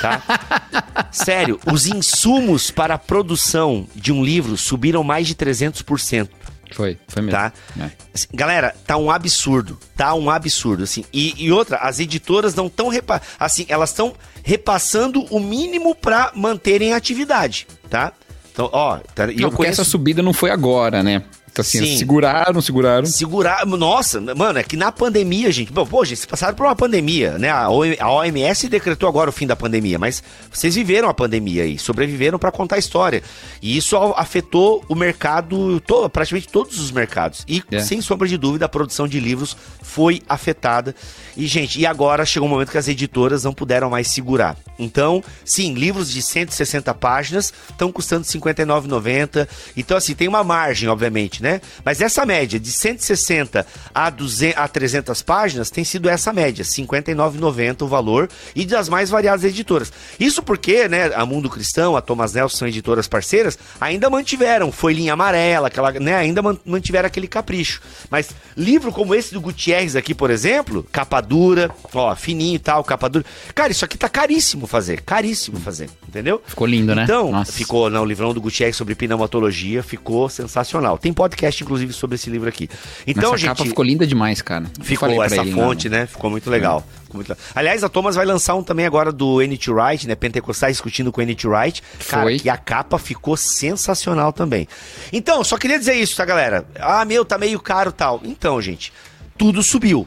tá? 0.00 0.22
Sério, 1.10 1.58
os 1.66 1.86
insumos 1.86 2.70
para 2.70 2.94
a 2.94 2.98
produção 2.98 3.86
de 3.94 4.12
um 4.12 4.22
livro 4.22 4.56
subiram 4.56 5.02
mais 5.02 5.26
de 5.26 5.34
300%. 5.34 6.28
Foi, 6.72 6.98
foi 7.08 7.22
mesmo. 7.22 7.38
Tá? 7.38 7.52
É. 7.80 7.90
Assim, 8.12 8.26
galera, 8.34 8.74
tá 8.86 8.96
um 8.96 9.10
absurdo. 9.10 9.78
Tá 9.96 10.14
um 10.14 10.28
absurdo, 10.28 10.82
assim. 10.82 11.04
E, 11.12 11.34
e 11.44 11.50
outra, 11.50 11.78
as 11.78 12.00
editoras 12.00 12.54
não 12.54 12.66
estão 12.66 12.88
repa 12.88 13.22
assim, 13.38 13.64
elas 13.68 13.90
estão 13.90 14.14
repassando 14.42 15.24
o 15.30 15.40
mínimo 15.40 15.94
pra 15.94 16.32
manterem 16.34 16.92
a 16.92 16.96
atividade, 16.96 17.66
tá? 17.88 18.12
Então, 18.52 18.68
ó, 18.72 18.98
tá, 19.14 19.30
e 19.30 19.36
Não, 19.36 19.48
eu 19.48 19.52
conheço 19.52 19.80
essa 19.80 19.90
subida 19.90 20.22
não 20.22 20.32
foi 20.32 20.50
agora, 20.50 21.02
né? 21.02 21.22
Então, 21.56 21.62
assim, 21.62 21.78
Sim. 21.86 21.96
seguraram, 21.96 22.60
seguraram. 22.60 23.06
segurar, 23.06 23.64
nossa, 23.64 24.20
mano, 24.34 24.58
é 24.58 24.62
que 24.62 24.76
na 24.76 24.92
pandemia, 24.92 25.50
gente, 25.50 25.72
pô, 25.72 26.04
gente, 26.04 26.18
vocês 26.18 26.26
passaram 26.26 26.54
por 26.54 26.66
uma 26.66 26.76
pandemia, 26.76 27.38
né? 27.38 27.48
A 27.48 27.70
OM 27.70 27.94
a 27.98 28.10
OMS 28.12 28.68
decretou 28.68 29.08
agora 29.08 29.30
o 29.30 29.32
fim 29.32 29.46
da 29.46 29.56
pandemia, 29.56 29.98
mas 29.98 30.22
vocês 30.52 30.74
viveram 30.74 31.08
a 31.08 31.14
pandemia 31.14 31.62
aí, 31.62 31.78
sobreviveram 31.78 32.38
pra 32.38 32.52
contar 32.52 32.76
a 32.76 32.78
história. 32.78 33.22
E 33.62 33.74
isso 33.74 33.96
afetou 34.18 34.84
o 34.86 34.94
mercado, 34.94 35.80
to- 35.80 36.10
praticamente 36.10 36.48
todos 36.48 36.78
os 36.78 36.90
mercados. 36.90 37.42
E 37.48 37.62
É. 37.70 37.78
sem 37.80 38.02
sombra 38.02 38.28
de 38.28 38.36
dúvida, 38.36 38.66
a 38.66 38.68
produção 38.68 39.08
de 39.08 39.18
livros 39.18 39.56
foi 39.82 40.20
afetada. 40.28 40.94
E, 41.38 41.46
gente, 41.46 41.80
e 41.80 41.86
agora 41.86 42.26
chegou 42.26 42.46
um 42.48 42.52
momento 42.52 42.70
que 42.70 42.76
as 42.78 42.86
editoras 42.88 43.44
não 43.44 43.54
puderam 43.54 43.88
mais 43.88 44.08
segurar. 44.08 44.56
Então, 44.78 45.24
sim, 45.42 45.72
livros 45.72 46.10
de 46.10 46.20
160 46.20 46.92
páginas 46.92 47.50
estão 47.70 47.90
custando 47.90 48.24
R$ 48.26 48.28
59,90. 48.30 49.48
Então, 49.74 49.96
assim, 49.96 50.14
tem 50.14 50.28
uma 50.28 50.44
margem, 50.44 50.86
obviamente, 50.88 51.42
né? 51.42 51.45
Né? 51.46 51.60
Mas 51.84 52.00
essa 52.00 52.26
média 52.26 52.58
de 52.58 52.72
160 52.72 53.64
a, 53.94 54.10
200, 54.10 54.58
a 54.58 54.66
300 54.66 55.22
páginas 55.22 55.70
tem 55.70 55.84
sido 55.84 56.08
essa 56.08 56.32
média, 56.32 56.64
R$ 56.64 56.70
59,90 56.70 57.82
o 57.82 57.86
valor 57.86 58.28
e 58.54 58.64
das 58.64 58.88
mais 58.88 59.10
variadas 59.10 59.44
editoras. 59.44 59.92
Isso 60.18 60.42
porque, 60.42 60.88
né, 60.88 61.12
a 61.14 61.24
Mundo 61.24 61.48
Cristão, 61.48 61.96
a 61.96 62.02
Thomas 62.02 62.34
Nelson 62.34 62.56
são 62.56 62.68
editoras 62.68 63.06
parceiras, 63.06 63.56
ainda 63.80 64.10
mantiveram 64.10 64.72
folhinha 64.72 65.12
amarela, 65.12 65.68
aquela, 65.68 65.92
né, 65.92 66.16
ainda 66.16 66.42
mantiveram 66.64 67.06
aquele 67.06 67.28
capricho. 67.28 67.80
Mas 68.10 68.30
livro 68.56 68.90
como 68.90 69.14
esse 69.14 69.32
do 69.32 69.40
Gutierrez 69.40 69.94
aqui, 69.94 70.14
por 70.14 70.30
exemplo, 70.30 70.84
capa 70.90 71.20
dura, 71.20 71.70
ó, 71.94 72.14
fininho 72.16 72.56
e 72.56 72.58
tal, 72.58 72.82
capa 72.82 73.08
dura. 73.08 73.24
Cara, 73.54 73.70
isso 73.70 73.84
aqui 73.84 73.96
tá 73.96 74.08
caríssimo 74.08 74.66
fazer, 74.66 75.02
caríssimo 75.02 75.60
fazer, 75.60 75.88
entendeu? 76.08 76.42
Ficou 76.44 76.66
lindo, 76.66 76.92
né? 76.92 77.04
Então, 77.04 77.30
Nossa. 77.30 77.52
ficou, 77.52 77.88
não, 77.88 78.02
o 78.02 78.04
livrão 78.04 78.34
do 78.34 78.40
Gutierrez 78.40 78.74
sobre 78.74 78.96
pneumatologia 78.96 79.80
ficou 79.82 80.28
sensacional. 80.28 80.98
Tem 80.98 81.12
podcast, 81.12 81.35
inclusive, 81.62 81.92
sobre 81.92 82.14
esse 82.14 82.30
livro 82.30 82.48
aqui. 82.48 82.68
Então, 83.06 83.30
Essa 83.30 83.38
gente. 83.38 83.48
capa 83.48 83.64
ficou 83.64 83.84
linda 83.84 84.06
demais, 84.06 84.40
cara. 84.42 84.66
Ficou 84.80 85.22
essa 85.22 85.42
ele, 85.42 85.52
fonte, 85.52 85.88
né? 85.88 86.06
Ficou 86.06 86.30
muito 86.30 86.48
legal. 86.50 86.84
É. 86.86 87.00
Ficou 87.04 87.16
muito... 87.16 87.36
Aliás, 87.54 87.84
a 87.84 87.88
Thomas 87.88 88.16
vai 88.16 88.24
lançar 88.24 88.54
um 88.54 88.62
também 88.62 88.86
agora 88.86 89.12
do 89.12 89.40
N.T. 89.42 89.70
Wright, 89.70 90.08
né? 90.08 90.14
Pentecostais 90.14 90.76
discutindo 90.76 91.12
com 91.12 91.20
o 91.20 91.22
N.T. 91.22 91.46
Wright. 91.46 91.82
Cara, 92.08 92.22
Foi. 92.22 92.38
que 92.38 92.48
a 92.48 92.56
capa 92.56 92.98
ficou 92.98 93.36
sensacional 93.36 94.32
também. 94.32 94.66
Então, 95.12 95.42
só 95.44 95.56
queria 95.56 95.78
dizer 95.78 95.94
isso, 95.94 96.16
tá, 96.16 96.24
galera? 96.24 96.66
Ah, 96.80 97.04
meu, 97.04 97.24
tá 97.24 97.38
meio 97.38 97.60
caro 97.60 97.92
tal. 97.92 98.20
Então, 98.24 98.60
gente, 98.60 98.92
tudo 99.36 99.62
subiu. 99.62 100.06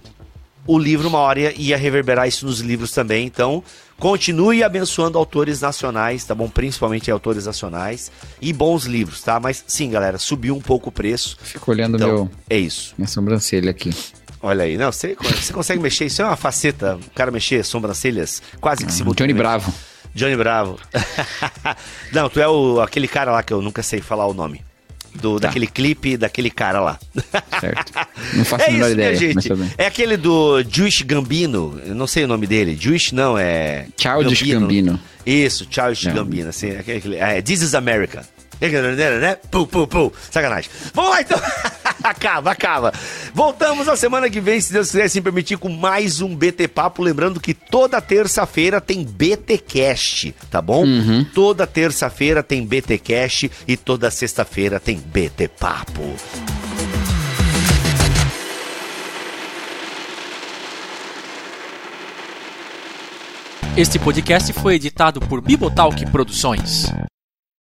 O 0.66 0.78
livro, 0.78 1.08
uma 1.08 1.20
hora, 1.20 1.54
ia 1.56 1.78
reverberar 1.78 2.28
isso 2.28 2.46
nos 2.46 2.60
livros 2.60 2.92
também. 2.92 3.26
Então, 3.26 3.64
continue 4.00 4.64
abençoando 4.64 5.18
autores 5.18 5.62
nacionais, 5.62 6.24
tá 6.24 6.34
bom? 6.34 6.50
Principalmente 6.50 7.12
autores 7.12 7.46
nacionais. 7.46 8.12
E 8.42 8.54
bons 8.54 8.86
livros, 8.86 9.22
tá? 9.22 9.40
Mas 9.40 9.64
sim, 9.68 9.90
galera, 9.90 10.18
subiu 10.18 10.56
um 10.56 10.62
pouco 10.62 10.90
o 10.90 10.92
preço. 10.92 11.38
Fico 11.42 11.70
olhando 11.72 11.98
então, 11.98 12.10
meu. 12.10 12.32
É 12.50 12.58
isso. 12.58 12.94
Minha 12.98 13.08
sobrancelha 13.08 13.70
aqui. 13.70 13.92
Olha 14.42 14.64
aí, 14.64 14.78
não, 14.78 14.90
você, 14.90 15.18
você 15.20 15.52
consegue 15.52 15.82
mexer, 15.82 16.06
isso 16.06 16.22
é 16.22 16.26
uma 16.26 16.38
faceta, 16.38 16.96
o 16.96 17.12
cara 17.12 17.30
mexer 17.30 17.62
sobrancelhas 17.66 18.42
quase 18.62 18.86
que 18.86 18.92
ah, 18.92 18.94
simultaneamente. 18.94 19.38
Johnny 19.38 19.60
Bravo. 19.60 19.74
Johnny 20.16 20.36
Bravo. 20.38 20.80
não, 22.14 22.30
tu 22.30 22.40
é 22.40 22.48
o, 22.48 22.80
aquele 22.80 23.08
cara 23.08 23.32
lá 23.34 23.44
que 23.44 23.52
eu 23.52 23.62
nunca 23.62 23.84
sei 23.84 24.00
falar 24.00 24.26
o 24.28 24.34
nome. 24.34 24.64
Do, 25.16 25.40
tá. 25.40 25.48
Daquele 25.48 25.68
clipe 25.68 26.18
daquele 26.18 26.50
cara 26.50 26.80
lá. 26.80 27.00
Certo. 27.60 27.92
Não 28.34 28.46
faço 28.46 28.64
é 28.66 28.68
a 28.68 28.72
menor 28.72 28.86
isso, 28.86 28.94
ideia. 28.94 29.16
Gente. 29.16 29.50
É 29.78 29.86
aquele 29.86 30.18
do 30.18 30.62
Jewish 30.64 31.04
Gambino. 31.04 31.80
Eu 31.86 31.96
não 31.96 32.08
sei 32.08 32.24
o 32.24 32.28
nome 32.28 32.46
dele. 32.46 32.78
Jewish 32.80 33.14
não, 33.14 33.38
é. 33.38 33.88
Childish 33.98 34.42
Gambino. 34.42 34.60
Gambino. 34.62 35.00
Isso, 35.26 35.68
Childish 35.70 36.06
Gambino. 36.06 36.50
Assim, 36.50 36.72
aquele, 36.72 37.16
é, 37.16 37.42
This 37.42 37.62
is 37.62 37.76
America. 37.76 38.26
Né? 38.62 39.36
Pum, 39.50 39.66
pum, 39.66 39.86
pum. 39.88 40.12
Sacanagem. 40.30 40.70
Vamos 40.94 41.12
lá 41.12 41.22
então. 41.22 41.40
acaba, 42.04 42.52
acaba. 42.52 42.94
Voltamos 43.34 43.88
na 43.88 43.96
semana 43.96 44.30
que 44.30 44.40
vem, 44.40 44.60
se 44.60 44.74
Deus 44.74 44.92
quiser 44.92 45.10
se 45.10 45.22
permitir, 45.22 45.58
com 45.58 45.70
mais 45.70 46.22
um 46.22 46.36
BT 46.36 46.68
Papo. 46.68 47.04
Lembrando 47.04 47.40
que 47.40 47.54
toda 47.54 48.02
terça-feira 48.02 48.80
tem 48.82 49.04
BT 49.04 49.58
Cast, 49.58 50.36
tá 50.50 50.62
bom? 50.62 50.84
Uhum. 50.84 51.26
Toda 51.34 51.68
terça-feira 51.68 52.42
tem 52.42 52.66
BT 52.66 52.98
Cast 53.00 53.52
e 53.68 53.78
toda 53.78 54.12
sexta-feira 54.12 54.80
tem 54.80 54.98
BT 54.98 55.48
Papo. 55.48 56.16
Este 63.78 63.98
podcast 63.98 64.52
foi 64.52 64.76
editado 64.76 65.22
por 65.22 65.40
Bibotalk 65.40 66.06
Produções. 66.12 66.92